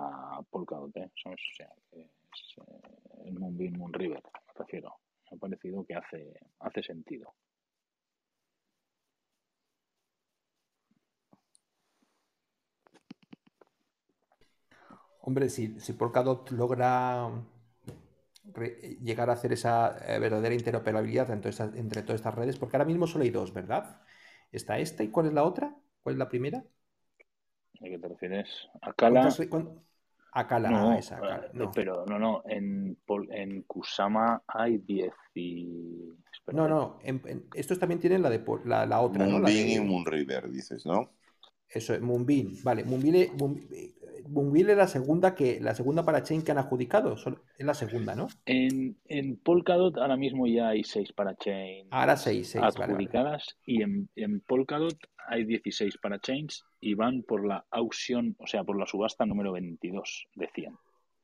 Polkadot, 0.50 0.94
¿eh? 0.98 1.10
O 1.24 1.36
sea, 1.56 1.70
que 1.90 2.02
es, 2.02 2.58
eh, 2.58 3.03
el 3.24 3.38
Moonbeam 3.38 3.76
Moonriver, 3.76 4.22
me 4.22 4.52
refiero. 4.56 4.94
Me 5.30 5.36
ha 5.36 5.40
parecido 5.40 5.84
que 5.84 5.94
hace, 5.94 6.34
hace 6.60 6.82
sentido. 6.82 7.34
Hombre, 15.20 15.48
si, 15.48 15.80
si 15.80 15.94
Polkadot 15.94 16.50
logra 16.50 17.30
llegar 19.00 19.30
a 19.30 19.32
hacer 19.32 19.52
esa 19.52 19.96
eh, 20.06 20.18
verdadera 20.18 20.54
interoperabilidad 20.54 21.30
entre, 21.30 21.50
entre, 21.78 22.02
todas 22.02 22.20
estas 22.20 22.34
redes, 22.34 22.58
porque 22.58 22.76
ahora 22.76 22.84
mismo 22.84 23.06
solo 23.06 23.24
hay 23.24 23.30
dos, 23.30 23.54
¿verdad? 23.54 24.02
Está 24.52 24.78
esta 24.78 25.02
y 25.02 25.08
¿cuál 25.08 25.26
es 25.26 25.32
la 25.32 25.44
otra? 25.44 25.74
¿Cuál 26.02 26.16
es 26.16 26.18
la 26.18 26.28
primera? 26.28 26.58
¿A 26.58 27.84
qué 27.84 27.98
te 27.98 28.08
refieres? 28.08 28.68
Akala. 28.82 29.34
Akala, 30.36 30.68
no, 30.68 30.92
esa, 30.94 31.18
eh, 31.18 31.50
no. 31.52 31.70
Pero 31.70 32.04
no, 32.06 32.18
no, 32.18 32.42
en, 32.46 32.98
en 33.30 33.62
Kusama 33.62 34.42
hay 34.48 34.78
10 34.78 35.12
y... 35.34 36.12
no, 36.52 36.68
no, 36.68 36.98
estos 37.54 37.78
también 37.78 38.00
tienen 38.00 38.20
la 38.20 38.30
de 38.30 38.44
la, 38.64 38.84
la 38.84 39.00
otra, 39.00 39.26
Moonbeam 39.26 39.42
¿no? 39.42 39.72
y 39.72 39.80
Moonriver, 39.80 40.50
dices, 40.50 40.84
¿no? 40.86 41.12
Eso, 41.68 41.98
Moonbeam, 42.00 42.56
vale, 42.64 42.84
Moonbeam, 42.84 43.36
Moonwheel 44.28 44.70
es 44.70 44.76
la 44.76 44.88
segunda 44.88 45.34
que 45.34 45.60
la 45.60 45.74
segunda 45.74 46.04
parachain 46.04 46.42
que 46.42 46.52
han 46.52 46.58
adjudicado. 46.58 47.14
Es 47.14 47.66
la 47.66 47.74
segunda, 47.74 48.14
¿no? 48.14 48.28
En, 48.46 48.96
en 49.06 49.36
Polkadot 49.36 49.96
ahora 49.98 50.16
mismo 50.16 50.46
ya 50.46 50.68
hay 50.68 50.84
seis 50.84 51.12
parachains 51.12 51.88
ahora 51.90 52.16
seis, 52.16 52.50
seis 52.50 52.64
adjudicadas 52.64 53.56
y 53.66 53.82
en, 53.82 54.08
en, 54.16 54.40
Polkadot 54.40 54.96
hay 55.26 55.44
16 55.44 55.98
parachains 55.98 56.64
y 56.80 56.94
van 56.94 57.22
por 57.22 57.46
la 57.46 57.64
auction, 57.70 58.36
o 58.38 58.46
sea, 58.46 58.64
por 58.64 58.78
la 58.78 58.86
subasta 58.86 59.24
número 59.24 59.52
22 59.52 60.28
de 60.34 60.50
100. 60.54 60.78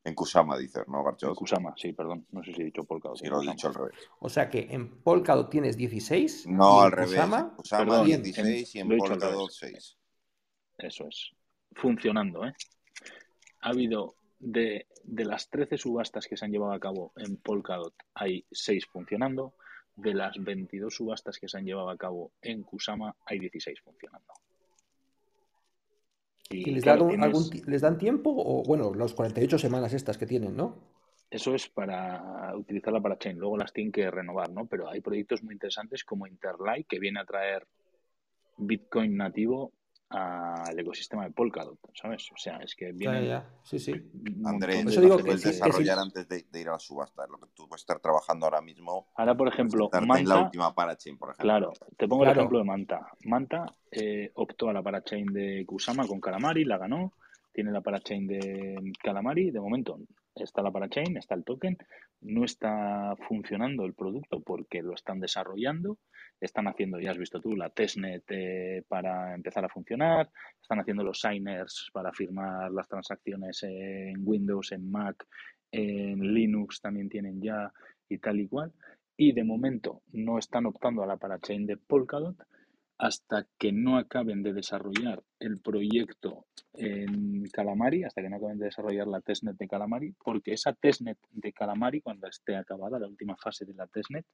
En 0.04 0.14
Kusama 0.14 0.56
dices, 0.56 0.84
¿no, 0.88 1.04
Garchot? 1.04 1.30
En 1.30 1.34
Kusama, 1.34 1.74
sí, 1.76 1.92
perdón. 1.92 2.26
No 2.30 2.42
sé 2.42 2.54
si 2.54 2.62
he 2.62 2.64
dicho 2.64 2.84
Polkadot. 2.84 3.18
Sí, 3.18 3.26
lo 3.26 3.42
he 3.42 3.46
dicho 3.46 3.68
al 3.68 3.74
revés. 3.74 3.94
O 4.20 4.30
sea 4.30 4.48
que 4.48 4.68
en 4.70 5.02
Polkadot 5.02 5.50
tienes 5.50 5.76
16. 5.76 6.46
No, 6.46 6.80
al 6.80 6.92
revés. 6.92 7.10
Kusama, 7.10 7.54
Kusama 7.54 8.02
16 8.02 8.74
y 8.76 8.78
en 8.78 8.96
Polkadot 8.96 9.50
6. 9.50 9.98
Eso 10.78 11.06
es. 11.06 11.30
Funcionando, 11.72 12.46
¿eh? 12.46 12.54
Ha 13.60 13.70
habido 13.70 14.14
de, 14.38 14.86
de, 15.04 15.24
las 15.24 15.48
13 15.50 15.76
subastas 15.76 16.26
que 16.26 16.36
se 16.36 16.44
han 16.44 16.52
llevado 16.52 16.72
a 16.72 16.80
cabo 16.80 17.12
en 17.16 17.36
Polkadot, 17.36 17.94
hay 18.14 18.44
6 18.50 18.86
funcionando. 18.86 19.54
De 19.96 20.14
las 20.14 20.42
22 20.42 20.94
subastas 20.94 21.38
que 21.38 21.48
se 21.48 21.58
han 21.58 21.64
llevado 21.64 21.90
a 21.90 21.96
cabo 21.96 22.32
en 22.40 22.62
Kusama, 22.62 23.14
hay 23.26 23.38
16 23.38 23.80
funcionando. 23.80 24.32
Y, 26.48 26.70
les, 26.70 26.86
algún, 26.86 27.62
les 27.66 27.80
dan 27.82 27.98
tiempo 27.98 28.32
o, 28.34 28.64
bueno, 28.64 28.92
las 28.94 29.14
48 29.14 29.58
semanas 29.58 29.92
estas 29.92 30.18
que 30.18 30.26
tienen, 30.26 30.56
¿no? 30.56 30.78
Eso 31.30 31.54
es 31.54 31.68
para 31.68 32.52
utilizarla 32.56 33.00
para 33.00 33.18
Chain. 33.18 33.38
Luego 33.38 33.56
las 33.56 33.72
tienen 33.72 33.92
que 33.92 34.10
renovar, 34.10 34.50
¿no? 34.50 34.66
Pero 34.66 34.88
hay 34.88 35.00
proyectos 35.00 35.44
muy 35.44 35.54
interesantes 35.54 36.02
como 36.02 36.26
Interlay 36.26 36.84
que 36.84 36.98
viene 36.98 37.20
a 37.20 37.24
traer 37.24 37.66
Bitcoin 38.56 39.16
nativo 39.16 39.72
al 40.10 40.78
ecosistema 40.78 41.24
de 41.24 41.30
Polkadot, 41.30 41.78
¿sabes? 41.94 42.28
O 42.32 42.36
sea, 42.36 42.56
es 42.58 42.74
que 42.74 42.92
viene... 42.92 43.26
Ya, 43.26 43.48
Sí, 43.62 43.78
sí. 43.78 43.92
Andrés, 44.44 44.84
eso 44.86 45.00
digo 45.00 45.18
que, 45.18 45.36
desarrollar 45.36 45.98
antes 45.98 46.28
de, 46.28 46.44
ir 46.60 46.68
a 46.68 46.72
la 46.72 46.78
subasta, 46.80 47.26
lo 47.28 47.38
que 47.38 47.46
tú 47.54 47.68
puedes 47.68 47.82
estar 47.82 48.00
trabajando 48.00 48.46
ahora 48.46 48.60
mismo. 48.60 49.06
Ahora, 49.14 49.36
por 49.36 49.48
ejemplo, 49.48 49.88
Manta... 49.92 50.18
En 50.18 50.28
la 50.28 50.42
última 50.42 50.74
parachain, 50.74 51.16
por 51.16 51.30
ejemplo. 51.30 51.44
Claro, 51.44 51.72
te 51.96 52.08
pongo 52.08 52.24
el 52.24 52.30
ejemplo 52.30 52.58
de 52.58 52.64
Manta. 52.64 53.06
Manta 53.24 53.66
eh, 53.90 54.32
optó 54.34 54.68
a 54.68 54.72
la 54.72 54.82
parachain 54.82 55.26
de 55.26 55.64
Kusama 55.64 56.06
con 56.06 56.20
Calamari, 56.20 56.64
la 56.64 56.78
ganó, 56.78 57.12
tiene 57.52 57.70
la 57.70 57.80
parachain 57.80 58.26
de 58.26 58.92
Calamari, 59.00 59.50
de 59.50 59.60
momento 59.60 60.00
está 60.44 60.62
la 60.62 60.70
parachain, 60.70 61.16
está 61.16 61.34
el 61.34 61.44
token, 61.44 61.76
no 62.22 62.44
está 62.44 63.14
funcionando 63.28 63.84
el 63.84 63.94
producto 63.94 64.40
porque 64.40 64.82
lo 64.82 64.94
están 64.94 65.20
desarrollando, 65.20 65.98
están 66.40 66.68
haciendo, 66.68 66.98
ya 66.98 67.10
has 67.10 67.18
visto 67.18 67.40
tú, 67.40 67.56
la 67.56 67.70
testnet 67.70 68.24
eh, 68.28 68.82
para 68.88 69.34
empezar 69.34 69.64
a 69.64 69.68
funcionar, 69.68 70.30
están 70.60 70.80
haciendo 70.80 71.04
los 71.04 71.20
signers 71.20 71.90
para 71.92 72.12
firmar 72.12 72.70
las 72.72 72.88
transacciones 72.88 73.62
en 73.62 74.16
Windows, 74.24 74.72
en 74.72 74.90
Mac, 74.90 75.26
en 75.72 76.34
Linux 76.34 76.80
también 76.80 77.08
tienen 77.08 77.40
ya 77.40 77.72
y 78.08 78.18
tal 78.18 78.40
y 78.40 78.48
cual. 78.48 78.72
Y 79.16 79.32
de 79.32 79.44
momento 79.44 80.02
no 80.12 80.38
están 80.38 80.66
optando 80.66 81.02
a 81.02 81.06
la 81.06 81.16
parachain 81.16 81.66
de 81.66 81.76
Polkadot 81.76 82.36
hasta 83.00 83.46
que 83.58 83.72
no 83.72 83.96
acaben 83.96 84.42
de 84.42 84.52
desarrollar 84.52 85.22
el 85.38 85.58
proyecto 85.58 86.44
en 86.74 87.48
Calamari, 87.48 88.04
hasta 88.04 88.20
que 88.20 88.28
no 88.28 88.36
acaben 88.36 88.58
de 88.58 88.66
desarrollar 88.66 89.06
la 89.06 89.22
testnet 89.22 89.56
de 89.56 89.66
Calamari, 89.66 90.14
porque 90.22 90.52
esa 90.52 90.74
testnet 90.74 91.16
de 91.30 91.50
Calamari, 91.54 92.02
cuando 92.02 92.28
esté 92.28 92.56
acabada 92.56 92.98
la 92.98 93.08
última 93.08 93.36
fase 93.38 93.64
de 93.64 93.72
la 93.72 93.86
testnet, 93.86 94.26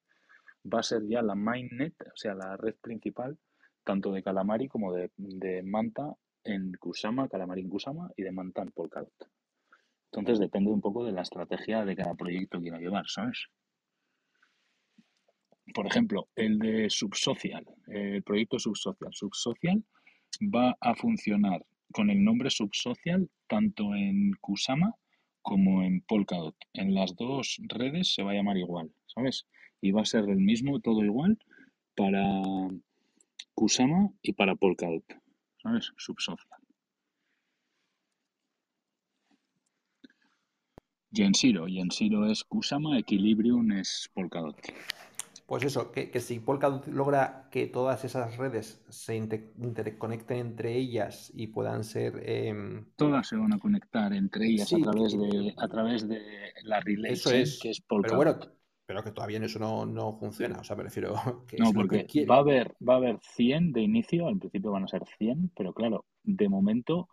va 0.64 0.80
a 0.80 0.82
ser 0.82 1.06
ya 1.06 1.22
la 1.22 1.36
mainnet, 1.36 1.94
o 2.12 2.16
sea, 2.16 2.34
la 2.34 2.56
red 2.56 2.74
principal, 2.80 3.38
tanto 3.84 4.10
de 4.10 4.24
Calamari 4.24 4.66
como 4.66 4.92
de, 4.92 5.12
de 5.16 5.62
Manta 5.62 6.16
en 6.42 6.72
Kusama, 6.72 7.28
Calamari 7.28 7.60
en 7.60 7.68
Kusama 7.68 8.10
y 8.16 8.24
de 8.24 8.32
Manta 8.32 8.62
en 8.62 8.72
Polkadot. 8.72 9.28
Entonces 10.10 10.40
depende 10.40 10.70
un 10.70 10.80
poco 10.80 11.04
de 11.04 11.12
la 11.12 11.22
estrategia 11.22 11.84
de 11.84 11.94
cada 11.94 12.14
proyecto 12.14 12.58
que 12.58 12.62
quiera 12.62 12.80
llevar, 12.80 13.04
¿sabes? 13.06 13.46
Por 15.74 15.86
ejemplo, 15.86 16.28
el 16.36 16.58
de 16.58 16.90
Subsocial, 16.90 17.66
el 17.88 18.22
proyecto 18.22 18.58
Subsocial. 18.58 19.12
Subsocial 19.12 19.84
va 20.42 20.76
a 20.80 20.94
funcionar 20.94 21.64
con 21.92 22.10
el 22.10 22.22
nombre 22.22 22.50
Subsocial 22.50 23.28
tanto 23.46 23.94
en 23.94 24.32
Kusama 24.40 24.94
como 25.42 25.82
en 25.82 26.00
Polkadot. 26.02 26.56
En 26.72 26.94
las 26.94 27.14
dos 27.16 27.60
redes 27.68 28.14
se 28.14 28.22
va 28.22 28.32
a 28.32 28.34
llamar 28.34 28.56
igual, 28.56 28.90
¿sabes? 29.06 29.46
Y 29.80 29.92
va 29.92 30.02
a 30.02 30.06
ser 30.06 30.28
el 30.28 30.38
mismo, 30.38 30.80
todo 30.80 31.04
igual, 31.04 31.38
para 31.94 32.42
Kusama 33.54 34.10
y 34.22 34.32
para 34.32 34.54
Polkadot, 34.54 35.04
¿sabes? 35.62 35.92
Subsocial. 35.96 36.60
Gensiro. 41.12 41.66
Gensiro 41.66 42.30
es 42.30 42.44
Kusama, 42.44 42.98
Equilibrium 42.98 43.72
es 43.72 44.10
Polkadot. 44.12 44.56
Pues 45.46 45.62
eso, 45.62 45.92
que, 45.92 46.10
si 46.18 46.40
Polkadot 46.40 46.88
logra 46.88 47.48
que 47.52 47.68
todas 47.68 48.04
esas 48.04 48.36
redes 48.36 48.84
se 48.88 49.14
interconecten 49.14 50.38
entre 50.38 50.74
ellas 50.76 51.30
y 51.34 51.46
puedan 51.46 51.84
ser... 51.84 52.20
Em, 52.24 52.86
todas 52.96 53.28
se 53.28 53.36
van 53.36 53.52
a 53.52 53.58
conectar 53.58 54.12
entre 54.12 54.46
ellas 54.46 54.72
a, 54.72 54.78
través 54.78 55.16
de, 55.16 55.54
a 55.56 55.68
través 55.68 56.08
de 56.08 56.20
la 56.64 56.80
relay 56.80 57.12
eso 57.12 57.30
es, 57.30 57.60
que 57.60 57.70
es 57.70 57.80
Polkadot. 57.80 58.18
Pero 58.18 58.34
bueno, 58.34 58.56
pero 58.86 59.04
que 59.04 59.12
todavía 59.12 59.38
eso 59.38 59.60
no, 59.60 59.86
no 59.86 60.16
funciona, 60.16 60.58
o 60.58 60.64
sea, 60.64 60.74
me 60.74 60.82
refiero 60.82 61.14
que 61.46 61.58
No, 61.58 61.72
porque 61.72 62.06
va, 62.28 62.36
a 62.36 62.40
haber, 62.40 62.74
va 62.86 62.94
a 62.94 62.96
haber 62.96 63.20
100 63.20 63.72
de 63.72 63.82
inicio, 63.82 64.26
al 64.26 64.38
principio 64.38 64.72
van 64.72 64.84
a 64.84 64.88
ser 64.88 65.02
100, 65.18 65.52
pero 65.56 65.72
claro, 65.72 66.06
de 66.24 66.48
momento 66.48 67.08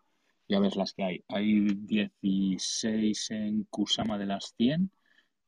ya 0.48 0.60
ves 0.60 0.76
las 0.76 0.94
que 0.94 1.04
hay. 1.04 1.24
Hay 1.28 1.68
16 1.68 3.32
en 3.32 3.64
Kusama 3.66 4.18
de 4.18 4.26
las 4.26 4.54
100 4.58 4.92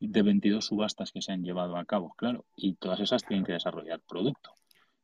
de 0.07 0.21
22 0.21 0.65
subastas 0.65 1.11
que 1.11 1.21
se 1.21 1.31
han 1.31 1.43
llevado 1.43 1.77
a 1.77 1.85
cabo, 1.85 2.13
claro, 2.15 2.45
y 2.55 2.75
todas 2.75 2.99
esas 2.99 3.23
tienen 3.23 3.45
que 3.45 3.53
desarrollar 3.53 4.01
producto. 4.07 4.51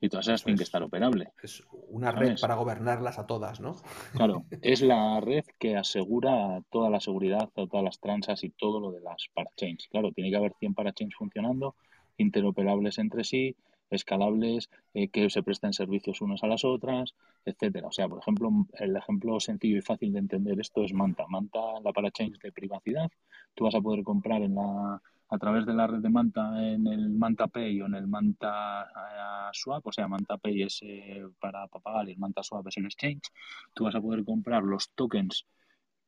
Y 0.03 0.09
todas 0.09 0.27
esas 0.27 0.43
tienen 0.43 0.57
que 0.57 0.63
estar 0.63 0.81
operables. 0.81 1.29
Es 1.43 1.63
una 1.89 2.11
red 2.11 2.35
para 2.39 2.55
gobernarlas 2.55 3.19
a 3.19 3.27
todas, 3.27 3.59
¿no? 3.59 3.75
Claro, 4.13 4.45
es 4.61 4.81
la 4.81 5.19
red 5.21 5.45
que 5.59 5.77
asegura 5.77 6.63
toda 6.71 6.89
la 6.89 6.99
seguridad, 6.99 7.49
todas 7.53 7.83
las 7.83 7.99
transas 7.99 8.43
y 8.43 8.49
todo 8.49 8.79
lo 8.79 8.91
de 8.91 9.01
las 9.01 9.27
parachains. 9.35 9.87
Claro, 9.89 10.11
tiene 10.11 10.31
que 10.31 10.37
haber 10.37 10.53
100 10.59 10.73
parachains 10.73 11.13
funcionando, 11.13 11.75
interoperables 12.17 12.97
entre 12.97 13.23
sí, 13.23 13.55
escalables, 13.91 14.69
eh, 14.93 15.09
que 15.09 15.29
se 15.29 15.43
presten 15.43 15.73
servicios 15.73 16.21
unas 16.21 16.43
a 16.43 16.47
las 16.47 16.65
otras, 16.65 17.13
etcétera. 17.45 17.87
O 17.87 17.91
sea, 17.91 18.07
por 18.07 18.19
ejemplo, 18.19 18.49
el 18.79 18.95
ejemplo 18.95 19.39
sencillo 19.39 19.77
y 19.77 19.81
fácil 19.81 20.13
de 20.13 20.19
entender 20.19 20.59
esto 20.59 20.83
es 20.83 20.93
Manta. 20.93 21.27
Manta, 21.27 21.59
la 21.83 21.91
parachain 21.91 22.33
de 22.41 22.51
privacidad, 22.51 23.11
tú 23.53 23.65
vas 23.65 23.75
a 23.75 23.81
poder 23.81 24.03
comprar 24.03 24.41
en 24.41 24.55
la 24.55 25.01
a 25.33 25.37
través 25.37 25.65
de 25.65 25.73
la 25.73 25.87
red 25.87 25.99
de 25.99 26.09
Manta 26.09 26.61
en 26.61 26.85
el 26.87 27.09
Manta 27.09 27.47
Pay 27.47 27.81
o 27.81 27.85
en 27.85 27.95
el 27.95 28.07
Manta 28.07 28.83
eh, 28.83 29.49
Swap, 29.53 29.87
o 29.87 29.91
sea, 29.91 30.07
Manta 30.07 30.37
Pay 30.37 30.63
es 30.63 30.79
eh, 30.83 31.25
para 31.39 31.67
pagar 31.67 32.09
y 32.09 32.11
el 32.11 32.17
Manta 32.17 32.43
Swap 32.43 32.67
es 32.67 32.77
en 32.77 32.85
exchange, 32.85 33.31
tú 33.73 33.85
vas 33.85 33.95
a 33.95 34.01
poder 34.01 34.25
comprar 34.25 34.63
los 34.63 34.89
tokens 34.91 35.45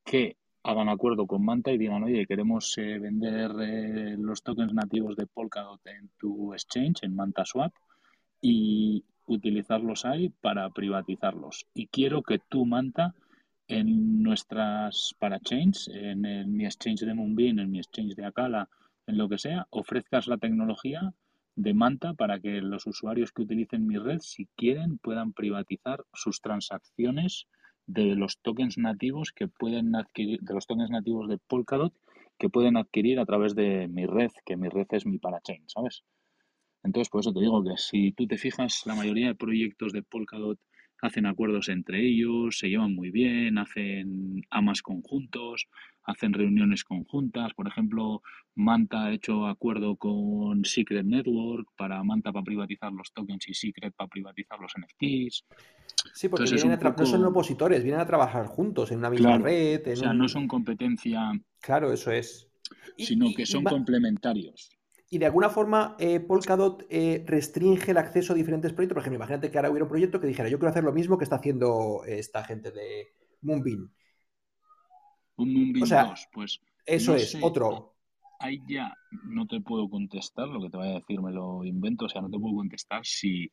que 0.04 0.36
hagan 0.64 0.90
acuerdo 0.90 1.28
con 1.28 1.44
Manta 1.44 1.72
y 1.72 1.78
digan, 1.78 2.04
oye, 2.04 2.26
queremos 2.26 2.78
eh, 2.78 2.98
vender 2.98 3.52
eh, 3.60 4.16
los 4.18 4.44
tokens 4.44 4.74
nativos 4.74 5.16
de 5.16 5.28
Polkadot 5.28 5.86
en 5.88 6.10
tu 6.18 6.54
exchange, 6.54 7.04
en 7.04 7.16
Manta 7.16 7.46
Swap, 7.46 7.74
y 8.42 9.04
utilizarlos 9.26 10.06
ahí 10.06 10.30
para 10.30 10.70
privatizarlos. 10.70 11.66
Y 11.74 11.88
quiero 11.88 12.24
que 12.24 12.40
tú, 12.40 12.66
Manta, 12.66 13.14
en 13.68 14.22
nuestras 14.22 15.16
parachains, 15.20 15.90
en, 15.90 16.26
en 16.26 16.56
mi 16.56 16.66
exchange 16.66 17.02
de 17.02 17.14
Moonbeam, 17.14 17.60
en 17.60 17.72
mi 17.72 17.80
exchange 17.80 18.16
de 18.16 18.26
Akala, 18.26 18.70
en 19.08 19.18
lo 19.18 19.30
que 19.30 19.38
sea, 19.38 19.68
ofrezcas 19.70 20.28
la 20.28 20.38
tecnología 20.38 21.14
de 21.56 21.74
Manta 21.74 22.14
para 22.14 22.40
que 22.40 22.62
los 22.62 22.88
usuarios 22.88 23.32
que 23.32 23.44
utilicen 23.44 23.86
mi 23.86 23.98
red, 23.98 24.20
si 24.22 24.48
quieren, 24.56 24.98
puedan 24.98 25.34
privatizar 25.34 26.04
sus 26.14 26.42
transacciones 26.42 27.48
de 27.86 28.16
los 28.16 28.40
tokens 28.40 28.78
nativos 28.78 29.32
que 29.34 29.48
pueden 29.48 29.92
de 29.92 30.54
los 30.54 30.66
tokens 30.66 30.90
nativos 30.90 31.28
de 31.28 31.38
Polkadot 31.38 31.94
que 32.40 32.50
pueden 32.50 32.78
adquirir 32.78 33.20
a 33.20 33.26
través 33.26 33.56
de 33.56 33.88
mi 33.88 34.06
red, 34.06 34.32
que 34.46 34.58
mi 34.58 34.70
red 34.70 34.88
es 34.92 35.06
mi 35.06 35.20
parachain, 35.20 35.64
¿sabes? 35.68 36.04
Entonces, 36.84 37.10
por 37.10 37.22
eso 37.22 37.34
te 37.34 37.40
digo 37.40 37.64
que 37.64 37.78
si 37.78 38.12
tú 38.12 38.28
te 38.28 38.38
fijas, 38.38 38.84
la 38.86 38.96
mayoría 38.96 39.28
de 39.28 39.36
proyectos 39.36 39.94
de 39.94 40.04
Polkadot 40.04 40.60
hacen 41.04 41.26
acuerdos 41.26 41.68
entre 41.68 42.02
ellos, 42.02 42.58
se 42.58 42.70
llevan 42.70 42.96
muy 42.96 43.12
bien, 43.12 43.58
hacen 43.58 44.42
amas 44.50 44.82
conjuntos, 44.82 45.68
hacen 46.04 46.32
reuniones 46.32 46.86
conjuntas. 46.86 47.54
Por 47.54 47.68
ejemplo, 47.68 48.22
Manta 48.56 49.06
ha 49.06 49.14
hecho 49.14 49.48
acuerdo 49.48 49.98
con 49.98 50.64
Secret 50.64 51.06
Network 51.06 51.68
para 51.76 52.02
Manta 52.06 52.32
para 52.32 52.46
privatizar 52.46 52.94
los 52.94 53.12
tokens 53.12 53.50
y 53.50 53.54
Secret 53.54 53.94
para 53.94 54.08
privatizar 54.08 54.58
los 54.62 54.72
NFTs. 54.78 55.44
Sí, 56.14 56.30
porque 56.30 56.50
no 56.50 57.06
son 57.06 57.26
opositores, 57.26 57.84
vienen 57.84 58.00
a 58.00 58.08
trabajar 58.08 58.46
juntos 58.46 58.90
en 58.92 59.00
una 59.00 59.10
misma 59.10 59.38
red. 59.38 59.86
o 59.86 59.96
sea, 59.98 60.14
no 60.14 60.30
son 60.30 60.48
competencia. 60.48 61.34
Claro, 61.60 61.92
eso 61.92 62.12
es. 62.12 62.48
Sino 62.98 63.34
que 63.36 63.46
son 63.46 63.66
complementarios. 63.66 64.70
Y 65.14 65.20
de 65.20 65.28
alguna 65.28 65.52
forma, 65.52 65.96
eh, 66.00 66.20
Polkadot 66.20 66.88
eh, 66.90 67.24
restringe 67.28 67.92
el 67.92 67.98
acceso 67.98 68.34
a 68.34 68.36
diferentes 68.36 68.74
proyectos. 68.74 68.96
Por 68.96 69.02
ejemplo, 69.04 69.18
imagínate 69.18 69.52
que 69.52 69.58
ahora 69.60 69.70
hubiera 69.70 69.86
un 69.86 69.90
proyecto 69.90 70.20
que 70.20 70.26
dijera, 70.26 70.50
yo 70.50 70.58
quiero 70.58 70.72
hacer 70.72 70.84
lo 70.84 70.92
mismo 70.92 71.20
que 71.20 71.24
está 71.24 71.36
haciendo 71.36 72.02
esta 72.04 72.44
gente 72.44 72.72
de 72.72 73.14
Moonbeam. 73.44 73.92
Un 75.36 75.54
Moonbeam 75.54 75.88
2, 75.88 76.30
pues. 76.34 76.62
Eso 76.84 77.16
es, 77.16 77.38
otro. 77.44 77.94
Ahí 78.40 78.60
ya 78.68 78.92
no 79.26 79.46
te 79.46 79.62
puedo 79.62 79.88
contestar, 79.88 80.48
lo 80.48 80.60
que 80.60 80.72
te 80.72 80.78
vaya 80.78 80.94
a 80.94 81.00
decir 81.00 81.22
me 81.22 81.32
lo 81.32 81.64
invento, 81.64 82.06
o 82.06 82.10
sea, 82.10 82.24
no 82.24 82.32
te 82.32 82.40
puedo 82.40 82.56
contestar 82.56 83.06
si 83.06 83.52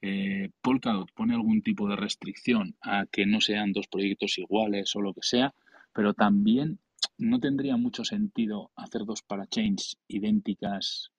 eh, 0.00 0.48
Polkadot 0.62 1.12
pone 1.12 1.34
algún 1.34 1.60
tipo 1.60 1.86
de 1.86 1.96
restricción 1.96 2.76
a 2.80 3.04
que 3.12 3.26
no 3.26 3.42
sean 3.42 3.72
dos 3.72 3.88
proyectos 3.88 4.38
iguales 4.38 4.96
o 4.96 5.02
lo 5.02 5.12
que 5.12 5.20
sea, 5.22 5.54
pero 5.92 6.14
también 6.14 6.78
no 7.18 7.40
tendría 7.40 7.76
mucho 7.76 8.04
sentido 8.04 8.70
hacer 8.76 9.04
dos 9.04 9.22
parachains 9.22 9.98
idénticas 10.08 11.10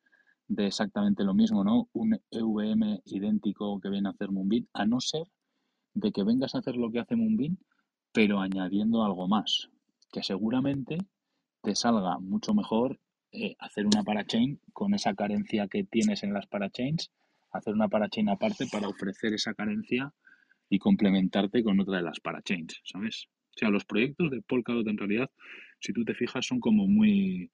de 0.47 0.67
exactamente 0.67 1.23
lo 1.23 1.33
mismo, 1.33 1.63
¿no? 1.63 1.89
Un 1.93 2.19
EVM 2.31 3.01
idéntico 3.05 3.79
que 3.79 3.89
viene 3.89 4.09
a 4.09 4.11
hacer 4.11 4.31
Moonbeam, 4.31 4.67
a 4.73 4.85
no 4.85 4.99
ser 4.99 5.23
de 5.93 6.11
que 6.11 6.23
vengas 6.23 6.55
a 6.55 6.59
hacer 6.59 6.75
lo 6.75 6.91
que 6.91 6.99
hace 6.99 7.15
Moonbeam, 7.15 7.57
pero 8.11 8.39
añadiendo 8.39 9.03
algo 9.03 9.27
más, 9.27 9.69
que 10.11 10.23
seguramente 10.23 10.97
te 11.61 11.75
salga 11.75 12.19
mucho 12.19 12.53
mejor 12.53 12.99
eh, 13.31 13.55
hacer 13.59 13.85
una 13.85 14.03
parachain 14.03 14.61
con 14.71 14.93
esa 14.93 15.13
carencia 15.13 15.67
que 15.67 15.83
tienes 15.83 16.23
en 16.23 16.33
las 16.33 16.47
parachains, 16.47 17.11
hacer 17.51 17.73
una 17.73 17.87
parachain 17.87 18.29
aparte 18.29 18.67
para 18.71 18.87
ofrecer 18.87 19.33
esa 19.33 19.53
carencia 19.53 20.13
y 20.69 20.79
complementarte 20.79 21.63
con 21.63 21.79
otra 21.79 21.97
de 21.97 22.03
las 22.03 22.19
parachains, 22.19 22.81
¿sabes? 22.83 23.27
O 23.55 23.57
sea, 23.57 23.69
los 23.69 23.85
proyectos 23.85 24.31
de 24.31 24.41
Polkadot 24.41 24.87
en 24.87 24.97
realidad, 24.97 25.29
si 25.85 25.93
tú 25.93 26.03
te 26.03 26.15
fijas, 26.15 26.45
son 26.45 26.59
como 26.59 26.87
muy, 26.87 27.51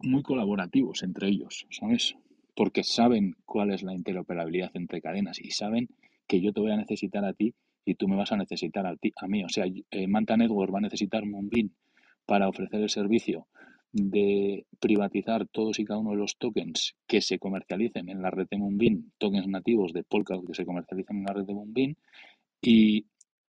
muy 0.00 0.22
colaborativos 0.22 1.02
entre 1.02 1.28
ellos, 1.28 1.66
¿sabes? 1.70 2.14
Porque 2.54 2.84
saben 2.84 3.36
cuál 3.44 3.72
es 3.72 3.82
la 3.82 3.94
interoperabilidad 3.94 4.70
entre 4.74 5.00
cadenas 5.00 5.40
y 5.40 5.50
saben 5.50 5.88
que 6.26 6.40
yo 6.40 6.52
te 6.52 6.60
voy 6.60 6.72
a 6.72 6.76
necesitar 6.76 7.24
a 7.24 7.32
ti 7.32 7.54
y 7.84 7.94
tú 7.94 8.08
me 8.08 8.16
vas 8.16 8.32
a 8.32 8.36
necesitar 8.36 8.86
a, 8.86 8.96
ti, 8.96 9.12
a 9.16 9.26
mí. 9.26 9.42
O 9.42 9.48
sea, 9.48 9.64
eh, 9.66 10.06
Manta 10.06 10.36
Network 10.36 10.72
va 10.72 10.78
a 10.78 10.82
necesitar 10.82 11.24
Moonbeam 11.24 11.70
para 12.26 12.48
ofrecer 12.48 12.80
el 12.80 12.90
servicio 12.90 13.48
de 13.92 14.66
privatizar 14.78 15.46
todos 15.48 15.78
y 15.78 15.84
cada 15.84 16.00
uno 16.00 16.12
de 16.12 16.16
los 16.16 16.36
tokens 16.38 16.94
que 17.06 17.20
se 17.20 17.38
comercialicen 17.38 18.08
en 18.08 18.22
la 18.22 18.30
red 18.30 18.48
de 18.50 18.58
Moonbeam, 18.58 19.12
tokens 19.18 19.48
nativos 19.48 19.92
de 19.92 20.04
Polkadot 20.04 20.46
que 20.46 20.54
se 20.54 20.64
comercialicen 20.64 21.18
en 21.18 21.24
la 21.24 21.34
red 21.34 21.44
de 21.44 21.54
Moonbeam, 21.54 21.94
y 22.62 23.06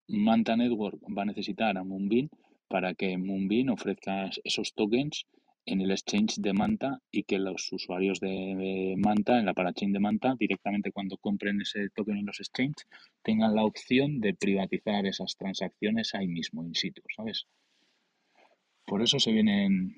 Manta 0.09 0.57
Network 0.57 1.01
va 1.17 1.23
a 1.23 1.27
necesitar 1.27 1.77
a 1.77 1.85
Moonbeam 1.85 2.29
para 2.73 2.95
que 2.95 3.19
Moonbeam 3.19 3.69
ofrezca 3.69 4.31
esos 4.45 4.73
tokens 4.73 5.27
en 5.67 5.83
el 5.83 5.91
exchange 5.91 6.37
de 6.39 6.55
Manta 6.55 7.01
y 7.11 7.25
que 7.25 7.39
los 7.39 7.71
usuarios 7.71 8.19
de 8.19 8.95
Manta, 8.97 9.39
en 9.39 9.45
la 9.45 9.53
parachain 9.53 9.93
de 9.93 10.01
Manta, 10.01 10.35
directamente 10.39 10.91
cuando 10.91 11.19
compren 11.19 11.61
ese 11.61 11.91
token 11.91 12.17
en 12.17 12.25
los 12.25 12.41
exchanges, 12.41 12.89
tengan 13.23 13.55
la 13.55 13.67
opción 13.67 14.21
de 14.21 14.33
privatizar 14.33 15.05
esas 15.05 15.37
transacciones 15.37 16.15
ahí 16.15 16.29
mismo, 16.29 16.65
in 16.65 16.75
situ, 16.75 17.03
¿sabes? 17.15 17.47
Por 18.87 19.03
eso 19.03 19.19
se 19.21 19.33
vienen 19.33 19.95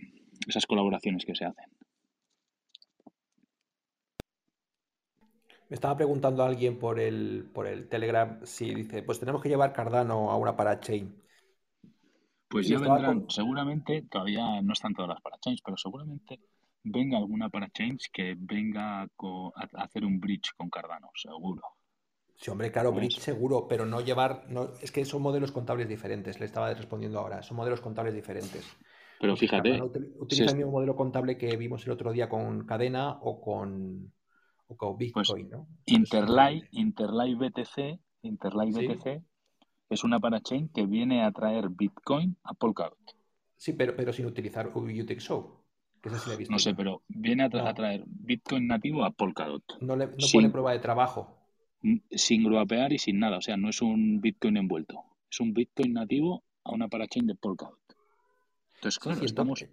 esas 0.48 0.66
colaboraciones 0.66 1.24
que 1.24 1.36
se 1.36 1.44
hacen. 1.44 1.70
Me 5.68 5.76
estaba 5.76 5.96
preguntando 5.96 6.42
alguien 6.42 6.76
por 6.76 6.98
el, 6.98 7.48
por 7.54 7.68
el 7.68 7.86
Telegram 7.88 8.40
si 8.42 8.74
dice, 8.74 9.04
pues 9.04 9.20
tenemos 9.20 9.40
que 9.40 9.48
llevar 9.48 9.72
Cardano 9.72 10.32
a 10.32 10.36
una 10.36 10.56
parachain. 10.56 11.23
Pues 12.54 12.68
ya 12.68 12.78
vendrán, 12.78 13.26
seguramente, 13.28 14.02
todavía 14.08 14.62
no 14.62 14.74
están 14.74 14.94
todas 14.94 15.08
las 15.08 15.20
parachains, 15.20 15.60
pero 15.60 15.76
seguramente 15.76 16.38
venga 16.84 17.18
alguna 17.18 17.48
parachains 17.48 18.08
que 18.12 18.36
venga 18.38 19.02
a, 19.02 19.08
hacer 19.82 20.04
un 20.04 20.20
bridge 20.20 20.52
con 20.56 20.70
Cardano, 20.70 21.10
seguro. 21.16 21.62
Sí, 22.36 22.52
hombre, 22.52 22.70
claro, 22.70 22.92
bridge 22.92 23.18
seguro, 23.18 23.66
pero 23.66 23.84
no 23.86 24.02
llevar, 24.02 24.44
no, 24.50 24.68
es 24.80 24.92
que 24.92 25.04
son 25.04 25.22
modelos 25.22 25.50
contables 25.50 25.88
diferentes, 25.88 26.38
le 26.38 26.46
estaba 26.46 26.72
respondiendo 26.72 27.18
ahora, 27.18 27.42
son 27.42 27.56
modelos 27.56 27.80
contables 27.80 28.14
diferentes. 28.14 28.64
Pero 29.18 29.36
fíjate. 29.36 29.82
utiliza 29.82 30.52
el 30.52 30.56
mismo 30.56 30.70
modelo 30.70 30.94
contable 30.94 31.36
que 31.36 31.56
vimos 31.56 31.84
el 31.86 31.90
otro 31.90 32.12
día 32.12 32.28
con 32.28 32.64
cadena 32.66 33.18
o 33.20 33.40
con, 33.40 34.12
o 34.68 34.76
con 34.76 34.96
pues 34.96 35.12
Bitcoin, 35.12 35.50
¿no? 35.50 35.66
Interlay, 35.86 36.62
Interlay 36.70 37.34
BTC, 37.34 37.98
Interlay 38.22 38.70
BTC 38.70 39.33
es 39.94 40.04
una 40.04 40.20
parachain 40.20 40.68
que 40.68 40.86
viene 40.86 41.24
a 41.24 41.32
traer 41.32 41.68
Bitcoin 41.68 42.36
a 42.44 42.54
Polkadot. 42.54 42.98
Sí, 43.56 43.72
pero, 43.72 43.96
pero 43.96 44.12
sin 44.12 44.26
utilizar 44.26 44.70
UTXO. 44.74 45.64
Que 46.02 46.10
sí 46.10 46.36
visto 46.36 46.52
no 46.52 46.58
sé, 46.58 46.74
pero 46.74 47.02
viene 47.08 47.44
a, 47.44 47.48
traer 47.48 48.04
Bitcoin 48.06 48.66
nativo 48.66 49.04
a 49.04 49.10
Polkadot. 49.10 49.62
No, 49.80 49.96
le, 49.96 50.08
no 50.08 50.26
pone 50.30 50.50
prueba 50.50 50.72
de 50.72 50.78
trabajo. 50.80 51.38
Sin 52.10 52.44
gruapear 52.44 52.92
y 52.92 52.98
sin 52.98 53.18
nada. 53.18 53.38
O 53.38 53.40
sea, 53.40 53.56
no 53.56 53.70
es 53.70 53.80
un 53.80 54.20
Bitcoin 54.20 54.58
envuelto. 54.58 55.02
Es 55.30 55.40
un 55.40 55.54
Bitcoin 55.54 55.94
nativo 55.94 56.44
a 56.64 56.72
una 56.72 56.88
parachain 56.88 57.26
de 57.26 57.34
Polkadot. 57.34 57.78
Entonces, 58.74 58.98
claro, 58.98 59.24
estamos... 59.24 59.64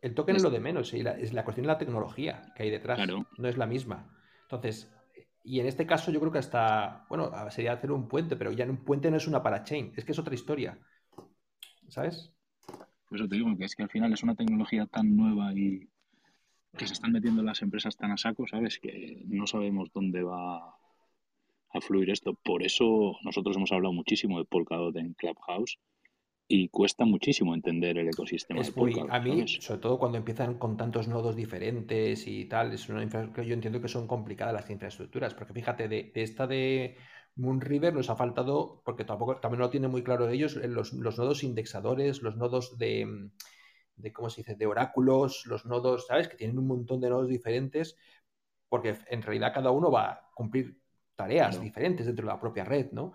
El 0.00 0.14
token 0.14 0.36
es 0.36 0.42
lo 0.42 0.50
de 0.50 0.60
menos, 0.60 0.94
y 0.94 1.02
la, 1.02 1.12
es 1.12 1.32
la 1.32 1.44
cuestión 1.44 1.64
de 1.64 1.72
la 1.72 1.78
tecnología 1.78 2.52
que 2.56 2.64
hay 2.64 2.70
detrás. 2.70 3.00
No 3.36 3.48
es 3.48 3.56
la 3.56 3.66
misma. 3.66 4.16
Entonces, 4.42 4.92
y 5.42 5.60
en 5.60 5.66
este 5.66 5.86
caso 5.86 6.10
yo 6.10 6.20
creo 6.20 6.32
que 6.32 6.38
hasta, 6.38 7.06
bueno, 7.08 7.30
sería 7.50 7.72
hacer 7.72 7.90
un 7.92 8.08
puente, 8.08 8.36
pero 8.36 8.52
ya 8.52 8.64
un 8.64 8.84
puente 8.84 9.10
no 9.10 9.16
es 9.16 9.26
una 9.26 9.42
parachain, 9.42 9.92
es 9.96 10.04
que 10.04 10.12
es 10.12 10.18
otra 10.18 10.34
historia. 10.34 10.78
¿Sabes? 11.88 12.32
Por 13.08 13.18
eso 13.18 13.28
te 13.28 13.36
digo 13.36 13.56
que 13.56 13.64
es 13.64 13.74
que 13.74 13.82
al 13.82 13.88
final 13.88 14.12
es 14.12 14.22
una 14.22 14.34
tecnología 14.34 14.86
tan 14.86 15.16
nueva 15.16 15.52
y 15.54 15.88
que 16.76 16.86
se 16.86 16.92
están 16.92 17.12
metiendo 17.12 17.42
las 17.42 17.62
empresas 17.62 17.96
tan 17.96 18.10
a 18.12 18.16
saco, 18.18 18.46
¿sabes? 18.46 18.78
Que 18.78 19.22
no 19.26 19.46
sabemos 19.46 19.90
dónde 19.92 20.22
va 20.22 20.58
a 20.58 21.80
fluir 21.80 22.10
esto. 22.10 22.34
Por 22.34 22.62
eso 22.62 23.16
nosotros 23.22 23.56
hemos 23.56 23.72
hablado 23.72 23.94
muchísimo 23.94 24.38
de 24.38 24.44
Polkadot 24.44 24.94
en 24.96 25.14
Clubhouse 25.14 25.78
y 26.50 26.68
cuesta 26.70 27.04
muchísimo 27.04 27.54
entender 27.54 27.98
el 27.98 28.08
ecosistema. 28.08 28.62
Es 28.62 28.74
muy, 28.74 28.94
a 29.10 29.20
mí, 29.20 29.46
sobre 29.46 29.80
todo 29.80 29.98
cuando 29.98 30.16
empiezan 30.16 30.54
con 30.54 30.78
tantos 30.78 31.06
nodos 31.06 31.36
diferentes 31.36 32.26
y 32.26 32.46
tal, 32.46 32.72
es 32.72 32.88
una 32.88 33.04
yo 33.04 33.54
entiendo 33.54 33.82
que 33.82 33.88
son 33.88 34.06
complicadas 34.06 34.54
las 34.54 34.70
infraestructuras, 34.70 35.34
porque 35.34 35.52
fíjate, 35.52 35.88
de, 35.88 36.10
esta 36.14 36.46
de 36.46 36.96
Moonriver 37.36 37.92
nos 37.92 38.08
ha 38.08 38.16
faltado, 38.16 38.80
porque 38.82 39.04
tampoco 39.04 39.36
también 39.36 39.58
no 39.58 39.66
lo 39.66 39.70
tiene 39.70 39.88
muy 39.88 40.02
claro 40.02 40.26
de 40.26 40.34
ellos, 40.34 40.56
los, 40.56 40.94
nodos 40.94 41.44
indexadores, 41.44 42.22
los 42.22 42.36
nodos 42.36 42.78
de, 42.78 43.30
de, 43.96 44.12
¿cómo 44.14 44.30
se 44.30 44.40
dice?, 44.40 44.54
de 44.54 44.66
oráculos, 44.66 45.44
los 45.44 45.66
nodos, 45.66 46.06
¿sabes?, 46.06 46.28
que 46.28 46.36
tienen 46.36 46.58
un 46.58 46.66
montón 46.66 46.98
de 47.02 47.10
nodos 47.10 47.28
diferentes, 47.28 47.94
porque 48.70 48.96
en 49.10 49.20
realidad 49.20 49.52
cada 49.52 49.70
uno 49.70 49.90
va 49.90 50.12
a 50.12 50.30
cumplir 50.34 50.80
tareas 51.14 51.60
diferentes 51.60 52.06
dentro 52.06 52.24
de 52.24 52.32
la 52.32 52.40
propia 52.40 52.64
red, 52.64 52.90
¿no? 52.92 53.12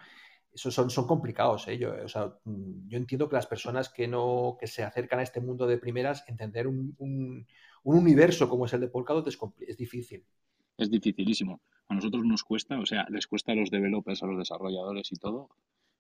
Eso 0.54 0.70
son, 0.70 0.90
son 0.90 1.08
complicados. 1.08 1.68
¿eh? 1.68 1.78
Yo, 1.78 1.94
o 2.04 2.08
sea, 2.08 2.34
mm, 2.44 2.88
yo 2.88 2.98
entiendo 2.98 3.28
que 3.28 3.36
las 3.36 3.48
personas 3.48 3.90
que 3.90 4.08
no 4.08 4.56
que 4.60 4.68
se 4.68 4.84
acercan 4.84 5.20
a 5.20 5.24
este 5.24 5.42
mundo 5.42 5.66
de 5.66 5.78
primeras, 5.78 6.24
entender 6.28 6.68
un, 6.68 6.96
un, 7.00 7.48
universo 7.84 8.48
como 8.50 8.66
es 8.66 8.74
el 8.74 8.82
de 8.82 8.88
Polkadot 8.88 9.28
es, 9.28 9.38
es 9.68 9.78
difícil. 9.78 10.26
Es 10.78 10.90
dificilísimo. 10.90 11.62
A 11.88 11.96
nosotros 11.96 12.24
nos 12.26 12.44
cuesta, 12.44 12.80
o 12.80 12.86
sea, 12.86 13.06
les 13.10 13.28
cuesta 13.28 13.52
a 13.52 13.56
los 13.56 13.70
developers, 13.70 14.24
a 14.24 14.28
los 14.28 14.38
desarrolladores 14.38 15.12
y 15.12 15.16
todo, 15.16 15.50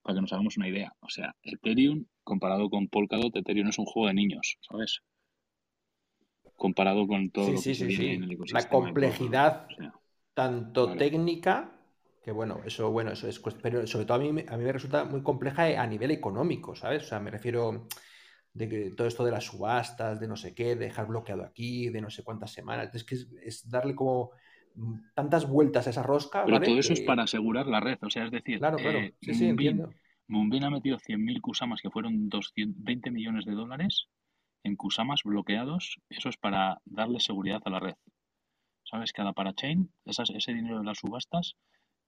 para 0.01 0.15
que 0.15 0.21
nos 0.21 0.33
hagamos 0.33 0.57
una 0.57 0.69
idea. 0.69 0.93
O 1.01 1.09
sea, 1.09 1.35
Ethereum, 1.43 2.05
comparado 2.23 2.69
con 2.69 2.87
Polkadot, 2.87 3.35
Ethereum 3.35 3.69
es 3.69 3.79
un 3.79 3.85
juego 3.85 4.07
de 4.07 4.13
niños, 4.13 4.57
¿sabes? 4.61 5.01
Comparado 6.55 7.07
con 7.07 7.31
todo 7.31 7.51
lo 7.51 7.61
que 7.61 7.75
se 7.75 7.85
viene 7.85 8.13
en 8.13 8.23
el 8.23 8.31
ecosistema. 8.31 8.61
La 8.61 8.69
complejidad, 8.69 9.67
tanto 10.33 10.95
técnica 10.95 11.82
que 12.23 12.31
bueno, 12.31 12.61
eso, 12.65 12.89
bueno, 12.89 13.11
eso 13.11 13.27
es, 13.27 13.39
pero 13.61 13.85
sobre 13.85 14.05
todo 14.05 14.15
a 14.15 14.19
mí, 14.19 14.29
a 14.47 14.57
mí 14.57 14.63
me 14.63 14.71
resulta 14.71 15.03
muy 15.03 15.21
compleja 15.21 15.81
a 15.81 15.85
nivel 15.85 16.11
económico, 16.11 16.73
¿sabes? 16.73 17.03
O 17.03 17.05
sea, 17.05 17.19
me 17.19 17.29
refiero 17.29 17.87
de 18.53 18.69
que 18.69 18.91
todo 18.91 19.07
esto 19.07 19.25
de 19.25 19.31
las 19.31 19.43
subastas, 19.43 20.19
de 20.21 20.27
no 20.27 20.37
sé 20.37 20.55
qué, 20.55 20.75
de 20.75 20.85
dejar 20.85 21.07
bloqueado 21.07 21.43
aquí, 21.43 21.89
de 21.89 21.99
no 21.99 22.09
sé 22.09 22.23
cuántas 22.23 22.51
semanas, 22.51 22.95
es 22.95 23.03
que 23.03 23.15
es, 23.43 23.69
darle 23.69 23.93
como 23.93 24.31
tantas 25.13 25.47
vueltas 25.47 25.85
a 25.87 25.89
esa 25.89 26.01
rosca. 26.01 26.45
Pero 26.45 26.61
todo 26.61 26.79
eso 26.79 26.93
es 26.93 27.01
para 27.01 27.23
asegurar 27.23 27.67
la 27.67 27.81
red, 27.81 27.97
o 28.01 28.09
sea, 28.09 28.25
es 28.25 28.31
decir, 28.31 28.59
claro, 28.59 28.77
claro. 28.77 28.99
Eh, 28.99 29.15
sí, 29.21 29.33
sí, 29.33 29.47
entiendo. 29.47 29.89
ha 29.89 30.69
metido 30.69 30.97
100.000 30.97 31.41
Kusamas, 31.41 31.81
que 31.81 31.89
fueron 31.89 32.29
220 32.29 33.11
millones 33.11 33.45
de 33.45 33.51
dólares, 33.51 34.07
en 34.63 34.77
Kusamas 34.77 35.23
bloqueados, 35.25 35.99
eso 36.09 36.29
es 36.29 36.37
para 36.37 36.79
darle 36.85 37.19
seguridad 37.19 37.61
a 37.65 37.69
la 37.69 37.79
red. 37.81 37.95
¿Sabes? 38.85 39.11
Cada 39.11 39.33
parachain, 39.33 39.91
esas, 40.05 40.29
ese 40.29 40.53
dinero 40.53 40.79
de 40.79 40.85
las 40.85 40.99
subastas, 40.99 41.57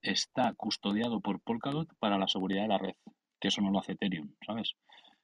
está 0.02 0.54
custodiado 0.54 1.22
por 1.22 1.40
Polkadot 1.42 1.90
para 2.00 2.18
la 2.18 2.28
seguridad 2.28 2.64
de 2.64 2.68
la 2.70 2.78
red, 2.78 2.96
que 3.40 3.50
eso 3.50 3.62
no 3.62 3.72
lo 3.72 3.80
hace 3.80 3.94
Ethereum, 3.94 4.34
¿sabes? 4.46 4.76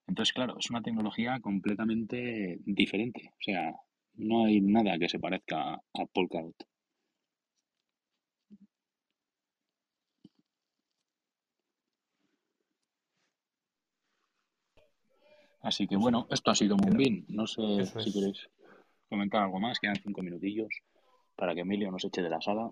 Entonces, 0.08 0.34
claro, 0.34 0.58
es 0.60 0.70
una 0.70 0.82
tecnología 0.82 1.40
completamente 1.40 2.58
diferente. 2.66 3.32
O 3.34 3.42
sea, 3.42 3.74
no 4.16 4.46
hay 4.46 4.62
nada 4.62 4.98
que 5.00 5.10
se 5.10 5.20
parezca 5.20 5.74
a 5.76 6.06
Polkadot. 6.14 6.56
Así 15.62 15.88
que 15.88 15.96
bueno, 15.96 16.28
esto 16.32 16.52
ha 16.52 16.56
sido 16.56 16.76
Moonbeam. 16.76 17.26
No 17.30 17.46
sé 17.46 17.86
si 17.86 18.12
queréis 18.12 18.50
comentar 19.10 19.44
algo 19.44 19.60
más, 19.60 19.80
quedan 19.80 19.96
cinco 19.96 20.24
minutillos 20.24 20.70
para 21.36 21.54
que 21.54 21.62
Emilio 21.62 21.92
nos 21.92 22.04
eche 22.04 22.22
de 22.22 22.30
la 22.30 22.42
sala. 22.42 22.72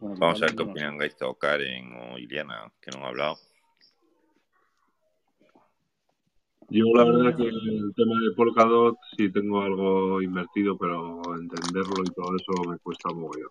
Vamos 0.00 0.42
a 0.42 0.46
ver 0.46 0.54
qué 0.54 0.62
opinan 0.62 0.98
Gaizto, 0.98 1.34
Karen 1.34 1.92
o 1.94 2.18
Iliana, 2.18 2.72
que 2.80 2.90
no 2.90 2.98
han 2.98 3.04
hablado. 3.04 3.36
Yo 6.70 6.84
la 6.94 7.04
verdad 7.04 7.28
es 7.30 7.36
que 7.36 7.48
el 7.48 7.92
tema 7.94 8.14
de 8.20 8.34
Polkadot 8.34 8.96
sí 9.16 9.30
tengo 9.30 9.60
algo 9.60 10.22
invertido, 10.22 10.78
pero 10.78 11.20
entenderlo 11.34 12.02
y 12.04 12.10
todo 12.10 12.34
eso 12.36 12.70
me 12.70 12.78
cuesta 12.78 13.10
un 13.10 13.20
mogollón. 13.20 13.50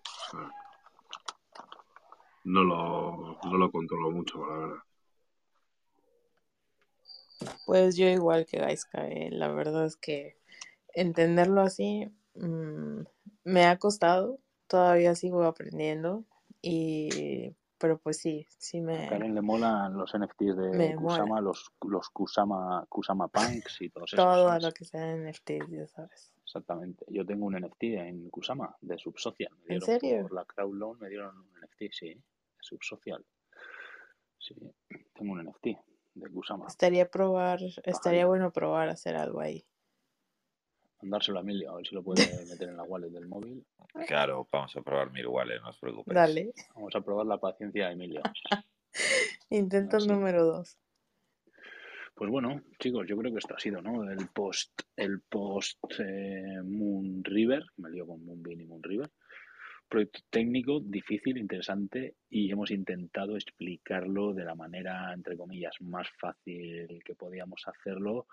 no 2.45 2.63
lo, 2.63 3.39
no 3.43 3.57
lo 3.57 3.71
controlo 3.71 4.11
mucho, 4.11 4.45
la 4.45 4.57
verdad. 4.57 4.83
Pues 7.65 7.95
yo 7.95 8.07
igual 8.07 8.45
que 8.45 8.57
Gaiska, 8.57 9.07
eh, 9.07 9.29
la 9.31 9.49
verdad 9.49 9.85
es 9.85 9.95
que 9.95 10.37
entenderlo 10.93 11.61
así 11.61 12.09
mm, 12.35 13.01
me 13.43 13.65
ha 13.65 13.77
costado, 13.77 14.39
todavía 14.73 15.13
sigo 15.13 15.43
aprendiendo 15.43 16.25
y 16.59 17.55
pero 17.77 17.99
pues 17.99 18.17
sí, 18.17 18.47
sí 18.57 18.81
me... 18.81 19.05
A 19.05 19.09
Karen 19.09 19.35
le 19.35 19.41
molan 19.41 19.95
los 19.95 20.17
NFTs 20.17 20.55
de 20.55 20.95
Kusama, 20.95 21.41
los, 21.41 21.71
los 21.85 22.09
Kusama, 22.09 22.83
Kusama 22.89 23.27
Punks 23.27 23.81
y 23.81 23.89
todos 23.89 24.13
esos. 24.13 24.25
Todo 24.25 24.57
lo 24.57 24.71
que 24.71 24.85
sea 24.85 25.15
NFTs, 25.15 25.69
ya 25.69 25.85
sabes. 25.87 26.33
Exactamente. 26.43 27.05
Yo 27.09 27.23
tengo 27.23 27.45
un 27.45 27.55
NFT 27.55 27.83
en 27.83 28.29
Kusama, 28.31 28.75
de 28.81 28.97
Subsocial. 28.97 29.51
¿En 29.67 29.81
serio? 29.81 30.23
Por 30.23 30.33
la 30.33 30.45
Crowd 30.45 30.73
Loan 30.73 30.97
me 30.99 31.09
dieron 31.09 31.37
un 31.37 31.51
NFT, 31.61 31.91
sí, 31.91 32.07
de 32.07 32.23
Subsocial. 32.61 33.23
Sí, 34.39 34.55
tengo 35.13 35.33
un 35.33 35.43
NFT 35.43 35.67
de 36.15 36.29
Kusama. 36.31 36.65
Estaría 36.67 37.11
probar, 37.11 37.59
estaría 37.83 38.25
bueno 38.25 38.51
probar 38.51 38.89
hacer 38.89 39.17
algo 39.17 39.39
ahí. 39.39 39.67
Mandárselo 41.03 41.39
a 41.39 41.41
Emilio, 41.41 41.71
a 41.71 41.75
ver 41.75 41.85
si 41.85 41.95
lo 41.95 42.01
puede 42.01 42.21
meter 42.49 42.69
en 42.69 42.77
la 42.77 42.83
wallet 42.83 43.09
del 43.09 43.27
móvil. 43.27 43.65
Claro, 44.07 44.47
vamos 44.49 44.73
a 44.77 44.81
probar 44.81 45.11
mi 45.11 45.21
wallet, 45.25 45.59
no 45.59 45.69
os 45.69 45.77
preocupéis. 45.77 46.15
Dale. 46.15 46.53
Vamos 46.75 46.95
a 46.95 47.01
probar 47.01 47.25
la 47.25 47.37
paciencia 47.37 47.87
de 47.87 47.93
Emilio. 47.93 48.21
Intento 49.49 49.99
número 49.99 50.45
dos. 50.45 50.77
Pues 52.15 52.29
bueno, 52.29 52.61
chicos, 52.79 53.05
yo 53.07 53.17
creo 53.17 53.33
que 53.33 53.39
esto 53.39 53.55
ha 53.55 53.59
sido, 53.59 53.81
¿no? 53.81 54.09
El 54.09 54.29
post, 54.29 54.83
el 54.95 55.21
post 55.21 55.79
eh, 55.99 56.61
Moon 56.63 57.21
River, 57.23 57.65
me 57.77 57.89
lío 57.89 58.07
con 58.07 58.23
Moonbeam 58.23 58.61
y 58.61 58.65
Moon 58.65 58.83
River. 58.83 59.09
Proyecto 59.89 60.21
técnico, 60.29 60.79
difícil, 60.79 61.37
interesante 61.37 62.15
y 62.29 62.49
hemos 62.49 62.71
intentado 62.71 63.35
explicarlo 63.35 64.33
de 64.33 64.45
la 64.45 64.55
manera, 64.55 65.11
entre 65.13 65.35
comillas, 65.35 65.75
más 65.81 66.07
fácil 66.17 67.03
que 67.03 67.15
podíamos 67.15 67.67
hacerlo 67.67 68.27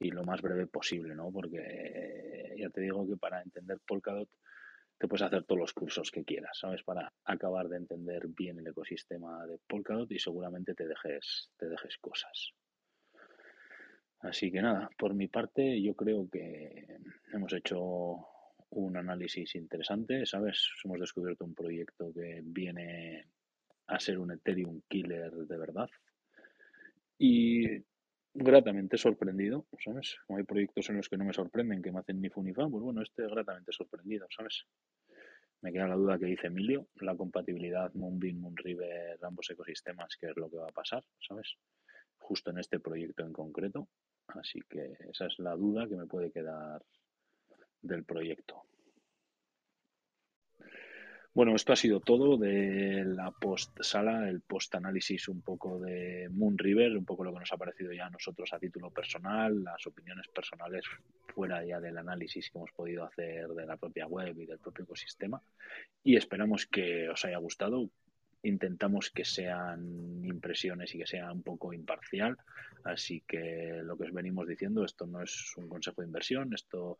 y 0.00 0.10
lo 0.10 0.24
más 0.24 0.40
breve 0.40 0.66
posible, 0.66 1.14
¿no? 1.14 1.30
Porque 1.30 2.54
ya 2.58 2.70
te 2.70 2.80
digo 2.80 3.06
que 3.06 3.16
para 3.16 3.42
entender 3.42 3.78
Polkadot 3.86 4.28
te 4.98 5.06
puedes 5.06 5.22
hacer 5.22 5.44
todos 5.44 5.60
los 5.60 5.72
cursos 5.72 6.10
que 6.10 6.24
quieras, 6.24 6.58
¿sabes? 6.58 6.82
Para 6.82 7.12
acabar 7.24 7.68
de 7.68 7.76
entender 7.76 8.26
bien 8.28 8.58
el 8.58 8.66
ecosistema 8.66 9.46
de 9.46 9.58
Polkadot 9.66 10.10
y 10.10 10.18
seguramente 10.18 10.74
te 10.74 10.86
dejes, 10.86 11.50
te 11.58 11.68
dejes 11.68 11.98
cosas. 11.98 12.52
Así 14.20 14.50
que 14.50 14.60
nada, 14.60 14.90
por 14.98 15.14
mi 15.14 15.28
parte 15.28 15.80
yo 15.80 15.94
creo 15.94 16.28
que 16.28 16.98
hemos 17.32 17.52
hecho 17.52 18.26
un 18.70 18.96
análisis 18.96 19.54
interesante, 19.54 20.24
¿sabes? 20.24 20.66
Hemos 20.84 21.00
descubierto 21.00 21.44
un 21.44 21.54
proyecto 21.54 22.12
que 22.12 22.40
viene 22.42 23.26
a 23.86 24.00
ser 24.00 24.18
un 24.18 24.32
Ethereum 24.32 24.80
killer 24.88 25.30
de 25.32 25.58
verdad. 25.58 25.88
Y 27.18 27.82
gratamente 28.34 28.96
sorprendido, 28.96 29.66
¿sabes? 29.84 30.16
Como 30.26 30.38
hay 30.38 30.44
proyectos 30.44 30.88
en 30.90 30.96
los 30.96 31.08
que 31.08 31.16
no 31.16 31.24
me 31.24 31.32
sorprenden, 31.32 31.82
que 31.82 31.92
me 31.92 32.00
hacen 32.00 32.20
ni 32.20 32.30
fu 32.30 32.42
ni 32.42 32.52
fa, 32.52 32.68
pues 32.68 32.82
bueno, 32.82 33.02
este 33.02 33.26
gratamente 33.26 33.72
sorprendido, 33.72 34.26
¿sabes? 34.30 34.64
Me 35.62 35.72
queda 35.72 35.88
la 35.88 35.96
duda 35.96 36.18
que 36.18 36.26
dice 36.26 36.46
Emilio, 36.46 36.86
la 37.00 37.16
compatibilidad 37.16 37.92
Moonbeam, 37.94 38.38
Moonriver, 38.38 39.18
ambos 39.22 39.50
ecosistemas, 39.50 40.16
qué 40.18 40.28
es 40.30 40.36
lo 40.36 40.48
que 40.48 40.56
va 40.56 40.68
a 40.68 40.72
pasar, 40.72 41.04
¿sabes? 41.20 41.54
Justo 42.18 42.50
en 42.50 42.58
este 42.58 42.80
proyecto 42.80 43.24
en 43.24 43.32
concreto. 43.32 43.88
Así 44.28 44.60
que 44.68 44.96
esa 45.10 45.26
es 45.26 45.38
la 45.38 45.56
duda 45.56 45.88
que 45.88 45.96
me 45.96 46.06
puede 46.06 46.30
quedar 46.30 46.82
del 47.82 48.04
proyecto. 48.04 48.62
Bueno, 51.32 51.54
esto 51.54 51.72
ha 51.72 51.76
sido 51.76 52.00
todo 52.00 52.36
de 52.36 53.04
la 53.04 53.30
post-sala, 53.30 54.28
el 54.28 54.40
post-análisis 54.40 55.28
un 55.28 55.42
poco 55.42 55.78
de 55.78 56.28
Moon 56.28 56.58
River, 56.58 56.96
un 56.96 57.04
poco 57.04 57.22
lo 57.22 57.32
que 57.32 57.38
nos 57.38 57.52
ha 57.52 57.56
parecido 57.56 57.92
ya 57.92 58.06
a 58.06 58.10
nosotros 58.10 58.52
a 58.52 58.58
título 58.58 58.90
personal, 58.90 59.62
las 59.62 59.86
opiniones 59.86 60.26
personales 60.26 60.84
fuera 61.32 61.64
ya 61.64 61.78
del 61.78 61.98
análisis 61.98 62.50
que 62.50 62.58
hemos 62.58 62.72
podido 62.72 63.04
hacer 63.04 63.46
de 63.46 63.64
la 63.64 63.76
propia 63.76 64.08
web 64.08 64.40
y 64.40 64.46
del 64.46 64.58
propio 64.58 64.82
ecosistema. 64.82 65.40
Y 66.02 66.16
esperamos 66.16 66.66
que 66.66 67.08
os 67.08 67.24
haya 67.24 67.38
gustado, 67.38 67.88
intentamos 68.42 69.10
que 69.10 69.24
sean 69.24 70.24
impresiones 70.24 70.94
y 70.94 70.98
que 70.98 71.06
sea 71.06 71.32
un 71.32 71.42
poco 71.42 71.72
imparcial. 71.72 72.36
Así 72.84 73.22
que 73.26 73.80
lo 73.84 73.96
que 73.98 74.04
os 74.04 74.12
venimos 74.12 74.48
diciendo, 74.48 74.84
esto 74.84 75.06
no 75.06 75.22
es 75.22 75.54
un 75.56 75.68
consejo 75.68 76.00
de 76.00 76.06
inversión, 76.06 76.54
esto 76.54 76.98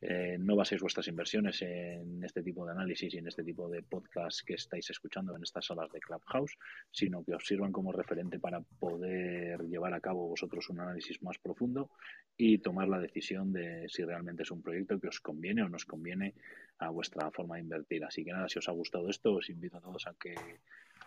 eh, 0.00 0.38
no 0.38 0.56
baséis 0.56 0.80
vuestras 0.80 1.08
inversiones 1.08 1.60
en 1.60 2.24
este 2.24 2.42
tipo 2.42 2.64
de 2.64 2.72
análisis 2.72 3.12
y 3.12 3.18
en 3.18 3.28
este 3.28 3.44
tipo 3.44 3.68
de 3.68 3.82
podcast 3.82 4.40
que 4.46 4.54
estáis 4.54 4.88
escuchando 4.88 5.36
en 5.36 5.42
estas 5.42 5.66
salas 5.66 5.92
de 5.92 6.00
Clubhouse, 6.00 6.56
sino 6.90 7.22
que 7.22 7.34
os 7.34 7.46
sirvan 7.46 7.70
como 7.70 7.92
referente 7.92 8.38
para 8.38 8.60
poder 8.60 9.60
llevar 9.68 9.92
a 9.92 10.00
cabo 10.00 10.26
vosotros 10.26 10.70
un 10.70 10.80
análisis 10.80 11.22
más 11.22 11.38
profundo 11.38 11.90
y 12.34 12.58
tomar 12.58 12.88
la 12.88 12.98
decisión 12.98 13.52
de 13.52 13.86
si 13.90 14.02
realmente 14.02 14.44
es 14.44 14.50
un 14.50 14.62
proyecto 14.62 14.98
que 14.98 15.08
os 15.08 15.20
conviene 15.20 15.62
o 15.62 15.68
nos 15.68 15.84
conviene 15.84 16.34
a 16.80 16.90
vuestra 16.90 17.30
forma 17.30 17.56
de 17.56 17.62
invertir. 17.62 18.04
Así 18.04 18.24
que 18.24 18.32
nada, 18.32 18.48
si 18.48 18.58
os 18.58 18.68
ha 18.68 18.72
gustado 18.72 19.08
esto, 19.08 19.34
os 19.34 19.48
invito 19.50 19.76
a 19.76 19.80
todos 19.80 20.06
a 20.06 20.14
que 20.14 20.34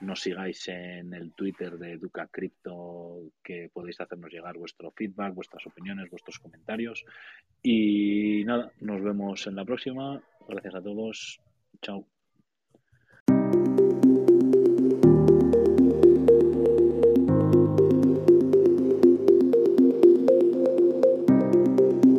nos 0.02 0.22
sigáis 0.22 0.68
en 0.68 1.14
el 1.14 1.34
Twitter 1.34 1.78
de 1.78 1.94
Educa 1.94 2.28
Crypto, 2.28 3.32
que 3.44 3.70
podéis 3.74 4.00
hacernos 4.00 4.32
llegar 4.32 4.58
vuestro 4.58 4.92
feedback, 4.92 5.34
vuestras 5.34 5.66
opiniones, 5.66 6.10
vuestros 6.10 6.40
comentarios. 6.40 7.06
Y 7.62 8.44
nada, 8.46 8.72
nos 8.80 9.02
vemos 9.02 9.48
en 9.48 9.56
la 9.56 9.66
próxima. 9.66 10.22
Gracias 10.48 10.76
a 10.76 10.82
todos. 10.82 11.40
Chao. 11.82 12.06